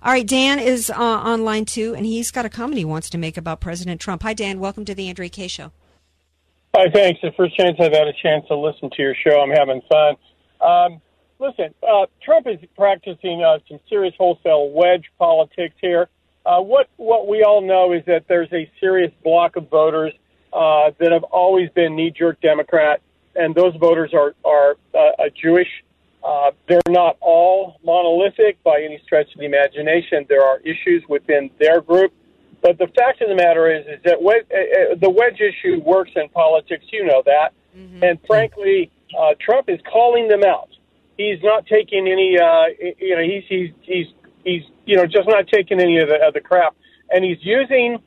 All 0.02 0.12
right. 0.12 0.26
Dan 0.26 0.60
is 0.60 0.90
uh, 0.90 0.94
online 0.96 1.66
too, 1.66 1.94
and 1.94 2.06
he's 2.06 2.32
got 2.32 2.46
a 2.46 2.50
comment 2.50 2.78
he 2.78 2.86
wants 2.86 3.10
to 3.12 3.18
make 3.18 3.38
about 3.38 3.60
President 3.60 4.00
Trump. 4.00 4.24
Hi, 4.24 4.34
Dan. 4.34 4.60
Welcome 4.60 4.86
to 4.86 4.96
the 4.96 5.10
Andrea 5.10 5.30
Kaye 5.30 5.48
Show. 5.48 5.72
Hi, 6.76 6.90
thanks. 6.92 7.20
The 7.22 7.32
first 7.38 7.56
chance 7.56 7.78
I've 7.80 7.94
had 7.94 8.08
a 8.08 8.14
chance 8.22 8.48
to 8.48 8.56
listen 8.56 8.90
to 8.90 9.02
your 9.02 9.16
show, 9.16 9.42
I'm 9.42 9.52
having 9.52 9.82
fun. 9.92 10.16
Um, 10.60 11.02
listen, 11.38 11.74
uh, 11.88 12.08
Trump 12.24 12.48
is 12.48 12.58
practicing 12.76 13.44
uh, 13.44 13.60
some 13.68 13.80
serious 13.90 14.16
wholesale 14.18 14.72
wedge 14.72 15.06
politics 15.20 15.76
here. 15.82 16.10
Uh, 16.46 16.60
what 16.60 16.90
what 16.98 17.28
we 17.28 17.44
all 17.44 17.62
know 17.62 17.94
is 17.94 18.04
that 18.06 18.26
there's 18.28 18.52
a 18.52 18.70
serious 18.80 19.12
block 19.24 19.56
of 19.56 19.70
voters 19.70 20.14
uh, 20.54 20.92
that 21.00 21.12
have 21.12 21.24
always 21.24 21.70
been 21.72 21.96
knee-jerk 21.96 22.40
Democrat, 22.42 23.02
and 23.36 23.56
those 23.56 23.76
voters 23.76 24.14
are 24.14 24.34
are 24.46 24.78
uh, 24.94 25.30
Jewish 25.42 25.70
Uh, 26.24 26.52
they're 26.68 26.80
not 26.90 27.18
all 27.20 27.80
monolithic 27.84 28.56
by 28.64 28.82
any 28.82 28.98
stretch 29.06 29.30
of 29.34 29.40
the 29.40 29.46
imagination. 29.46 30.26
There 30.30 30.42
are 30.42 30.60
issues 30.60 31.04
within 31.10 31.50
their 31.60 31.82
group. 31.82 32.14
But 32.62 32.78
the 32.78 32.88
fact 32.88 33.22
of 33.22 33.28
the 33.28 33.36
matter 33.36 33.70
is, 33.70 33.86
is 33.86 34.00
that 34.06 34.22
wedge, 34.22 34.46
uh, 34.50 34.58
uh, 34.58 34.96
the 34.96 35.10
wedge 35.10 35.42
issue 35.42 35.82
works 35.84 36.12
in 36.16 36.30
politics. 36.30 36.86
You 36.92 37.06
know 37.06 37.22
that. 37.26 37.52
Mm-hmm. 37.78 38.04
And 38.04 38.20
frankly, 38.26 38.90
uh, 39.20 39.34
Trump 39.46 39.68
is 39.68 39.80
calling 39.92 40.30
them 40.30 40.44
out. 40.46 40.70
He's 41.18 41.42
not 41.44 41.66
taking 41.68 42.08
any, 42.08 42.40
uh, 42.40 42.66
you 43.00 43.16
know, 43.18 43.24
he's, 43.32 43.44
he's, 43.50 43.72
he's, 43.82 44.08
he's, 44.46 44.64
you 44.86 44.96
know, 44.96 45.06
just 45.06 45.28
not 45.28 45.48
taking 45.48 45.82
any 45.82 45.98
of 45.98 46.08
the, 46.08 46.26
of 46.26 46.34
the 46.34 46.42
crap. 46.50 46.74
And 47.12 47.26
he's 47.26 47.42
using 47.42 48.00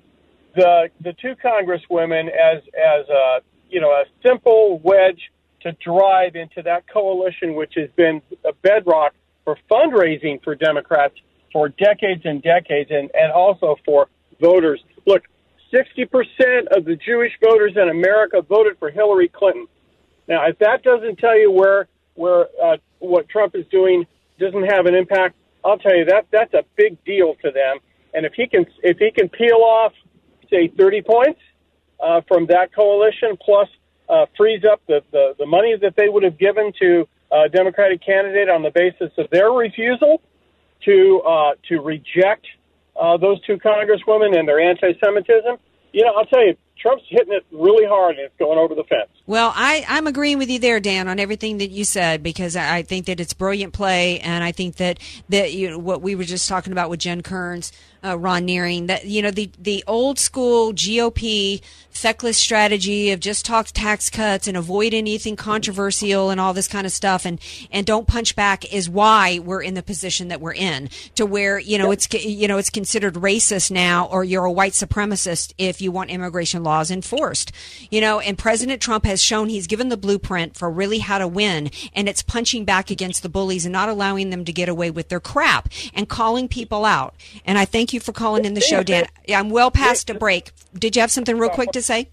the, 0.57 0.91
the 1.01 1.13
two 1.13 1.35
congresswomen 1.37 2.29
as, 2.29 2.63
as, 2.75 3.09
a, 3.09 3.41
you 3.69 3.81
know, 3.81 3.91
a 3.91 4.05
simple 4.25 4.81
wedge 4.83 5.31
to 5.61 5.73
drive 5.85 6.35
into 6.37 6.63
that 6.63 6.89
coalition, 6.89 7.55
which 7.55 7.75
has 7.77 7.91
been 7.97 8.23
a 8.45 8.53
bedrock 8.63 9.15
for 9.45 9.59
fundraising 9.71 10.43
for 10.43 10.55
Democrats 10.55 11.15
for 11.53 11.69
decades 11.69 12.23
and 12.25 12.43
decades, 12.43 12.91
and, 12.91 13.11
and 13.15 13.33
also 13.33 13.77
for 13.85 14.09
voters. 14.41 14.83
Look, 15.07 15.23
60% 15.73 16.09
of 16.77 16.85
the 16.85 16.97
Jewish 16.97 17.33
voters 17.43 17.73
in 17.77 17.89
America 17.89 18.43
voted 18.43 18.79
for 18.79 18.91
Hillary 18.91 19.29
Clinton. 19.29 19.67
Now, 20.29 20.47
if 20.47 20.59
that 20.59 20.83
doesn't 20.83 21.19
tell 21.19 21.39
you 21.39 21.51
where 21.51 21.89
where 22.15 22.47
uh, 22.63 22.79
what 22.99 23.29
Trump 23.29 23.55
is 23.55 23.67
doing 23.71 24.07
doesn't 24.39 24.65
have 24.65 24.87
an 24.87 24.95
impact, 24.95 25.37
I'll 25.65 25.79
tell 25.79 25.95
you 25.95 26.07
that 26.07 26.27
that's 26.31 26.55
a 26.55 26.65
big 26.77 27.03
deal 27.05 27.35
to 27.43 27.51
them. 27.51 27.79
And 28.15 28.25
if 28.25 28.33
he 28.35 28.47
can 28.47 28.67
if 28.83 28.99
he 28.99 29.11
can 29.11 29.29
peel 29.29 29.59
off 29.63 29.93
say 30.51 30.69
30 30.69 31.03
points 31.03 31.41
uh, 32.01 32.21
from 32.29 32.47
that 32.47 32.75
coalition, 32.75 33.37
plus 33.41 33.69
uh, 34.09 34.27
frees 34.37 34.63
up 34.65 34.81
the, 34.87 35.03
the, 35.11 35.35
the 35.39 35.47
money 35.47 35.75
that 35.81 35.95
they 35.97 36.09
would 36.09 36.23
have 36.23 36.39
given 36.39 36.73
to 36.81 37.09
a 37.33 37.49
Democratic 37.49 38.05
candidate 38.05 38.49
on 38.49 38.63
the 38.63 38.71
basis 38.71 39.11
of 39.19 39.29
their 39.31 39.51
refusal 39.51 40.21
to 40.85 41.21
uh, 41.27 41.53
to 41.69 41.81
reject 41.81 42.47
uh, 43.01 43.17
those 43.17 43.41
two 43.45 43.57
congresswomen 43.57 44.39
and 44.39 44.47
their 44.47 44.61
anti-Semitism. 44.61 45.57
You 45.93 46.05
know, 46.05 46.13
I'll 46.15 46.27
tell 46.27 46.47
you, 46.47 46.57
Trump's 46.79 47.05
hitting 47.09 47.33
it 47.33 47.45
really 47.51 47.87
hard 47.87 48.17
and 48.17 48.27
it's 48.27 48.37
going 48.39 48.59
over 48.59 48.75
the 48.75 48.85
fence. 48.85 49.09
Well, 49.27 49.53
I, 49.55 49.85
I'm 49.89 50.07
agreeing 50.07 50.39
with 50.39 50.51
you 50.51 50.59
there, 50.59 50.79
Dan, 50.79 51.09
on 51.09 51.19
everything 51.19 51.59
that 51.59 51.71
you 51.71 51.85
said 51.85 52.23
because 52.23 52.55
I 52.55 52.83
think 52.83 53.07
that 53.07 53.19
it's 53.19 53.33
brilliant 53.33 53.73
play, 53.73 54.21
and 54.21 54.45
I 54.45 54.53
think 54.53 54.77
that 54.77 54.99
that 55.29 55.53
you 55.53 55.71
know, 55.71 55.79
what 55.79 56.03
we 56.03 56.15
were 56.15 56.25
just 56.25 56.49
talking 56.49 56.73
about 56.73 56.91
with 56.91 57.01
Jen 57.01 57.23
Kearns 57.23 57.73
uh, 58.07 58.17
Ron 58.17 58.47
Nehring, 58.47 58.87
that 58.87 59.07
you 59.07 59.23
know 59.23 59.31
the 59.31 59.51
the 59.59 59.83
old 59.87 60.19
school 60.19 60.73
GOP 60.73 61.61
feckless 61.91 62.37
strategy 62.37 63.11
of 63.11 63.21
just 63.21 63.47
talk 63.47 63.67
tax 63.69 64.11
cuts 64.11 64.47
and 64.47 64.57
avoid 64.57 64.93
anything 64.93 65.35
controversial 65.35 66.31
and 66.31 66.39
all 66.41 66.55
this 66.55 66.69
kind 66.69 66.87
of 66.87 66.93
stuff, 66.93 67.25
and 67.25 67.41
and 67.73 67.87
don't 67.87 68.07
punch 68.07 68.37
back 68.37 68.73
is 68.73 68.89
why 68.89 69.41
we're 69.41 69.63
in 69.63 69.75
the 69.75 69.83
position 69.83 70.29
that 70.29 70.41
we're 70.41 70.55
in, 70.55 70.89
to 71.15 71.27
where 71.27 71.59
you 71.59 71.79
know 71.79 71.91
it's 71.91 72.13
you 72.13 72.47
know 72.47 72.59
it's 72.59 72.71
considered 72.71 73.15
racist 73.15 73.71
now, 73.71 74.07
or 74.07 74.23
you're 74.23 74.45
a 74.45 74.53
white 74.53 74.73
supremacist 74.73 75.53
if 75.59 75.81
you 75.81 75.91
want 75.91 76.11
immigration 76.11 76.63
laws 76.67 76.91
enforced, 76.91 77.51
you 77.91 78.03
know. 78.03 78.21
And 78.21 78.37
President 78.37 78.83
Trump 78.83 79.07
has 79.07 79.23
shown 79.23 79.49
he's 79.49 79.67
given 79.67 79.89
the 79.89 79.97
blueprint 79.97 80.55
for 80.55 80.71
really 80.71 80.99
how 80.99 81.17
to 81.17 81.27
win, 81.27 81.71
and 81.95 82.11
it's 82.11 82.23
punching 82.23 82.67
back 82.67 82.91
against 82.91 83.23
the 83.23 83.31
bullies 83.31 83.65
and 83.65 83.73
not 83.73 83.89
allowing 83.89 84.29
them 84.29 84.45
to 84.45 84.53
get 84.53 84.69
away 84.69 84.91
with 84.91 85.09
their 85.09 85.21
crap 85.21 85.71
and 85.95 86.09
calling 86.09 86.49
people 86.49 86.85
out. 86.85 87.15
And 87.47 87.57
I 87.57 87.65
thank 87.65 87.95
you 87.95 88.01
for 88.01 88.13
calling 88.13 88.45
in 88.45 88.53
the 88.53 88.61
show, 88.61 88.83
Dan. 88.83 89.07
I'm 89.29 89.49
well 89.49 89.71
past 89.71 90.11
a 90.11 90.15
break. 90.15 90.51
Did 90.75 90.97
you 90.97 91.01
have 91.01 91.11
something 91.11 91.39
real 91.39 91.49
quick 91.49 91.71
to 91.71 91.81
say? 91.81 92.11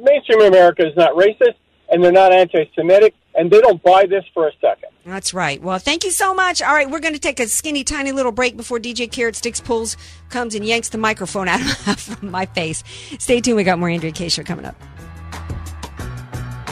Mainstream 0.00 0.42
America 0.42 0.86
is 0.86 0.94
not 0.96 1.14
racist, 1.14 1.56
and 1.90 2.04
they're 2.04 2.12
not 2.12 2.32
anti-Semitic, 2.32 3.14
and 3.34 3.50
they 3.50 3.60
don't 3.60 3.82
buy 3.82 4.06
this 4.06 4.24
for 4.32 4.46
a 4.46 4.52
second. 4.60 4.91
That's 5.04 5.34
right. 5.34 5.60
Well, 5.60 5.78
thank 5.78 6.04
you 6.04 6.10
so 6.12 6.32
much. 6.32 6.62
All 6.62 6.72
right, 6.72 6.88
we're 6.88 7.00
going 7.00 7.14
to 7.14 7.20
take 7.20 7.40
a 7.40 7.48
skinny, 7.48 7.82
tiny 7.82 8.12
little 8.12 8.30
break 8.32 8.56
before 8.56 8.78
DJ 8.78 9.10
Carrot 9.10 9.34
Sticks 9.34 9.60
pulls, 9.60 9.96
comes 10.28 10.54
and 10.54 10.64
yanks 10.64 10.90
the 10.90 10.98
microphone 10.98 11.48
out 11.48 11.60
of 11.88 12.22
my 12.22 12.46
face. 12.54 12.84
Stay 13.18 13.40
tuned. 13.40 13.56
We 13.56 13.64
got 13.64 13.78
more 13.78 13.88
Andrea 13.88 14.12
Kaye 14.12 14.28
show 14.28 14.42
coming 14.44 14.64
up. 14.64 14.76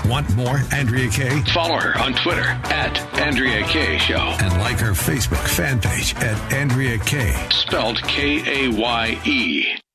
Want 0.07 0.29
more 0.35 0.61
Andrea 0.73 1.09
Kaye? 1.09 1.43
Follow 1.53 1.79
her 1.79 1.97
on 1.99 2.15
Twitter 2.15 2.43
at 2.43 2.99
Andrea 3.21 3.63
Kaye 3.65 3.99
Show. 3.99 4.17
And 4.17 4.53
like 4.61 4.79
her 4.81 4.91
Facebook 4.93 5.47
fan 5.47 5.81
page 5.81 6.15
at 6.17 6.53
Andrea 6.53 6.99
Kaye. 6.99 7.49
Spelled 7.51 8.03
K 8.05 8.67
A 8.67 8.73
Y 8.77 9.21
E. 9.25 9.67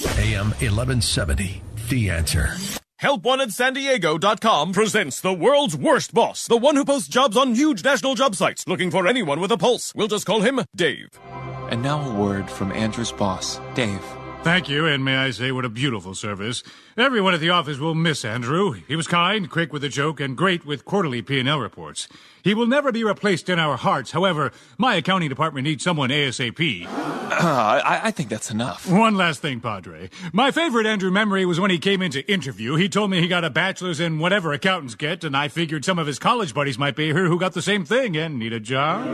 AM 0.00 0.50
1170, 0.50 1.60
The 1.88 2.10
Answer. 2.10 2.54
HelpWantedSanDiego.com 3.02 4.72
presents 4.72 5.20
the 5.20 5.32
world's 5.32 5.76
worst 5.76 6.14
boss, 6.14 6.46
the 6.46 6.56
one 6.56 6.76
who 6.76 6.84
posts 6.84 7.08
jobs 7.08 7.36
on 7.36 7.54
huge 7.54 7.82
national 7.84 8.14
job 8.14 8.36
sites 8.36 8.64
looking 8.66 8.90
for 8.90 9.06
anyone 9.08 9.40
with 9.40 9.50
a 9.52 9.58
pulse. 9.58 9.92
We'll 9.94 10.08
just 10.08 10.26
call 10.26 10.40
him 10.40 10.60
Dave. 10.74 11.08
And 11.70 11.82
now 11.82 12.00
a 12.10 12.14
word 12.14 12.48
from 12.48 12.72
Andrew's 12.72 13.12
boss, 13.12 13.60
Dave. 13.74 14.04
Thank 14.42 14.68
you, 14.68 14.86
and 14.86 15.04
may 15.04 15.16
I 15.16 15.30
say 15.30 15.52
what 15.52 15.64
a 15.64 15.68
beautiful 15.68 16.14
service. 16.14 16.62
Everyone 16.96 17.34
at 17.34 17.40
the 17.40 17.50
office 17.50 17.78
will 17.78 17.94
miss 17.94 18.24
Andrew. 18.24 18.72
He 18.72 18.96
was 18.96 19.06
kind, 19.06 19.50
quick 19.50 19.72
with 19.72 19.84
a 19.84 19.88
joke, 19.88 20.20
and 20.20 20.36
great 20.36 20.64
with 20.64 20.84
quarterly 20.84 21.20
P&L 21.20 21.60
reports. 21.60 22.08
He 22.42 22.54
will 22.54 22.66
never 22.66 22.90
be 22.90 23.04
replaced 23.04 23.50
in 23.50 23.58
our 23.58 23.76
hearts. 23.76 24.12
However, 24.12 24.52
my 24.78 24.94
accounting 24.94 25.28
department 25.28 25.64
needs 25.64 25.84
someone 25.84 26.08
ASAP. 26.08 26.86
Uh, 26.86 26.88
I, 27.84 28.00
I 28.04 28.10
think 28.10 28.30
that's 28.30 28.50
enough. 28.50 28.90
One 28.90 29.16
last 29.16 29.42
thing, 29.42 29.60
Padre. 29.60 30.08
My 30.32 30.50
favorite 30.50 30.86
Andrew 30.86 31.10
memory 31.10 31.44
was 31.44 31.60
when 31.60 31.70
he 31.70 31.78
came 31.78 32.00
in 32.00 32.12
to 32.12 32.32
interview. 32.32 32.76
He 32.76 32.88
told 32.88 33.10
me 33.10 33.20
he 33.20 33.28
got 33.28 33.44
a 33.44 33.50
bachelor's 33.50 34.00
in 34.00 34.18
whatever 34.18 34.52
accountants 34.52 34.94
get, 34.94 35.24
and 35.24 35.36
I 35.36 35.48
figured 35.48 35.84
some 35.84 35.98
of 35.98 36.06
his 36.06 36.18
college 36.18 36.54
buddies 36.54 36.78
might 36.78 36.96
be 36.96 37.12
here 37.12 37.26
who 37.26 37.38
got 37.38 37.52
the 37.52 37.62
same 37.62 37.84
thing 37.84 38.16
and 38.16 38.38
need 38.38 38.54
a 38.54 38.60
job. 38.60 39.04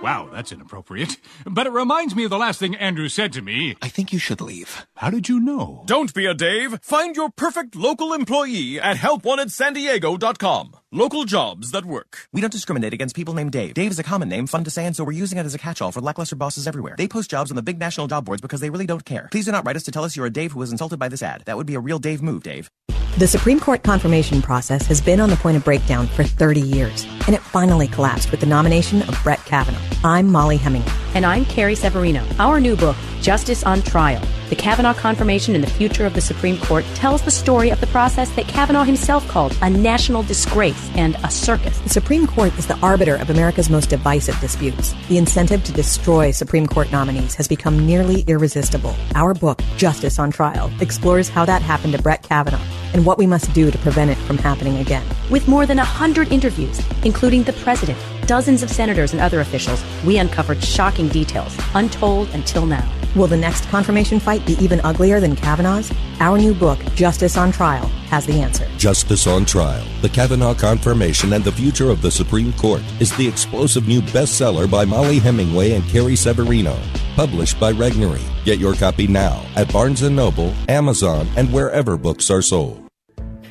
Wow, 0.00 0.28
that's 0.32 0.52
inappropriate. 0.52 1.16
But 1.44 1.66
it 1.66 1.72
reminds 1.72 2.14
me 2.14 2.22
of 2.22 2.30
the 2.30 2.38
last 2.38 2.60
thing 2.60 2.76
Andrew 2.76 3.08
said 3.08 3.32
to 3.32 3.42
me. 3.42 3.76
I 3.82 3.88
think 3.88 4.12
you 4.12 4.20
should 4.20 4.40
leave. 4.40 4.86
How 4.96 5.10
did 5.10 5.28
you 5.28 5.40
know? 5.40 5.82
Don't 5.86 6.14
be 6.14 6.24
a 6.26 6.34
Dave. 6.34 6.78
Find 6.82 7.16
your 7.16 7.30
perfect 7.30 7.74
local 7.74 8.12
employee 8.12 8.78
at 8.78 8.96
helpwantedsandiego.com. 8.98 10.76
Local 10.92 11.24
jobs 11.24 11.72
that 11.72 11.84
work. 11.84 12.28
We 12.32 12.40
don't 12.40 12.52
discriminate 12.52 12.94
against 12.94 13.16
people 13.16 13.34
named 13.34 13.50
Dave. 13.50 13.74
Dave 13.74 13.90
is 13.90 13.98
a 13.98 14.04
common 14.04 14.28
name, 14.28 14.46
fun 14.46 14.62
to 14.64 14.70
say, 14.70 14.86
and 14.86 14.94
so 14.94 15.02
we're 15.02 15.12
using 15.12 15.36
it 15.38 15.46
as 15.46 15.54
a 15.54 15.58
catch-all 15.58 15.90
for 15.90 16.00
lackluster 16.00 16.36
bosses 16.36 16.68
everywhere. 16.68 16.94
They 16.96 17.08
post 17.08 17.28
jobs 17.30 17.50
on 17.50 17.56
the 17.56 17.62
big 17.62 17.80
national 17.80 18.06
job 18.06 18.24
boards 18.24 18.40
because 18.40 18.60
they 18.60 18.70
really 18.70 18.86
don't 18.86 19.04
care. 19.04 19.28
Please 19.32 19.46
do 19.46 19.52
not 19.52 19.66
write 19.66 19.76
us 19.76 19.82
to 19.84 19.90
tell 19.90 20.04
us 20.04 20.16
you're 20.16 20.26
a 20.26 20.30
Dave 20.30 20.52
who 20.52 20.60
was 20.60 20.70
insulted 20.70 20.98
by 20.98 21.08
this 21.08 21.22
ad. 21.22 21.42
That 21.46 21.56
would 21.56 21.66
be 21.66 21.74
a 21.74 21.80
real 21.80 21.98
Dave 21.98 22.22
move, 22.22 22.44
Dave. 22.44 22.70
The 23.18 23.26
Supreme 23.26 23.58
Court 23.58 23.82
confirmation 23.82 24.40
process 24.42 24.86
has 24.86 25.00
been 25.00 25.18
on 25.18 25.28
the 25.28 25.34
point 25.34 25.56
of 25.56 25.64
breakdown 25.64 26.06
for 26.06 26.22
30 26.22 26.60
years, 26.60 27.04
and 27.26 27.34
it 27.34 27.40
finally 27.40 27.88
collapsed 27.88 28.30
with 28.30 28.38
the 28.38 28.46
nomination 28.46 29.02
of 29.02 29.18
Brett 29.24 29.44
Kavanaugh. 29.44 29.80
I'm 30.04 30.30
Mollie 30.30 30.56
Hemingway. 30.56 30.92
And 31.14 31.24
I'm 31.24 31.44
Carrie 31.46 31.74
Severino. 31.74 32.24
Our 32.38 32.60
new 32.60 32.76
book, 32.76 32.96
Justice 33.20 33.64
on 33.64 33.82
Trial 33.82 34.22
The 34.50 34.56
Kavanaugh 34.56 34.94
Confirmation 34.94 35.54
and 35.54 35.64
the 35.64 35.70
Future 35.70 36.06
of 36.06 36.14
the 36.14 36.20
Supreme 36.20 36.58
Court, 36.58 36.84
tells 36.94 37.22
the 37.22 37.30
story 37.30 37.70
of 37.70 37.80
the 37.80 37.86
process 37.88 38.30
that 38.36 38.46
Kavanaugh 38.46 38.84
himself 38.84 39.26
called 39.26 39.56
a 39.62 39.70
national 39.70 40.22
disgrace 40.22 40.90
and 40.94 41.16
a 41.24 41.30
circus. 41.30 41.78
The 41.80 41.88
Supreme 41.88 42.26
Court 42.26 42.56
is 42.58 42.66
the 42.66 42.78
arbiter 42.78 43.16
of 43.16 43.30
America's 43.30 43.70
most 43.70 43.90
divisive 43.90 44.38
disputes. 44.40 44.94
The 45.08 45.18
incentive 45.18 45.64
to 45.64 45.72
destroy 45.72 46.30
Supreme 46.30 46.66
Court 46.66 46.92
nominees 46.92 47.34
has 47.34 47.48
become 47.48 47.86
nearly 47.86 48.20
irresistible. 48.26 48.94
Our 49.14 49.34
book, 49.34 49.62
Justice 49.76 50.18
on 50.18 50.30
Trial, 50.30 50.70
explores 50.80 51.28
how 51.28 51.44
that 51.46 51.62
happened 51.62 51.94
to 51.94 52.02
Brett 52.02 52.22
Kavanaugh 52.22 52.62
and 52.92 53.04
what 53.04 53.18
we 53.18 53.26
must 53.26 53.52
do 53.54 53.70
to 53.70 53.78
prevent 53.78 54.10
it 54.10 54.18
from 54.18 54.38
happening 54.38 54.76
again. 54.78 55.06
With 55.30 55.48
more 55.48 55.66
than 55.66 55.78
100 55.78 56.32
interviews, 56.32 56.80
including 57.04 57.42
the 57.42 57.52
president, 57.54 57.98
dozens 58.28 58.62
of 58.62 58.70
senators, 58.70 59.12
and 59.12 59.20
other 59.20 59.40
officials, 59.40 59.82
we 60.04 60.18
uncovered 60.18 60.62
shocking 60.62 61.08
details, 61.08 61.58
untold 61.74 62.28
until 62.30 62.66
now. 62.66 62.88
Will 63.16 63.26
the 63.26 63.36
next 63.36 63.66
confirmation 63.70 64.20
fight 64.20 64.44
be 64.46 64.52
even 64.62 64.80
uglier 64.82 65.18
than 65.18 65.34
Kavanaugh's? 65.34 65.90
Our 66.20 66.36
new 66.36 66.54
book, 66.54 66.78
Justice 66.94 67.36
on 67.38 67.50
Trial, 67.50 67.86
has 68.10 68.26
the 68.26 68.40
answer. 68.40 68.68
Justice 68.76 69.26
on 69.26 69.46
Trial 69.46 69.84
The 70.02 70.10
Kavanaugh 70.10 70.54
Confirmation 70.54 71.32
and 71.32 71.42
the 71.42 71.52
Future 71.52 71.90
of 71.90 72.02
the 72.02 72.10
Supreme 72.10 72.52
Court 72.52 72.82
is 73.00 73.16
the 73.16 73.26
explosive 73.26 73.88
new 73.88 74.02
bestseller 74.02 74.70
by 74.70 74.84
Mollie 74.84 75.18
Hemingway 75.18 75.72
and 75.72 75.84
Carrie 75.88 76.16
Severino. 76.16 76.78
Published 77.16 77.58
by 77.58 77.72
Regnery. 77.72 78.22
Get 78.44 78.58
your 78.58 78.74
copy 78.74 79.06
now 79.06 79.44
at 79.56 79.72
Barnes 79.72 80.02
& 80.02 80.10
Noble, 80.10 80.54
Amazon, 80.68 81.26
and 81.36 81.52
wherever 81.52 81.96
books 81.96 82.30
are 82.30 82.42
sold. 82.42 82.87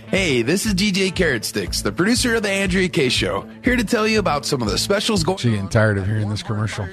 Hey, 0.07 0.41
this 0.41 0.65
is 0.65 0.73
DJ 0.73 1.13
Carrot 1.13 1.43
Sticks, 1.43 1.81
the 1.81 1.91
producer 1.91 2.35
of 2.35 2.43
the 2.43 2.49
Andrea 2.49 2.87
Kaye 2.87 3.09
Show, 3.09 3.45
here 3.61 3.75
to 3.75 3.83
tell 3.83 4.07
you 4.07 4.19
about 4.19 4.45
some 4.45 4.61
of 4.61 4.69
the 4.69 4.77
specials 4.77 5.21
going 5.21 5.37
She 5.37 5.49
getting 5.49 5.67
tired 5.67 5.97
of 5.97 6.05
hearing 6.05 6.29
this 6.29 6.41
commercial. 6.41 6.87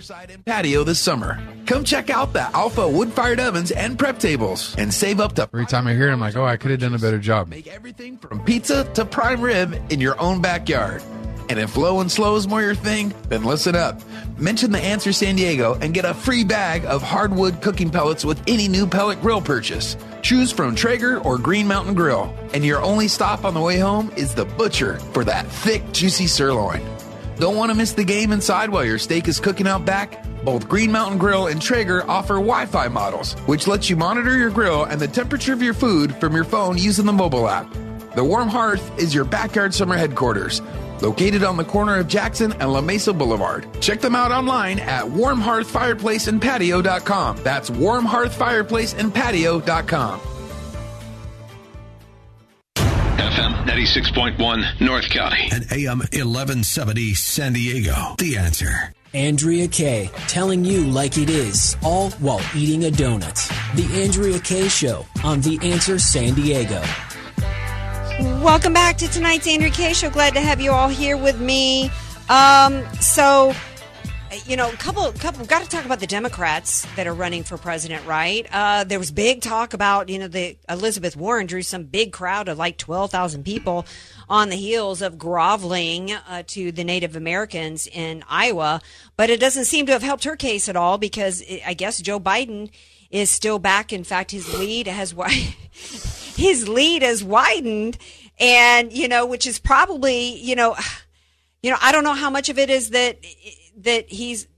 patio 0.45 0.83
this 0.83 0.99
summer. 0.99 1.41
Come 1.65 1.85
check 1.85 2.11
out 2.11 2.33
the 2.33 2.43
Alfa 2.57 2.89
wood-fired 2.89 3.39
ovens 3.39 3.71
and 3.71 3.97
prep 3.97 4.19
tables, 4.19 4.75
and 4.79 4.93
save 4.93 5.21
up 5.21 5.35
to 5.35 5.43
Every 5.43 5.65
time 5.65 5.87
I 5.87 5.95
hear 5.95 6.09
it, 6.09 6.12
I'm 6.12 6.19
like, 6.19 6.35
oh, 6.35 6.45
I 6.45 6.57
could 6.57 6.73
have 6.73 6.81
done 6.81 6.95
a 6.95 6.99
better 6.99 7.21
job. 7.21 7.47
Make 7.47 7.69
everything 7.69 8.19
from 8.19 8.45
pizza 8.45 8.83
to 8.95 9.05
prime 9.05 9.41
rib 9.41 9.81
in 9.91 10.01
your 10.01 10.21
own 10.21 10.43
backyard. 10.43 11.01
And 11.49 11.59
if 11.59 11.76
low 11.76 12.01
and 12.01 12.11
slow 12.11 12.36
is 12.36 12.49
more 12.49 12.62
your 12.62 12.74
thing, 12.74 13.12
then 13.28 13.45
listen 13.45 13.76
up. 13.76 14.01
Mention 14.38 14.72
the 14.72 14.80
Answer 14.80 15.12
San 15.12 15.36
Diego 15.36 15.74
and 15.80 15.92
get 15.95 16.05
a 16.05 16.14
free 16.14 16.45
bag 16.45 16.84
of 16.86 17.03
hardwood 17.03 17.61
cooking 17.61 17.90
pellets 17.90 18.24
with 18.24 18.42
any 18.47 18.66
new 18.68 18.86
pellet 18.86 19.20
grill 19.20 19.40
purchase. 19.40 19.97
Choose 20.22 20.51
from 20.51 20.74
Traeger 20.74 21.18
or 21.20 21.38
Green 21.38 21.66
Mountain 21.66 21.95
Grill. 21.95 22.34
And 22.55 22.64
your 22.64 22.82
only 22.82 23.09
stop 23.09 23.45
on 23.45 23.55
the 23.55 23.61
way 23.61 23.78
home 23.78 24.11
is 24.16 24.34
the 24.34 24.45
butcher 24.45 24.99
for 25.12 25.24
that 25.24 25.47
thick, 25.47 25.92
juicy 25.92 26.26
sirloin. 26.26 26.82
Don't 27.36 27.57
want 27.57 27.70
to 27.70 27.76
miss 27.76 27.92
the 27.92 28.05
game 28.05 28.32
inside 28.32 28.70
while 28.70 28.84
your 28.84 28.99
steak 28.99 29.28
is 29.28 29.40
cooking 29.40 29.66
out 29.66 29.84
back? 29.84 30.24
Both 30.45 30.68
Green 30.68 30.92
Mountain 30.92 31.18
Grill 31.18 31.49
and 31.49 31.61
Traeger 31.61 32.09
offer 32.09 32.34
Wi 32.34 32.66
Fi 32.66 32.88
models, 32.88 33.32
which 33.47 33.66
lets 33.66 33.88
you 33.88 33.97
monitor 33.97 34.36
your 34.36 34.51
grill 34.51 34.84
and 34.84 35.01
the 35.01 35.09
temperature 35.09 35.53
of 35.53 35.62
your 35.62 35.74
food 35.74 36.14
from 36.16 36.34
your 36.34 36.45
phone 36.45 36.78
using 36.78 37.07
the 37.07 37.12
mobile 37.12 37.49
app. 37.49 37.72
The 38.14 38.22
Warm 38.22 38.49
Hearth 38.49 38.97
is 38.99 39.12
your 39.12 39.24
backyard 39.24 39.74
summer 39.74 39.97
headquarters, 39.97 40.62
located 41.05 41.45
on 41.45 41.57
the 41.57 41.65
corner 41.65 41.97
of 41.97 42.09
Jackson 42.09 42.53
and 42.55 42.73
La 42.73 42.81
Mesa 42.81 43.13
Boulevard. 43.13 43.69
Check 43.81 44.01
them 44.01 44.15
out 44.15 44.33
online 44.33 44.79
at 44.81 45.07
Warm 45.09 45.41
Hearth 45.41 45.71
Fireplace 45.71 46.27
and 46.29 46.41
warmhearthfireplaceandpatio.com. 46.41 47.39
That's 47.43 47.71
warmhearthfireplaceandpatio.com. 47.71 50.21
FM 53.17 53.65
96.1 53.67 54.81
North 54.81 55.09
County. 55.11 55.49
And 55.53 55.65
AM 55.73 55.99
1170 55.99 57.15
San 57.15 57.53
Diego. 57.53 58.15
The 58.19 58.37
answer. 58.37 58.93
Andrea 59.13 59.69
Kaye, 59.69 60.11
telling 60.27 60.65
you 60.65 60.85
like 60.87 61.19
it 61.19 61.31
is, 61.31 61.77
all 61.83 62.11
while 62.13 62.41
eating 62.55 62.87
a 62.87 62.91
donut. 62.91 63.37
The 63.77 64.03
Andrea 64.03 64.39
Kaye 64.41 64.69
Show 64.69 65.07
on 65.23 65.41
The 65.41 65.59
Answer 65.63 66.01
San 66.01 66.35
Diego. 66.35 66.83
Welcome 68.21 68.73
back 68.73 68.97
to 68.99 69.09
tonight's 69.09 69.49
Andrea 69.49 69.73
Kaye 69.73 69.93
Show. 69.93 70.09
Glad 70.09 70.35
to 70.35 70.41
have 70.41 70.61
you 70.61 70.71
all 70.71 70.89
here 70.89 71.17
with 71.17 71.41
me. 71.41 71.91
Um, 72.29 72.85
so, 73.01 73.53
you 74.47 74.57
know, 74.57 74.71
a 74.71 74.77
couple, 74.77 75.11
couple, 75.15 75.45
got 75.47 75.65
to 75.65 75.69
talk 75.69 75.85
about 75.85 75.99
the 75.99 76.07
Democrats 76.07 76.87
that 76.95 77.09
are 77.09 77.12
running 77.12 77.43
for 77.43 77.59
president, 77.59 78.07
right? 78.07 78.47
Uh, 78.53 78.85
there 78.85 79.01
was 79.01 79.11
big 79.11 79.41
talk 79.41 79.75
about, 79.75 80.09
you 80.09 80.21
know, 80.21 80.29
the 80.29 80.57
Elizabeth 80.69 81.17
Warren 81.17 81.47
drew 81.47 81.62
some 81.62 81.85
big 81.85 82.12
crowd 82.12 82.49
of 82.49 82.57
like 82.57 82.79
twelve 82.79 83.11
thousand 83.11 83.45
people 83.45 83.85
on 84.29 84.49
the 84.49 84.57
heels 84.57 85.03
of 85.03 85.19
groveling 85.19 86.12
uh, 86.12 86.45
to 86.47 86.71
the 86.71 86.85
Native 86.85 87.17
Americans 87.17 87.89
in 87.89 88.23
Iowa, 88.29 88.81
but 89.17 89.29
it 89.29 89.41
doesn't 89.41 89.65
seem 89.65 89.87
to 89.87 89.93
have 89.93 90.03
helped 90.03 90.23
her 90.23 90.37
case 90.37 90.69
at 90.69 90.77
all 90.77 90.99
because 90.99 91.41
it, 91.41 91.62
I 91.67 91.75
guess 91.75 92.01
Joe 92.01 92.21
Biden 92.21 92.71
is 93.11 93.29
still 93.29 93.59
back. 93.59 93.93
In 93.93 94.05
fact, 94.05 94.31
his 94.31 94.57
lead 94.57 94.87
has 94.87 95.15
his 96.35 96.68
lead 96.68 97.03
has 97.03 97.22
widened, 97.22 97.99
and 98.39 98.93
you 98.93 99.09
know, 99.09 99.26
which 99.26 99.47
is 99.47 99.59
probably 99.59 100.37
you 100.41 100.57
know, 100.57 100.76
you 101.62 101.70
know, 101.70 101.78
I 101.80 101.93
don't 101.93 102.05
know 102.05 102.14
how 102.14 102.30
much 102.30 102.49
of 102.49 102.59
it 102.59 102.70
is 102.70 102.91
that 102.91 103.18
that 103.78 104.11
he's 104.11 104.49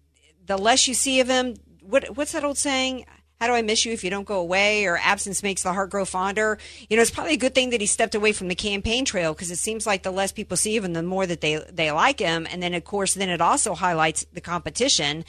the 0.44 0.56
less 0.56 0.86
you 0.88 0.94
see 0.94 1.20
of 1.20 1.28
him. 1.28 1.56
What 1.82 2.16
what's 2.16 2.32
that 2.32 2.44
old 2.44 2.58
saying? 2.58 3.06
How 3.40 3.48
do 3.48 3.52
I 3.52 3.60
miss 3.60 3.84
you 3.84 3.92
if 3.92 4.02
you 4.02 4.08
don't 4.08 4.24
go 4.24 4.40
away? 4.40 4.86
Or 4.86 4.96
absence 4.96 5.42
makes 5.42 5.62
the 5.62 5.74
heart 5.74 5.90
grow 5.90 6.06
fonder. 6.06 6.56
You 6.88 6.96
know, 6.96 7.02
it's 7.02 7.10
probably 7.10 7.34
a 7.34 7.38
good 7.38 7.54
thing 7.54 7.68
that 7.70 7.82
he 7.82 7.86
stepped 7.86 8.14
away 8.14 8.32
from 8.32 8.48
the 8.48 8.54
campaign 8.54 9.04
trail 9.04 9.34
because 9.34 9.50
it 9.50 9.56
seems 9.56 9.86
like 9.86 10.02
the 10.02 10.10
less 10.10 10.32
people 10.32 10.56
see 10.56 10.74
him, 10.74 10.94
the 10.94 11.02
more 11.02 11.26
that 11.26 11.42
they 11.42 11.62
they 11.70 11.92
like 11.92 12.18
him. 12.18 12.46
And 12.50 12.62
then, 12.62 12.72
of 12.72 12.84
course, 12.84 13.12
then 13.12 13.28
it 13.28 13.42
also 13.42 13.74
highlights 13.74 14.24
the 14.32 14.40
competition 14.40 15.24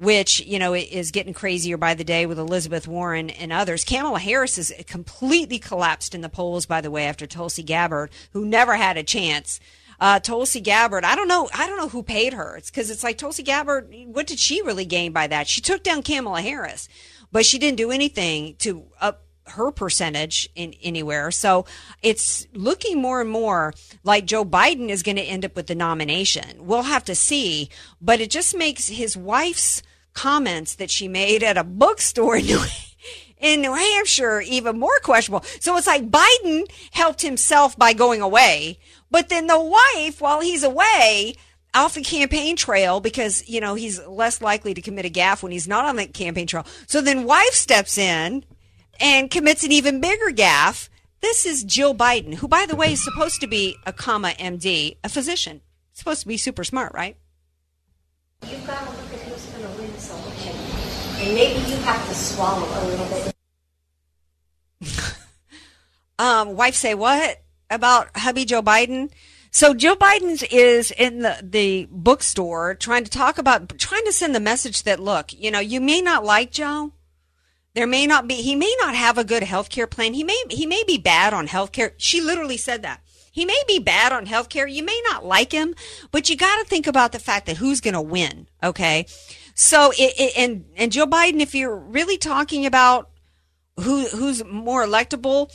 which 0.00 0.40
you 0.40 0.58
know 0.58 0.74
is 0.74 1.10
getting 1.10 1.34
crazier 1.34 1.76
by 1.76 1.92
the 1.92 2.04
day 2.04 2.24
with 2.24 2.38
Elizabeth 2.38 2.88
Warren 2.88 3.28
and 3.28 3.52
others. 3.52 3.84
Kamala 3.84 4.18
Harris 4.18 4.56
has 4.56 4.72
completely 4.86 5.58
collapsed 5.58 6.14
in 6.14 6.22
the 6.22 6.30
polls, 6.30 6.64
by 6.64 6.80
the 6.80 6.90
way, 6.90 7.04
after 7.04 7.26
Tulsi 7.26 7.62
Gabbard, 7.62 8.10
who 8.32 8.46
never 8.46 8.76
had 8.76 8.96
a 8.96 9.02
chance. 9.02 9.60
Uh, 10.00 10.18
Tulsi 10.18 10.60
Gabbard, 10.60 11.04
I 11.04 11.14
don't 11.14 11.28
know, 11.28 11.50
I 11.52 11.66
don't 11.66 11.76
know 11.76 11.90
who 11.90 12.02
paid 12.02 12.32
her. 12.32 12.56
It's 12.56 12.70
because 12.70 12.88
it's 12.88 13.04
like 13.04 13.18
Tulsi 13.18 13.42
Gabbard. 13.42 13.94
What 14.06 14.26
did 14.26 14.38
she 14.38 14.62
really 14.62 14.86
gain 14.86 15.12
by 15.12 15.26
that? 15.26 15.46
She 15.46 15.60
took 15.60 15.82
down 15.82 16.02
Kamala 16.02 16.40
Harris, 16.40 16.88
but 17.30 17.44
she 17.44 17.58
didn't 17.58 17.76
do 17.76 17.90
anything 17.90 18.56
to 18.60 18.86
up 19.02 19.24
her 19.48 19.70
percentage 19.70 20.48
in 20.54 20.74
anywhere. 20.82 21.30
So 21.30 21.66
it's 22.02 22.46
looking 22.54 23.02
more 23.02 23.20
and 23.20 23.28
more 23.28 23.74
like 24.02 24.24
Joe 24.24 24.46
Biden 24.46 24.88
is 24.88 25.02
going 25.02 25.16
to 25.16 25.22
end 25.22 25.44
up 25.44 25.56
with 25.56 25.66
the 25.66 25.74
nomination. 25.74 26.66
We'll 26.66 26.82
have 26.82 27.04
to 27.04 27.14
see, 27.14 27.68
but 28.00 28.20
it 28.20 28.30
just 28.30 28.56
makes 28.56 28.88
his 28.88 29.16
wife's 29.16 29.82
comments 30.12 30.74
that 30.76 30.90
she 30.90 31.08
made 31.08 31.42
at 31.42 31.58
a 31.58 31.64
bookstore 31.64 32.36
in 32.36 32.46
New, 32.46 32.62
in 33.38 33.60
New 33.62 33.74
Hampshire 33.74 34.40
even 34.40 34.78
more 34.78 34.98
questionable. 35.02 35.44
So 35.60 35.76
it's 35.76 35.86
like 35.86 36.10
Biden 36.10 36.70
helped 36.92 37.22
himself 37.22 37.76
by 37.76 37.92
going 37.92 38.20
away, 38.20 38.78
but 39.10 39.28
then 39.28 39.46
the 39.46 39.60
wife, 39.60 40.20
while 40.20 40.40
he's 40.40 40.62
away, 40.62 41.34
off 41.74 41.94
the 41.94 42.02
campaign 42.02 42.56
trail 42.56 43.00
because 43.00 43.48
you 43.48 43.60
know 43.60 43.74
he's 43.74 44.04
less 44.06 44.42
likely 44.42 44.74
to 44.74 44.82
commit 44.82 45.06
a 45.06 45.10
gaffe 45.10 45.42
when 45.42 45.52
he's 45.52 45.68
not 45.68 45.84
on 45.84 45.96
the 45.96 46.06
campaign 46.06 46.46
trail. 46.46 46.66
So 46.86 47.00
then 47.00 47.24
wife 47.24 47.52
steps 47.52 47.96
in 47.96 48.44
and 48.98 49.30
commits 49.30 49.64
an 49.64 49.72
even 49.72 50.00
bigger 50.00 50.30
gaffe. 50.32 50.88
This 51.20 51.46
is 51.46 51.64
Jill 51.64 51.94
Biden, 51.94 52.34
who 52.34 52.48
by 52.48 52.66
the 52.66 52.76
way 52.76 52.92
is 52.92 53.04
supposed 53.04 53.40
to 53.40 53.46
be 53.46 53.76
a 53.86 53.92
comma 53.92 54.30
MD, 54.38 54.96
a 55.04 55.08
physician. 55.08 55.60
Supposed 55.92 56.22
to 56.22 56.28
be 56.28 56.36
super 56.36 56.64
smart, 56.64 56.92
right? 56.94 57.16
And 61.20 61.34
maybe 61.34 61.60
you 61.70 61.76
have 61.76 62.06
to 62.08 62.14
swallow 62.14 62.66
a 62.66 62.80
little 62.86 63.06
bit. 63.06 63.34
Um, 66.20 66.54
wife 66.54 66.74
say 66.74 66.92
what 66.92 67.40
about 67.70 68.10
hubby 68.14 68.44
Joe 68.44 68.60
Biden? 68.60 69.10
So 69.50 69.72
Joe 69.72 69.96
Biden 69.96 70.46
is 70.50 70.90
in 70.90 71.20
the, 71.20 71.38
the 71.42 71.88
bookstore 71.90 72.74
trying 72.74 73.04
to 73.04 73.10
talk 73.10 73.38
about, 73.38 73.78
trying 73.78 74.04
to 74.04 74.12
send 74.12 74.34
the 74.34 74.40
message 74.40 74.82
that, 74.82 75.00
look, 75.00 75.32
you 75.32 75.50
know, 75.50 75.60
you 75.60 75.80
may 75.80 76.02
not 76.02 76.22
like 76.22 76.52
Joe. 76.52 76.92
There 77.74 77.86
may 77.86 78.06
not 78.06 78.28
be, 78.28 78.34
he 78.34 78.54
may 78.54 78.74
not 78.80 78.94
have 78.94 79.16
a 79.16 79.24
good 79.24 79.44
health 79.44 79.70
care 79.70 79.86
plan. 79.86 80.12
He 80.12 80.22
may, 80.22 80.44
he 80.50 80.66
may 80.66 80.82
be 80.86 80.98
bad 80.98 81.32
on 81.32 81.46
health 81.46 81.72
care. 81.72 81.94
She 81.96 82.20
literally 82.20 82.58
said 82.58 82.82
that. 82.82 83.00
He 83.32 83.44
may 83.44 83.62
be 83.66 83.78
bad 83.78 84.12
on 84.12 84.26
health 84.26 84.50
care. 84.50 84.66
You 84.66 84.82
may 84.82 85.00
not 85.04 85.24
like 85.24 85.52
him, 85.52 85.74
but 86.10 86.28
you 86.28 86.36
got 86.36 86.58
to 86.58 86.64
think 86.64 86.86
about 86.86 87.12
the 87.12 87.18
fact 87.18 87.46
that 87.46 87.56
who's 87.56 87.80
going 87.80 87.94
to 87.94 88.00
win. 88.00 88.46
Okay. 88.62 89.06
So 89.60 89.90
it, 89.90 90.14
it, 90.18 90.38
and, 90.38 90.64
and 90.74 90.90
Joe 90.90 91.06
Biden, 91.06 91.40
if 91.40 91.54
you're 91.54 91.76
really 91.76 92.16
talking 92.16 92.64
about 92.64 93.10
who, 93.76 94.06
who's 94.06 94.42
more 94.42 94.82
electable, 94.82 95.54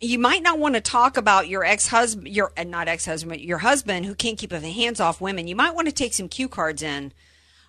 you 0.00 0.20
might 0.20 0.44
not 0.44 0.60
want 0.60 0.76
to 0.76 0.80
talk 0.80 1.16
about 1.16 1.48
your 1.48 1.64
ex-husband, 1.64 2.28
your 2.28 2.52
uh, 2.56 2.62
not 2.62 2.86
ex-husband, 2.86 3.40
your 3.40 3.58
husband 3.58 4.06
who 4.06 4.14
can't 4.14 4.38
keep 4.38 4.52
his 4.52 4.62
hands 4.62 5.00
off 5.00 5.20
women. 5.20 5.48
You 5.48 5.56
might 5.56 5.74
want 5.74 5.88
to 5.88 5.92
take 5.92 6.14
some 6.14 6.28
cue 6.28 6.48
cards 6.48 6.80
in 6.80 7.12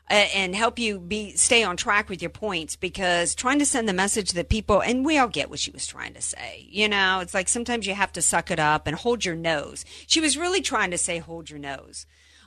uh, 0.07 0.27
and 0.36 0.55
help 0.55 0.77
you 0.77 0.99
be 0.99 1.36
stay 1.36 1.63
on 1.63 1.77
track 1.77 2.09
with 2.09 2.21
your 2.21 2.29
points 2.29 2.75
because 2.75 3.34
trying 3.34 3.57
to 3.57 3.65
send 3.65 3.89
the 3.89 3.93
message 3.93 4.34
that 4.34 4.49
people 4.49 4.84
and 4.84 5.03
we 5.03 5.17
all 5.17 5.27
get 5.27 5.49
what 5.49 5.59
she 5.59 5.71
was 5.71 5.88
trying 5.88 6.13
to 6.13 6.21
say. 6.21 6.67
You 6.69 6.89
know, 6.89 7.21
it's 7.21 7.34
like 7.34 7.49
sometimes 7.49 7.88
you 7.88 7.95
have 7.95 8.13
to 8.13 8.21
suck 8.21 8.51
it 8.51 8.59
up 8.59 8.86
and 8.86 8.95
hold 8.95 9.25
your 9.25 9.36
nose. 9.36 9.84
She 10.05 10.21
was 10.21 10.38
really 10.38 10.61
trying 10.61 10.91
to 10.91 10.97
say 10.99 11.17
hold 11.17 11.49
your 11.49 11.59
nose. 11.59 12.05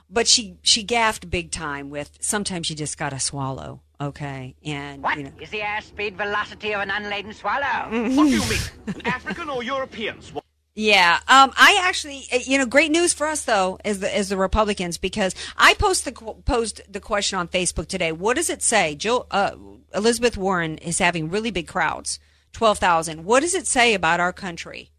But 0.09 0.27
she 0.27 0.57
she 0.61 0.83
gaffed 0.83 1.29
big 1.29 1.51
time 1.51 1.89
with 1.89 2.17
sometimes 2.21 2.69
you 2.69 2.75
just 2.75 2.97
got 2.97 3.09
to 3.09 3.19
swallow. 3.19 3.81
Okay. 3.99 4.55
And 4.63 5.01
What 5.01 5.17
you 5.17 5.23
know 5.23 5.31
is 5.41 5.49
the 5.49 5.59
airspeed 5.59 6.15
velocity 6.15 6.73
of 6.73 6.81
an 6.81 6.91
unladen 6.91 7.33
swallow? 7.33 7.89
What 8.15 8.25
do 8.25 8.29
you 8.29 8.41
mean? 8.41 9.01
African 9.05 9.49
or 9.49 9.63
European 9.63 10.21
swallow? 10.21 10.43
Yeah, 10.77 11.19
um, 11.29 11.53
I 11.55 11.79
actually, 11.83 12.25
uh, 12.33 12.39
you 12.43 12.57
know, 12.57 12.65
great 12.65 12.91
news 12.91 13.13
for 13.13 13.27
us 13.27 13.45
though, 13.45 13.79
as 13.85 13.99
the 13.99 14.13
as 14.13 14.27
the 14.27 14.35
Republicans, 14.35 14.97
because 14.97 15.33
I 15.55 15.73
post 15.75 16.03
the 16.03 16.11
posed 16.11 16.81
the 16.91 16.99
question 16.99 17.39
on 17.39 17.47
Facebook 17.47 17.87
today. 17.87 18.11
What 18.11 18.35
does 18.35 18.49
it 18.49 18.61
say? 18.61 18.93
Jill 18.95 19.25
uh, 19.31 19.55
Elizabeth 19.93 20.35
Warren 20.37 20.77
is 20.79 20.99
having 20.99 21.29
really 21.29 21.49
big 21.49 21.67
crowds, 21.67 22.19
twelve 22.51 22.77
thousand. 22.77 23.23
What 23.23 23.39
does 23.39 23.53
it 23.55 23.67
say 23.67 23.93
about 23.93 24.19
our 24.19 24.33
country? 24.33 24.91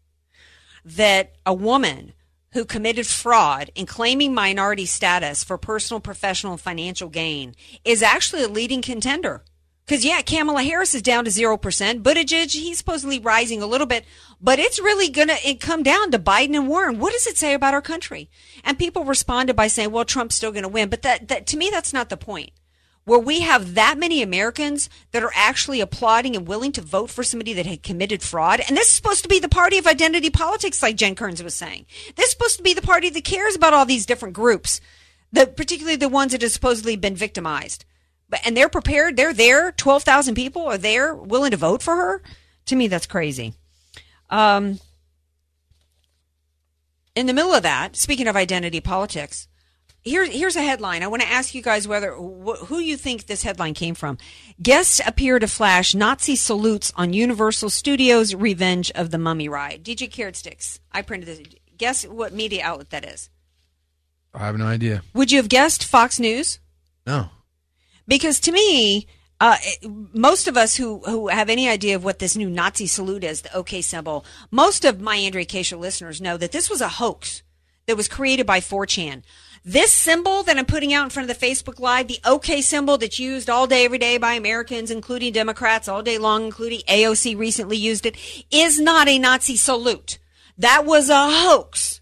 that 0.87 1.35
a 1.45 1.53
woman 1.53 2.13
who 2.57 2.65
committed 2.65 3.05
fraud 3.05 3.69
in 3.75 3.85
claiming 3.85 4.33
minority 4.33 4.87
status 4.87 5.43
for 5.43 5.59
personal, 5.59 6.01
professional, 6.01 6.53
and 6.53 6.61
financial 6.61 7.07
gain 7.07 7.55
is 7.85 8.01
actually 8.01 8.41
a 8.41 8.47
leading 8.47 8.81
contender. 8.81 9.43
Because, 9.85 10.03
yeah, 10.03 10.21
Kamala 10.21 10.63
Harris 10.63 10.95
is 10.95 11.03
down 11.03 11.25
to 11.25 11.29
0%. 11.29 11.59
Buttigieg, 12.01 12.51
he's 12.51 12.79
supposedly 12.79 13.19
rising 13.19 13.61
a 13.61 13.67
little 13.67 13.85
bit, 13.85 14.05
but 14.41 14.57
it's 14.57 14.79
really 14.79 15.07
going 15.07 15.27
to 15.27 15.53
come 15.57 15.83
down 15.83 16.09
to 16.09 16.17
Biden 16.17 16.55
and 16.55 16.67
Warren. 16.67 16.97
What 16.97 17.13
does 17.13 17.27
it 17.27 17.37
say 17.37 17.53
about 17.53 17.75
our 17.75 17.81
country? 17.81 18.27
And 18.63 18.79
people 18.79 19.05
responded 19.05 19.55
by 19.55 19.67
saying, 19.67 19.91
well, 19.91 20.03
Trump's 20.03 20.33
still 20.33 20.51
going 20.51 20.63
to 20.63 20.67
win. 20.67 20.89
But 20.89 21.03
that, 21.03 21.27
that, 21.27 21.45
to 21.47 21.57
me, 21.57 21.69
that's 21.69 21.93
not 21.93 22.09
the 22.09 22.17
point. 22.17 22.49
Where 23.07 23.19
we 23.19 23.39
have 23.39 23.75
that 23.75 23.97
many 23.97 24.21
Americans 24.21 24.89
that 25.13 25.23
are 25.23 25.31
actually 25.33 25.79
applauding 25.79 26.35
and 26.35 26.45
willing 26.45 26.73
to 26.73 26.81
vote 26.81 27.09
for 27.09 27.23
somebody 27.23 27.53
that 27.53 27.65
had 27.65 27.81
committed 27.81 28.21
fraud. 28.21 28.59
And 28.59 28.75
this 28.75 28.89
is 28.89 28.93
supposed 28.93 29.23
to 29.23 29.29
be 29.29 29.39
the 29.39 29.47
party 29.47 29.77
of 29.77 29.87
identity 29.87 30.29
politics, 30.29 30.83
like 30.83 30.97
Jen 30.97 31.15
Kearns 31.15 31.41
was 31.41 31.55
saying. 31.55 31.85
This 32.17 32.25
is 32.25 32.31
supposed 32.33 32.57
to 32.57 32.63
be 32.63 32.73
the 32.73 32.81
party 32.81 33.09
that 33.09 33.23
cares 33.23 33.55
about 33.55 33.73
all 33.73 33.85
these 33.85 34.05
different 34.05 34.35
groups, 34.35 34.81
the, 35.31 35.47
particularly 35.47 35.95
the 35.95 36.09
ones 36.09 36.33
that 36.33 36.41
have 36.41 36.51
supposedly 36.51 36.97
been 36.97 37.15
victimized 37.15 37.85
But, 38.29 38.41
and 38.45 38.57
they're 38.57 38.67
prepared. 38.67 39.15
They're 39.15 39.33
there. 39.33 39.71
Twelve 39.71 40.03
thousand 40.03 40.35
people 40.35 40.65
are 40.67 40.77
there, 40.77 41.15
willing 41.15 41.51
to 41.51 41.57
vote 41.57 41.81
for 41.81 41.95
her. 41.95 42.21
To 42.65 42.75
me, 42.75 42.89
that's 42.89 43.07
crazy. 43.07 43.53
Um, 44.29 44.79
in 47.15 47.25
the 47.25 47.33
middle 47.33 47.53
of 47.53 47.63
that, 47.63 47.95
speaking 47.95 48.27
of 48.27 48.35
identity 48.35 48.81
politics, 48.81 49.47
here's 50.01 50.29
here's 50.29 50.55
a 50.55 50.61
headline. 50.61 51.03
I 51.03 51.07
want 51.07 51.21
to 51.21 51.27
ask 51.27 51.53
you 51.55 51.61
guys 51.61 51.87
whether 51.87 52.13
wh- 52.13 52.65
who 52.65 52.79
you 52.79 52.97
think 52.97 53.25
this 53.25 53.43
headline 53.43 53.73
came 53.73 53.95
from. 53.95 54.17
Guests 54.61 55.01
appear 55.05 55.39
to 55.39 55.47
flash 55.47 55.93
Nazi 55.93 56.35
salutes 56.35 56.91
on 56.95 57.13
Universal 57.13 57.69
Studios' 57.69 58.33
Revenge 58.35 58.91
of 58.91 59.11
the 59.11 59.17
Mummy 59.17 59.49
ride. 59.49 59.83
DJ 59.83 60.11
Carrot 60.11 60.35
Sticks. 60.35 60.79
I 60.91 61.01
printed 61.01 61.27
this. 61.27 61.41
Guess 61.77 62.07
what 62.07 62.33
media 62.33 62.63
outlet 62.63 62.89
that 62.89 63.05
is? 63.05 63.29
I 64.33 64.45
have 64.45 64.57
no 64.57 64.65
idea. 64.65 65.03
Would 65.13 65.31
you 65.31 65.37
have 65.37 65.49
guessed 65.49 65.83
Fox 65.83 66.19
News? 66.19 66.59
No 67.05 67.29
because 68.07 68.39
to 68.41 68.51
me, 68.51 69.07
uh, 69.39 69.57
most 70.13 70.47
of 70.47 70.57
us 70.57 70.75
who, 70.75 70.99
who 70.99 71.27
have 71.27 71.49
any 71.49 71.69
idea 71.69 71.95
of 71.95 72.03
what 72.03 72.19
this 72.19 72.35
new 72.35 72.49
Nazi 72.49 72.87
salute 72.87 73.23
is, 73.23 73.41
the 73.41 73.55
OK 73.55 73.81
symbol, 73.81 74.25
most 74.49 74.85
of 74.85 75.01
my 75.01 75.15
Andrea 75.17 75.45
Kaye 75.45 75.75
listeners 75.75 76.21
know 76.21 76.37
that 76.37 76.51
this 76.51 76.69
was 76.69 76.81
a 76.81 76.87
hoax 76.87 77.43
that 77.85 77.97
was 77.97 78.07
created 78.07 78.45
by 78.45 78.59
4chan. 78.59 79.23
This 79.65 79.91
symbol 79.91 80.43
that 80.43 80.57
I'm 80.57 80.65
putting 80.65 80.93
out 80.93 81.03
in 81.03 81.09
front 81.09 81.29
of 81.29 81.39
the 81.39 81.45
Facebook 81.45 81.79
Live, 81.79 82.07
the 82.07 82.19
OK 82.23 82.61
symbol 82.61 82.97
that's 82.97 83.19
used 83.19 83.49
all 83.49 83.67
day, 83.67 83.85
every 83.85 83.97
day 83.97 84.17
by 84.17 84.33
Americans, 84.33 84.91
including 84.91 85.33
Democrats, 85.33 85.87
all 85.87 86.01
day 86.01 86.17
long, 86.17 86.45
including 86.45 86.79
AOC 86.87 87.37
recently 87.37 87.77
used 87.77 88.05
it, 88.05 88.17
is 88.49 88.79
not 88.79 89.07
a 89.07 89.19
Nazi 89.19 89.57
salute. 89.57 90.19
That 90.57 90.85
was 90.85 91.09
a 91.09 91.29
hoax. 91.29 92.01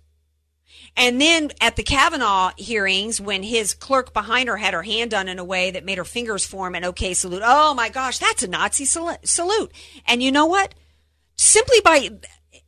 And 0.97 1.19
then 1.19 1.51
at 1.59 1.75
the 1.75 1.83
Kavanaugh 1.83 2.51
hearings, 2.57 3.19
when 3.19 3.43
his 3.43 3.73
clerk 3.73 4.13
behind 4.13 4.47
her 4.47 4.55
had 4.55 4.73
her 4.73 4.83
hand 4.83 5.11
done 5.11 5.27
in 5.27 5.39
a 5.39 5.43
way 5.43 5.71
that 5.71 5.83
made 5.83 5.97
her 5.97 6.05
fingers 6.05 6.45
form 6.45 6.73
an 6.73 6.85
okay 6.85 7.13
salute, 7.13 7.41
oh 7.43 7.73
my 7.73 7.89
gosh, 7.89 8.17
that's 8.19 8.43
a 8.43 8.47
Nazi 8.47 8.85
salute. 8.85 9.71
And 10.07 10.23
you 10.23 10.31
know 10.31 10.45
what? 10.45 10.73
Simply 11.35 11.81
by 11.83 12.09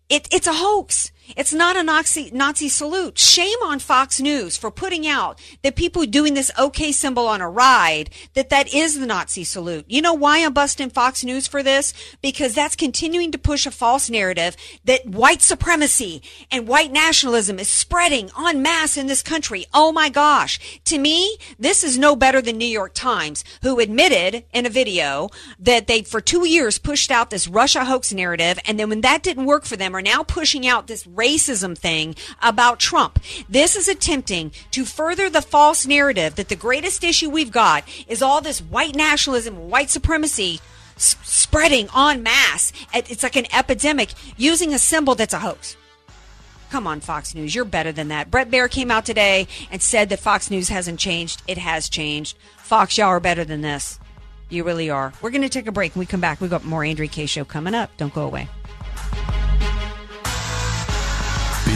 it, 0.10 0.28
it's 0.32 0.48
a 0.48 0.54
hoax. 0.54 1.12
It's 1.36 1.54
not 1.54 1.76
a 1.76 1.84
Nazi, 1.84 2.30
Nazi 2.32 2.70
salute. 2.70 3.18
Shame 3.18 3.58
on 3.64 3.80
Fox 3.80 4.20
News 4.20 4.56
for 4.58 4.72
putting 4.72 5.06
out 5.06 5.40
that 5.64 5.76
people 5.76 6.06
doing 6.06 6.34
this 6.34 6.52
OK 6.58 6.92
symbol 6.92 7.28
on 7.28 7.42
a 7.42 7.50
ride, 7.50 8.10
that 8.34 8.50
that 8.50 8.74
is 8.74 9.00
the 9.00 9.06
Nazi 9.06 9.44
salute. 9.44 9.86
You 9.88 10.02
know 10.02 10.14
why 10.14 10.40
I'm 10.40 10.54
busting 10.54 10.90
Fox 10.90 11.24
News 11.24 11.48
for 11.48 11.64
this? 11.64 11.94
Because 12.22 12.54
that's 12.54 12.76
continuing 12.76 13.32
to 13.32 13.38
push 13.38 13.66
a 13.66 13.72
false 13.72 14.10
narrative 14.10 14.56
that 14.86 15.06
white 15.06 15.42
supremacy 15.42 16.22
and 16.52 16.68
white 16.68 16.92
nationalism 16.92 17.60
is 17.60 17.68
spreading 17.68 18.30
en 18.38 18.62
masse 18.62 18.98
in 18.98 19.08
this 19.08 19.22
country. 19.22 19.66
Oh 19.74 19.92
my 19.92 20.10
gosh. 20.10 20.80
To 20.86 20.98
me, 20.98 21.38
this 21.60 21.84
is 21.84 21.98
no 21.98 22.16
better 22.16 22.42
than 22.42 22.58
New 22.58 22.66
York 22.66 22.94
Times, 22.94 23.44
who 23.64 23.80
admitted 23.80 24.46
in 24.54 24.66
a 24.66 24.70
video 24.70 25.30
that 25.60 25.88
they 25.88 26.04
for 26.04 26.22
two 26.22 26.48
years 26.48 26.78
pushed 26.78 27.12
out 27.12 27.30
this 27.30 27.48
Russia 27.48 27.86
hoax 27.86 28.14
narrative. 28.14 28.60
And 28.66 28.80
then 28.80 28.90
when 28.90 29.02
that 29.02 29.24
didn't 29.24 29.46
work 29.46 29.66
for 29.66 29.76
them, 29.76 29.96
are 29.96 30.02
now 30.02 30.24
pushing 30.24 30.68
out 30.68 30.88
this 30.88 31.06
racism 31.18 31.78
thing 31.78 32.16
about 32.42 32.80
Trump. 32.80 33.20
This 33.50 33.76
is 33.76 33.88
attempting 33.88 34.52
to 34.72 34.86
further 34.86 35.30
the 35.30 35.42
false 35.42 35.86
narrative 35.86 36.36
that 36.36 36.50
the 36.50 36.56
greatest 36.56 37.04
issue 37.04 37.30
we've 37.30 37.52
got 37.52 37.84
is 38.08 38.22
all 38.22 38.40
this 38.42 38.62
white 38.62 38.96
nationalism, 38.96 39.70
white 39.70 39.90
supremacy 39.90 40.60
s- 40.96 41.16
spreading 41.24 41.90
en 41.96 42.24
masse. 42.24 42.72
It's 42.94 43.24
like 43.24 43.36
an 43.36 43.48
epidemic 43.54 44.12
using 44.38 44.74
a 44.74 44.80
symbol 44.80 45.16
that's 45.16 45.34
a 45.34 45.40
hoax. 45.40 45.76
Come 46.70 46.86
on, 46.86 47.00
Fox 47.00 47.34
News. 47.34 47.56
You're 47.56 47.64
better 47.66 47.94
than 47.94 48.10
that. 48.10 48.30
Bret 48.30 48.52
Baier 48.52 48.70
came 48.70 48.92
out 48.92 49.06
today 49.06 49.48
and 49.72 49.82
said 49.82 50.10
that 50.10 50.20
Fox 50.20 50.52
News 50.52 50.68
hasn't 50.68 51.00
changed. 51.00 51.42
It 51.48 51.58
has 51.58 51.88
changed. 51.88 52.38
Fox, 52.58 52.98
y'all 52.98 53.08
are 53.08 53.22
better 53.22 53.46
than 53.46 53.62
this. 53.62 54.00
You 54.50 54.66
really 54.66 54.90
are. 54.90 55.14
We're 55.22 55.30
going 55.30 55.44
to 55.44 55.50
take 55.50 55.68
a 55.68 55.72
break. 55.72 55.96
When 55.96 56.02
we 56.02 56.06
come 56.06 56.20
back, 56.22 56.42
we've 56.42 56.50
got 56.50 56.66
more 56.66 56.84
Andrea 56.84 57.08
Kaye 57.08 57.26
Show 57.26 57.46
coming 57.46 57.74
up. 57.74 57.96
Don't 57.98 58.14
go 58.14 58.24
away. 58.26 58.50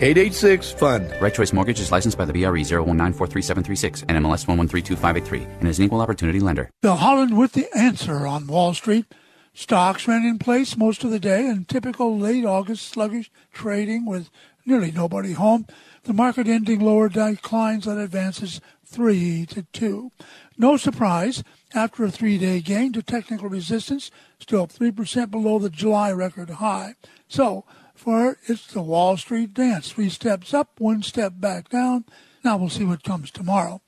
833-886-FUND. 0.00 1.20
Right 1.20 1.34
Choice 1.34 1.52
Mortgage 1.52 1.78
is 1.78 1.92
licensed 1.92 2.16
by 2.16 2.24
the 2.24 2.32
BRE 2.32 2.62
019433736 2.62 4.04
and 4.08 4.24
MLS 4.24 4.46
1132583 4.46 5.60
and 5.60 5.68
is 5.68 5.78
an 5.78 5.84
equal 5.84 6.00
opportunity 6.00 6.40
lender. 6.40 6.70
Bill 6.80 6.96
Holland 6.96 7.36
with 7.36 7.52
the 7.52 7.68
answer 7.76 8.26
on 8.26 8.46
Wall 8.46 8.72
Street. 8.72 9.04
Stocks 9.52 10.08
ran 10.08 10.24
in 10.24 10.38
place 10.38 10.78
most 10.78 11.04
of 11.04 11.10
the 11.10 11.20
day 11.20 11.46
and 11.46 11.68
typical 11.68 12.18
late 12.18 12.46
August 12.46 12.88
sluggish 12.88 13.30
trading 13.52 14.06
with 14.06 14.30
nearly 14.64 14.90
nobody 14.90 15.32
home. 15.32 15.66
The 16.04 16.14
market 16.14 16.48
ending 16.48 16.80
lower 16.80 17.10
declines 17.10 17.86
on 17.86 17.98
advances 17.98 18.62
3 18.86 19.44
to 19.50 19.64
2. 19.64 20.10
No 20.56 20.78
surprise, 20.78 21.44
after 21.74 22.04
a 22.04 22.10
three 22.10 22.38
day 22.38 22.60
gain 22.60 22.92
to 22.92 23.02
technical 23.02 23.48
resistance, 23.48 24.10
still 24.38 24.66
3% 24.66 25.30
below 25.30 25.58
the 25.58 25.70
July 25.70 26.10
record 26.12 26.50
high. 26.50 26.94
So, 27.28 27.64
for 27.94 28.38
it's 28.46 28.66
the 28.66 28.82
Wall 28.82 29.16
Street 29.16 29.54
dance. 29.54 29.92
Three 29.92 30.08
steps 30.08 30.54
up, 30.54 30.80
one 30.80 31.02
step 31.02 31.34
back 31.36 31.68
down. 31.68 32.04
Now 32.42 32.56
we'll 32.56 32.70
see 32.70 32.84
what 32.84 33.04
comes 33.04 33.30
tomorrow. 33.30 33.82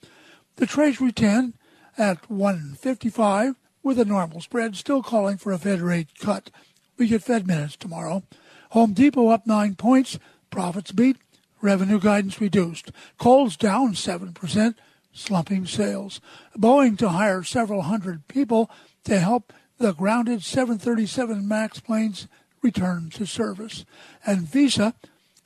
The 0.56 0.66
Treasury 0.66 1.12
10 1.12 1.54
at 1.96 2.30
155 2.30 3.56
with 3.82 3.98
a 3.98 4.04
normal 4.04 4.40
spread, 4.40 4.76
still 4.76 5.02
calling 5.02 5.38
for 5.38 5.52
a 5.52 5.58
Fed 5.58 5.80
rate 5.80 6.08
cut. 6.20 6.50
We 6.98 7.08
get 7.08 7.22
Fed 7.22 7.46
minutes 7.46 7.76
tomorrow. 7.76 8.22
Home 8.70 8.92
Depot 8.92 9.28
up 9.28 9.46
nine 9.46 9.74
points, 9.74 10.18
profits 10.50 10.92
beat, 10.92 11.16
revenue 11.60 11.98
guidance 11.98 12.40
reduced. 12.40 12.92
Kohl's 13.18 13.56
down 13.56 13.94
7% 13.94 14.74
slumping 15.12 15.66
sales. 15.66 16.20
Boeing 16.56 16.98
to 16.98 17.10
hire 17.10 17.42
several 17.42 17.82
hundred 17.82 18.28
people 18.28 18.70
to 19.04 19.18
help 19.18 19.52
the 19.78 19.92
grounded 19.92 20.42
737 20.42 21.46
MAX 21.46 21.80
planes 21.80 22.28
return 22.62 23.10
to 23.10 23.26
service. 23.26 23.84
And 24.24 24.42
Visa, 24.42 24.94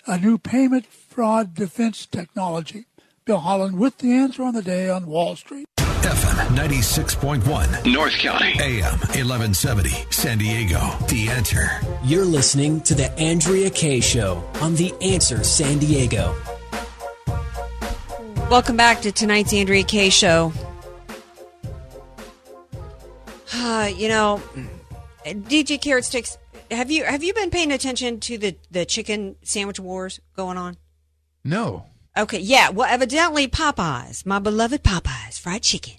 a 0.07 0.19
new 0.19 0.39
payment 0.39 0.87
fraud 0.87 1.55
defense 1.55 2.07
technology. 2.07 2.87
Bill 3.25 3.39
Holland 3.39 3.79
with 3.79 3.99
the 3.99 4.13
answer 4.13 4.43
on 4.45 4.55
the 4.55 4.63
day 4.63 4.89
on 4.89 5.07
Wall 5.07 5.35
Street. 5.35 5.67
FM 5.79 6.57
96.1. 6.57 7.93
North 7.93 8.13
County. 8.19 8.53
AM 8.61 8.99
1170. 9.01 9.91
San 10.11 10.39
Diego. 10.39 10.79
The 11.09 11.29
answer. 11.29 11.69
You're 12.05 12.25
listening 12.25 12.81
to 12.83 12.95
The 12.95 13.11
Andrea 13.19 13.71
Kaye 13.71 14.01
Show 14.01 14.49
on 14.61 14.77
The 14.77 14.95
Answer 15.03 15.43
San 15.43 15.79
Diego. 15.79 16.37
Welcome 18.49 18.77
back 18.77 19.01
to 19.03 19.11
tonight's 19.11 19.53
Andrea 19.53 19.83
Kaye 19.83 20.11
Show. 20.11 20.53
Uh, 23.55 23.89
you 23.89 24.09
know, 24.09 24.41
DJ 25.25 25.81
Carrot 25.81 26.05
Sticks, 26.05 26.39
have 26.71 26.91
you 26.91 27.05
have 27.05 27.23
you 27.23 27.33
been 27.35 27.51
paying 27.51 27.73
attention 27.73 28.21
to 28.21 28.39
the 28.39 28.57
the 28.71 28.85
chicken 28.85 29.37
sandwich 29.43 29.81
wars 29.81 30.21
going 30.37 30.57
on? 30.57 30.77
No. 31.45 31.87
Okay, 32.17 32.39
yeah. 32.39 32.71
Well, 32.71 32.89
evidently 32.91 33.49
Popeyes, 33.49 34.25
my 34.25 34.39
beloved 34.39 34.83
Popeyes 34.83 35.39
fried 35.39 35.63
chicken, 35.63 35.95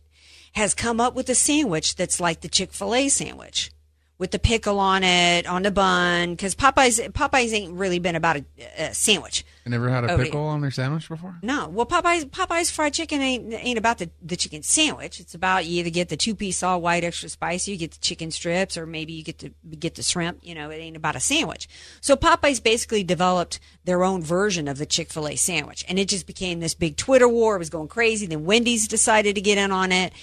has 0.54 0.74
come 0.74 1.00
up 1.00 1.14
with 1.14 1.30
a 1.30 1.36
sandwich 1.36 1.96
that's 1.96 2.20
like 2.20 2.42
the 2.42 2.48
Chick 2.48 2.74
Fil 2.74 2.96
A 2.96 3.10
sandwich 3.10 3.72
with 4.18 4.32
the 4.32 4.40
pickle 4.40 4.80
on 4.80 5.04
it 5.04 5.46
on 5.46 5.64
the 5.64 5.72
bun 5.72 6.32
because 6.32 6.56
Popeyes 6.56 7.12
Popeyes 7.12 7.54
ain't 7.54 7.74
really 7.74 8.00
been 8.00 8.16
about 8.16 8.38
a, 8.38 8.46
a 8.78 8.94
sandwich. 8.94 9.46
You 9.68 9.72
never 9.72 9.90
had 9.90 10.06
a 10.06 10.14
Oh, 10.14 10.18
pickle 10.18 10.46
on 10.46 10.62
their 10.62 10.72
sandwich 10.72 11.10
before? 11.10 11.36
No, 11.42 11.68
well, 11.68 11.86
Popeyes 11.86 12.24
Popeyes 12.24 12.72
fried 12.72 12.94
chicken 12.94 13.22
ain't 13.22 13.54
ain't 13.54 13.78
about 13.78 13.98
the, 13.98 14.10
the 14.22 14.38
chicken 14.38 14.64
sandwich. 14.64 15.20
It's 15.20 15.36
about 15.36 15.66
you 15.66 15.82
either 15.82 15.90
get 15.90 16.08
the 16.08 16.16
two 16.16 16.36
piece 16.36 16.64
all 16.64 16.80
white 16.80 17.04
extra 17.04 17.28
spicy, 17.28 17.72
you 17.72 17.78
get 17.78 17.92
the 17.92 18.00
chicken 18.00 18.32
strips, 18.32 18.78
or 18.78 18.86
maybe 18.86 19.12
you 19.12 19.26
get 19.26 19.40
to 19.40 19.52
get 19.78 19.96
the 19.96 20.04
shrimp. 20.04 20.40
You 20.42 20.56
know, 20.56 20.70
it 20.70 20.78
ain't 20.78 20.96
about 20.96 21.18
a 21.18 21.20
sandwich. 21.20 21.68
So 22.00 22.16
Popeyes 22.16 22.64
basically 22.64 23.04
developed 23.04 23.60
their 23.84 24.06
own 24.06 24.24
version 24.24 24.70
of 24.70 24.78
the 24.78 24.86
Chick 24.86 25.12
Fil 25.12 25.28
A 25.28 25.36
sandwich, 25.36 25.84
and 25.90 26.00
it 26.00 26.08
just 26.08 26.28
became 26.28 26.62
this 26.62 26.74
big 26.74 26.96
Twitter 26.96 27.28
war. 27.28 27.58
It 27.58 27.60
was 27.60 27.70
going 27.70 27.90
crazy. 27.90 28.26
Then 28.26 28.46
Wendy's 28.46 28.88
decided 28.88 29.36
to 29.36 29.42
get 29.42 29.58
in 29.58 29.74
on 29.74 29.92
it, 29.92 30.14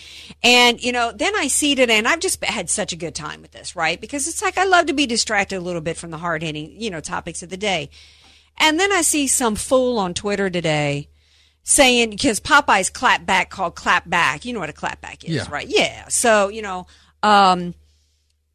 and 0.42 0.82
you 0.82 0.90
know, 0.90 1.12
then 1.12 1.36
I 1.36 1.49
see 1.49 1.72
it, 1.72 1.90
and 1.90 2.09
I've 2.09 2.20
just 2.20 2.42
had 2.42 2.70
such 2.70 2.95
a 2.95 2.97
good 2.97 3.14
time 3.14 3.42
with 3.42 3.51
this, 3.51 3.76
right? 3.76 4.01
Because 4.01 4.26
it's 4.26 4.40
like 4.40 4.57
I 4.57 4.64
love 4.64 4.86
to 4.86 4.95
be 4.95 5.05
distracted 5.05 5.57
a 5.59 5.61
little 5.61 5.82
bit 5.82 5.99
from 5.99 6.11
the 6.11 6.18
hard 6.18 6.42
hitting, 6.42 6.80
you 6.80 6.88
know, 6.88 7.01
topics 7.01 7.42
of 7.42 7.51
the 7.51 7.59
day. 7.59 7.90
And 8.59 8.78
then 8.78 8.92
I 8.92 9.02
see 9.02 9.26
some 9.26 9.57
fool 9.57 9.98
on 9.98 10.14
Twitter 10.14 10.48
today 10.50 11.09
saying, 11.62 12.11
because 12.11 12.40
Popeye's 12.40 12.90
clap 12.90 13.26
back 13.26 13.50
called 13.50 13.74
clap 13.74 14.09
back. 14.09 14.44
You 14.44 14.52
know 14.52 14.61
what 14.61 14.70
a 14.70 14.74
clap 14.74 15.00
back 15.00 15.24
is, 15.24 15.30
Yeah. 15.30 15.46
right? 15.50 15.66
Yeah. 15.68 16.09
So, 16.09 16.48
you 16.48 16.62
know, 16.62 16.86
um, 17.22 17.74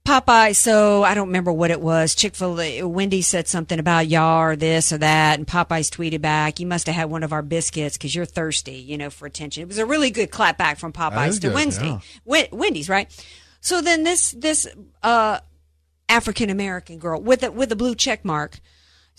Popeye, 0.06 0.56
so 0.56 1.04
I 1.04 1.14
don't 1.14 1.28
remember 1.28 1.52
what 1.52 1.70
it 1.70 1.82
was. 1.82 2.16
Chick 2.16 2.34
fil 2.36 2.60
A, 2.60 2.82
Wendy 2.84 3.22
said 3.22 3.48
something 3.48 3.78
about 3.78 4.08
y'all 4.08 4.42
or 4.42 4.56
this 4.56 4.92
or 4.92 4.98
that, 5.00 5.38
and 5.38 5.46
Popeye's 5.46 5.92
tweeted 5.92 6.22
back, 6.22 6.60
You 6.60 6.66
must 6.66 6.88
have 6.88 6.96
had 6.96 7.12
one 7.12 7.22
of 7.22 7.32
our 7.32 7.44
biscuits 7.44 7.96
because 7.98 8.16
you're 8.16 8.26
thirsty, 8.26 8.74
you 8.78 8.98
know, 8.98 9.12
for 9.12 9.28
attention. 9.28 9.62
It 9.62 9.68
was 9.68 9.78
a 9.78 9.86
really 9.86 10.10
good 10.10 10.32
clap 10.32 10.58
back 10.58 10.80
from 10.80 10.94
Popeyes 10.94 11.36
to 11.42 11.48
good, 11.50 11.54
Wednesday. 11.54 11.88
yeah. 11.90 12.00
Wen- 12.26 12.48
Wendy's, 12.52 12.90
right? 12.90 13.08
So 13.62 13.82
then 13.82 14.04
this, 14.04 14.32
this, 14.32 14.68
uh, 15.04 15.40
African 16.08 16.50
American 16.50 16.98
girl 16.98 17.22
with 17.22 17.44
a, 17.44 17.52
with 17.52 17.72
a 17.72 17.76
blue 17.76 17.94
check 17.94 18.26
mark 18.26 18.60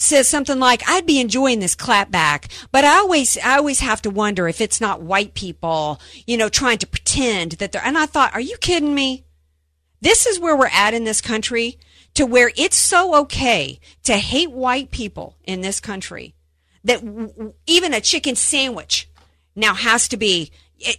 says 0.00 0.26
something 0.26 0.58
like, 0.58 0.82
I'd 0.88 1.06
be 1.06 1.20
enjoying 1.20 1.60
this 1.60 1.74
clapback, 1.74 2.50
but 2.72 2.84
I 2.84 2.96
always, 2.96 3.36
I 3.38 3.56
always 3.58 3.80
have 3.80 4.00
to 4.02 4.10
wonder 4.10 4.48
if 4.48 4.60
it's 4.60 4.80
not 4.80 5.02
white 5.02 5.34
people, 5.34 6.00
you 6.26 6.36
know, 6.38 6.48
trying 6.48 6.78
to 6.78 6.86
pretend 6.86 7.52
that 7.52 7.72
they're, 7.72 7.84
and 7.84 7.98
I 7.98 8.06
thought, 8.06 8.32
are 8.32 8.40
you 8.40 8.56
kidding 8.56 8.94
me? 8.94 9.26
This 10.00 10.24
is 10.24 10.40
where 10.40 10.56
we're 10.56 10.68
at 10.68 10.94
in 10.94 11.04
this 11.04 11.20
country 11.20 11.78
to 12.14 12.24
where 12.24 12.50
it's 12.56 12.76
so 12.76 13.14
okay 13.16 13.78
to 14.04 14.16
hate 14.16 14.50
white 14.50 14.90
people 14.90 15.36
in 15.44 15.60
this 15.60 15.80
country 15.80 16.34
that 16.82 17.04
w- 17.04 17.52
even 17.66 17.92
a 17.92 18.00
chicken 18.00 18.34
sandwich 18.36 19.08
now 19.54 19.74
has 19.74 20.08
to 20.08 20.16
be 20.16 20.50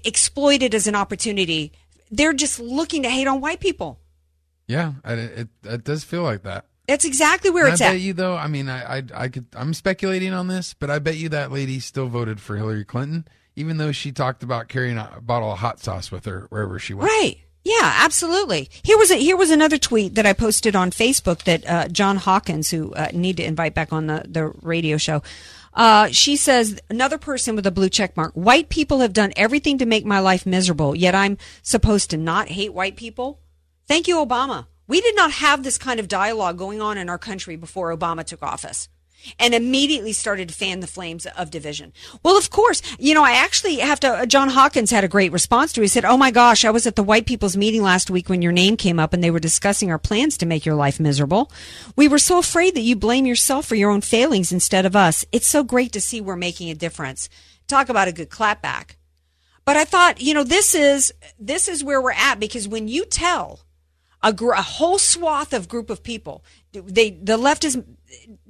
exploited 0.05 0.75
as 0.75 0.85
an 0.85 0.95
opportunity. 0.95 1.73
They're 2.11 2.33
just 2.33 2.59
looking 2.59 3.01
to 3.01 3.09
hate 3.09 3.27
on 3.27 3.41
white 3.41 3.59
people. 3.59 3.99
Yeah, 4.67 4.93
it, 5.03 5.17
it, 5.17 5.47
it 5.63 5.83
does 5.83 6.03
feel 6.03 6.21
like 6.21 6.43
that. 6.43 6.65
That's 6.91 7.05
exactly 7.05 7.49
where 7.49 7.65
And 7.65 7.73
it's 7.73 7.81
I 7.81 7.87
at. 7.87 7.91
bet 7.93 8.01
you 8.01 8.13
though. 8.13 8.35
I 8.35 8.47
mean, 8.47 8.67
I, 8.69 8.97
I, 8.97 9.03
I 9.15 9.27
could. 9.29 9.45
I'm 9.55 9.73
speculating 9.73 10.33
on 10.33 10.47
this, 10.47 10.73
but 10.73 10.89
I 10.89 10.99
bet 10.99 11.15
you 11.15 11.29
that 11.29 11.51
lady 11.51 11.79
still 11.79 12.07
voted 12.07 12.41
for 12.41 12.57
Hillary 12.57 12.83
Clinton, 12.83 13.25
even 13.55 13.77
though 13.77 13.91
she 13.93 14.11
talked 14.11 14.43
about 14.43 14.67
carrying 14.67 14.97
a 14.97 15.19
bottle 15.21 15.51
of 15.51 15.59
hot 15.59 15.79
sauce 15.79 16.11
with 16.11 16.25
her 16.25 16.47
wherever 16.49 16.77
she 16.79 16.93
went. 16.93 17.09
Right. 17.09 17.37
Yeah, 17.63 17.93
absolutely. 17.99 18.69
Here 18.83 18.97
was 18.97 19.11
a, 19.11 19.15
here 19.15 19.37
was 19.37 19.51
another 19.51 19.77
tweet 19.77 20.15
that 20.15 20.25
I 20.25 20.33
posted 20.33 20.75
on 20.75 20.89
Facebook 20.91 21.43
that 21.43 21.69
uh, 21.69 21.87
John 21.87 22.17
Hawkins, 22.17 22.71
who 22.71 22.91
uh, 22.93 23.09
need 23.13 23.37
to 23.37 23.43
invite 23.43 23.73
back 23.75 23.93
on 23.93 24.07
the 24.07 24.25
the 24.27 24.47
radio 24.63 24.97
show, 24.97 25.21
uh, 25.73 26.07
she 26.07 26.35
says 26.35 26.79
another 26.89 27.17
person 27.17 27.55
with 27.55 27.65
a 27.67 27.71
blue 27.71 27.87
check 27.89 28.17
mark. 28.17 28.33
White 28.33 28.67
people 28.69 28.99
have 28.99 29.13
done 29.13 29.31
everything 29.37 29.77
to 29.77 29.85
make 29.85 30.05
my 30.05 30.19
life 30.19 30.45
miserable, 30.45 30.95
yet 30.95 31.15
I'm 31.15 31.37
supposed 31.61 32.09
to 32.09 32.17
not 32.17 32.49
hate 32.49 32.73
white 32.73 32.97
people. 32.97 33.39
Thank 33.87 34.07
you, 34.07 34.15
Obama. 34.17 34.65
We 34.91 34.99
did 34.99 35.15
not 35.15 35.31
have 35.31 35.63
this 35.63 35.77
kind 35.77 36.01
of 36.01 36.09
dialogue 36.09 36.57
going 36.57 36.81
on 36.81 36.97
in 36.97 37.07
our 37.07 37.17
country 37.17 37.55
before 37.55 37.95
Obama 37.95 38.25
took 38.25 38.43
office 38.43 38.89
and 39.39 39.53
immediately 39.53 40.11
started 40.11 40.49
to 40.49 40.53
fan 40.53 40.81
the 40.81 40.85
flames 40.85 41.25
of 41.25 41.49
division. 41.49 41.93
Well, 42.23 42.35
of 42.35 42.49
course, 42.49 42.81
you 42.99 43.13
know, 43.13 43.23
I 43.23 43.35
actually 43.35 43.77
have 43.77 44.01
to, 44.01 44.09
uh, 44.09 44.25
John 44.25 44.49
Hawkins 44.49 44.91
had 44.91 45.05
a 45.05 45.07
great 45.07 45.31
response 45.31 45.71
to 45.71 45.79
it. 45.79 45.85
He 45.85 45.87
said, 45.87 46.03
Oh 46.03 46.17
my 46.17 46.29
gosh, 46.29 46.65
I 46.65 46.71
was 46.71 46.85
at 46.85 46.97
the 46.97 47.03
white 47.03 47.25
people's 47.25 47.55
meeting 47.55 47.81
last 47.81 48.09
week 48.09 48.27
when 48.27 48.41
your 48.41 48.51
name 48.51 48.75
came 48.75 48.99
up 48.99 49.13
and 49.13 49.23
they 49.23 49.31
were 49.31 49.39
discussing 49.39 49.89
our 49.89 49.97
plans 49.97 50.37
to 50.39 50.45
make 50.45 50.65
your 50.65 50.75
life 50.75 50.99
miserable. 50.99 51.49
We 51.95 52.09
were 52.09 52.19
so 52.19 52.37
afraid 52.37 52.75
that 52.75 52.81
you 52.81 52.97
blame 52.97 53.25
yourself 53.25 53.65
for 53.65 53.75
your 53.75 53.91
own 53.91 54.01
failings 54.01 54.51
instead 54.51 54.85
of 54.85 54.93
us. 54.93 55.23
It's 55.31 55.47
so 55.47 55.63
great 55.63 55.93
to 55.93 56.01
see 56.01 56.19
we're 56.19 56.35
making 56.35 56.69
a 56.69 56.75
difference. 56.75 57.29
Talk 57.65 57.87
about 57.87 58.09
a 58.09 58.11
good 58.11 58.29
clapback. 58.29 58.97
But 59.63 59.77
I 59.77 59.85
thought, 59.85 60.19
you 60.19 60.33
know, 60.33 60.43
this 60.43 60.75
is, 60.75 61.13
this 61.39 61.69
is 61.69 61.81
where 61.81 62.01
we're 62.01 62.11
at 62.11 62.41
because 62.41 62.67
when 62.67 62.89
you 62.89 63.05
tell 63.05 63.61
a, 64.23 64.33
gr- 64.33 64.53
a 64.53 64.61
whole 64.61 64.99
swath 64.99 65.53
of 65.53 65.67
group 65.67 65.89
of 65.89 66.03
people. 66.03 66.43
They 66.71 67.11
the 67.11 67.37
left 67.37 67.63
has 67.63 67.77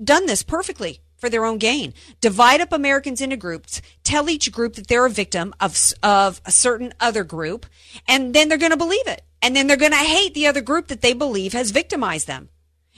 done 0.03 0.25
this 0.25 0.43
perfectly 0.43 1.01
for 1.17 1.29
their 1.29 1.45
own 1.45 1.59
gain. 1.59 1.93
Divide 2.19 2.61
up 2.61 2.73
Americans 2.73 3.21
into 3.21 3.37
groups, 3.37 3.81
tell 4.03 4.29
each 4.29 4.51
group 4.51 4.73
that 4.73 4.87
they're 4.87 5.05
a 5.05 5.09
victim 5.09 5.53
of 5.59 5.93
of 6.03 6.41
a 6.45 6.51
certain 6.51 6.93
other 6.99 7.23
group, 7.23 7.65
and 8.07 8.33
then 8.33 8.49
they're 8.49 8.57
going 8.57 8.71
to 8.71 8.77
believe 8.77 9.07
it. 9.07 9.21
And 9.41 9.55
then 9.55 9.67
they're 9.67 9.77
going 9.77 9.91
to 9.91 9.97
hate 9.97 10.33
the 10.33 10.47
other 10.47 10.61
group 10.61 10.87
that 10.87 11.01
they 11.01 11.13
believe 11.13 11.53
has 11.53 11.71
victimized 11.71 12.27
them. 12.27 12.49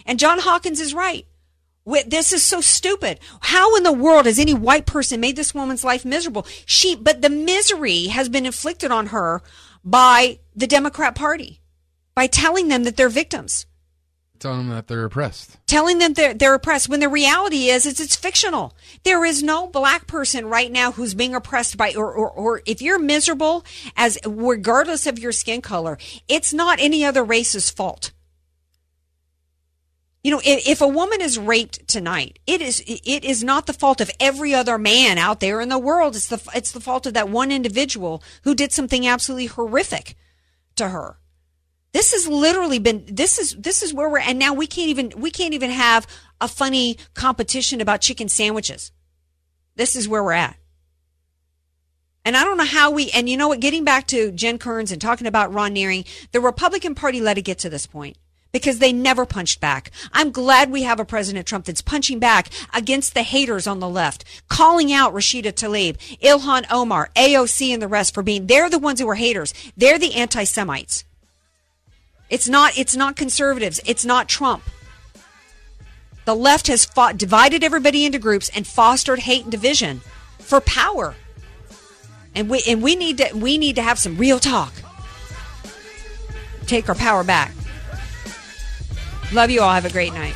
And 0.05 0.19
John 0.19 0.39
Hawkins 0.39 0.81
is 0.81 0.93
right. 0.93 1.25
This 1.85 2.31
is 2.31 2.43
so 2.43 2.61
stupid. 2.61 3.19
How 3.41 3.75
in 3.75 3.83
the 3.83 3.91
world 3.91 4.25
has 4.25 4.39
any 4.39 4.53
white 4.53 4.85
person 4.85 5.19
made 5.19 5.35
this 5.35 5.53
woman's 5.53 5.83
life 5.83 6.05
miserable? 6.05 6.45
She, 6.65 6.95
but 6.95 7.21
the 7.21 7.29
misery 7.29 8.05
has 8.05 8.29
been 8.29 8.45
inflicted 8.45 8.91
on 8.91 9.07
her 9.07 9.41
by 9.83 10.39
the 10.55 10.67
Democrat 10.67 11.15
Party 11.15 11.61
by 12.15 12.27
telling 12.27 12.67
them 12.67 12.83
that 12.83 12.97
they're 12.97 13.09
victims, 13.09 13.65
Telling 14.39 14.67
them 14.67 14.75
that 14.75 14.87
they're 14.87 15.05
oppressed. 15.05 15.57
telling 15.67 15.99
them 15.99 16.13
they're, 16.13 16.33
they're 16.33 16.53
oppressed 16.53 16.89
when 16.89 16.99
the 16.99 17.07
reality 17.07 17.69
is, 17.69 17.85
is 17.85 18.01
it's 18.01 18.15
fictional. 18.15 18.75
There 19.03 19.23
is 19.23 19.41
no 19.41 19.67
black 19.67 20.05
person 20.05 20.47
right 20.47 20.69
now 20.69 20.91
who's 20.91 21.13
being 21.13 21.33
oppressed 21.33 21.77
by, 21.77 21.93
or, 21.95 22.11
or, 22.11 22.29
or 22.29 22.61
if 22.65 22.81
you're 22.81 22.99
miserable 22.99 23.63
as 23.95 24.17
regardless 24.25 25.07
of 25.07 25.17
your 25.17 25.31
skin 25.31 25.61
color, 25.61 25.97
it's 26.27 26.51
not 26.53 26.79
any 26.81 27.05
other 27.05 27.23
race's 27.23 27.69
fault. 27.69 28.11
You 30.25 30.31
know, 30.31 30.41
if, 30.43 30.67
if 30.67 30.81
a 30.81 30.87
woman 30.87 31.21
is 31.21 31.37
raped 31.39 31.87
tonight, 31.87 32.39
it 32.47 32.61
is 32.61 32.81
it 32.85 33.25
is 33.25 33.43
not 33.43 33.65
the 33.65 33.73
fault 33.73 33.99
of 33.99 34.09
every 34.21 34.53
other 34.53 34.77
man 34.77 35.17
out 35.17 35.41
there 35.41 35.59
in 35.59 35.67
the 35.67 35.77
world. 35.79 36.15
It's 36.15 36.27
the 36.27 36.41
it's 36.55 36.71
the 36.71 36.79
fault 36.79 37.05
of 37.05 37.13
that 37.13 37.27
one 37.27 37.51
individual 37.51 38.23
who 38.43 38.55
did 38.55 38.71
something 38.71 39.05
absolutely 39.05 39.47
horrific 39.47 40.15
to 40.77 40.89
her. 40.89 41.17
This 41.93 42.11
has 42.11 42.27
literally 42.27 42.79
been 42.79 43.05
this 43.07 43.37
is 43.37 43.55
this 43.55 43.83
is 43.83 43.93
where 43.93 44.09
we're 44.09 44.19
and 44.19 44.39
now 44.39 44.53
we 44.53 44.65
can't 44.65 44.89
even 44.89 45.13
we 45.15 45.29
can't 45.29 45.53
even 45.53 45.69
have 45.69 46.07
a 46.41 46.47
funny 46.47 46.97
competition 47.13 47.81
about 47.81 48.01
chicken 48.01 48.27
sandwiches. 48.27 48.91
This 49.75 49.95
is 49.95 50.09
where 50.09 50.23
we're 50.23 50.33
at. 50.33 50.57
And 52.25 52.35
I 52.35 52.43
don't 52.43 52.57
know 52.57 52.65
how 52.65 52.89
we 52.89 53.11
and 53.11 53.29
you 53.29 53.37
know 53.37 53.49
what, 53.49 53.59
getting 53.59 53.83
back 53.83 54.07
to 54.07 54.31
Jen 54.31 54.57
Kearns 54.57 54.91
and 54.91 54.99
talking 54.99 55.27
about 55.27 55.53
Ron 55.53 55.75
Nehring, 55.75 56.07
the 56.31 56.41
Republican 56.41 56.95
Party 56.95 57.21
let 57.21 57.37
it 57.37 57.43
get 57.43 57.59
to 57.59 57.69
this 57.69 57.85
point 57.85 58.17
because 58.51 58.79
they 58.79 58.91
never 58.91 59.25
punched 59.25 59.59
back. 59.59 59.91
I'm 60.11 60.31
glad 60.31 60.71
we 60.71 60.83
have 60.83 60.99
a 60.99 61.05
President 61.05 61.45
Trump 61.45 61.65
that's 61.65 61.81
punching 61.81 62.19
back 62.19 62.49
against 62.73 63.13
the 63.13 63.23
haters 63.23 63.67
on 63.67 63.79
the 63.79 63.89
left, 63.89 64.23
calling 64.47 64.93
out 64.93 65.13
Rashida 65.13 65.51
Tlaib, 65.51 65.97
Ilhan 66.19 66.65
Omar, 66.71 67.09
AOC, 67.15 67.73
and 67.73 67.81
the 67.81 67.87
rest 67.87 68.13
for 68.13 68.23
being, 68.23 68.47
they're 68.47 68.69
the 68.69 68.79
ones 68.79 68.99
who 68.99 69.09
are 69.09 69.15
haters. 69.15 69.53
They're 69.75 69.99
the 69.99 70.13
anti-Semites. 70.15 71.03
It's 72.29 72.47
not, 72.47 72.77
it's 72.77 72.95
not 72.95 73.15
conservatives. 73.15 73.79
It's 73.85 74.05
not 74.05 74.27
Trump. 74.27 74.63
The 76.25 76.35
left 76.35 76.67
has 76.67 76.85
fought, 76.85 77.17
divided 77.17 77.63
everybody 77.63 78.05
into 78.05 78.17
groups 78.17 78.49
and 78.55 78.65
fostered 78.65 79.19
hate 79.19 79.43
and 79.43 79.51
division 79.51 80.01
for 80.39 80.61
power. 80.61 81.15
And 82.33 82.49
we, 82.49 82.63
and 82.67 82.81
we 82.81 82.95
need 82.95 83.17
to, 83.17 83.33
we 83.35 83.57
need 83.57 83.75
to 83.75 83.81
have 83.81 83.99
some 83.99 84.17
real 84.17 84.39
talk. 84.39 84.73
Take 86.65 86.87
our 86.89 86.95
power 86.95 87.23
back. 87.23 87.51
Love 89.33 89.51
you 89.51 89.61
all. 89.61 89.73
Have 89.73 89.85
a 89.85 89.91
great 89.91 90.13
night. 90.13 90.35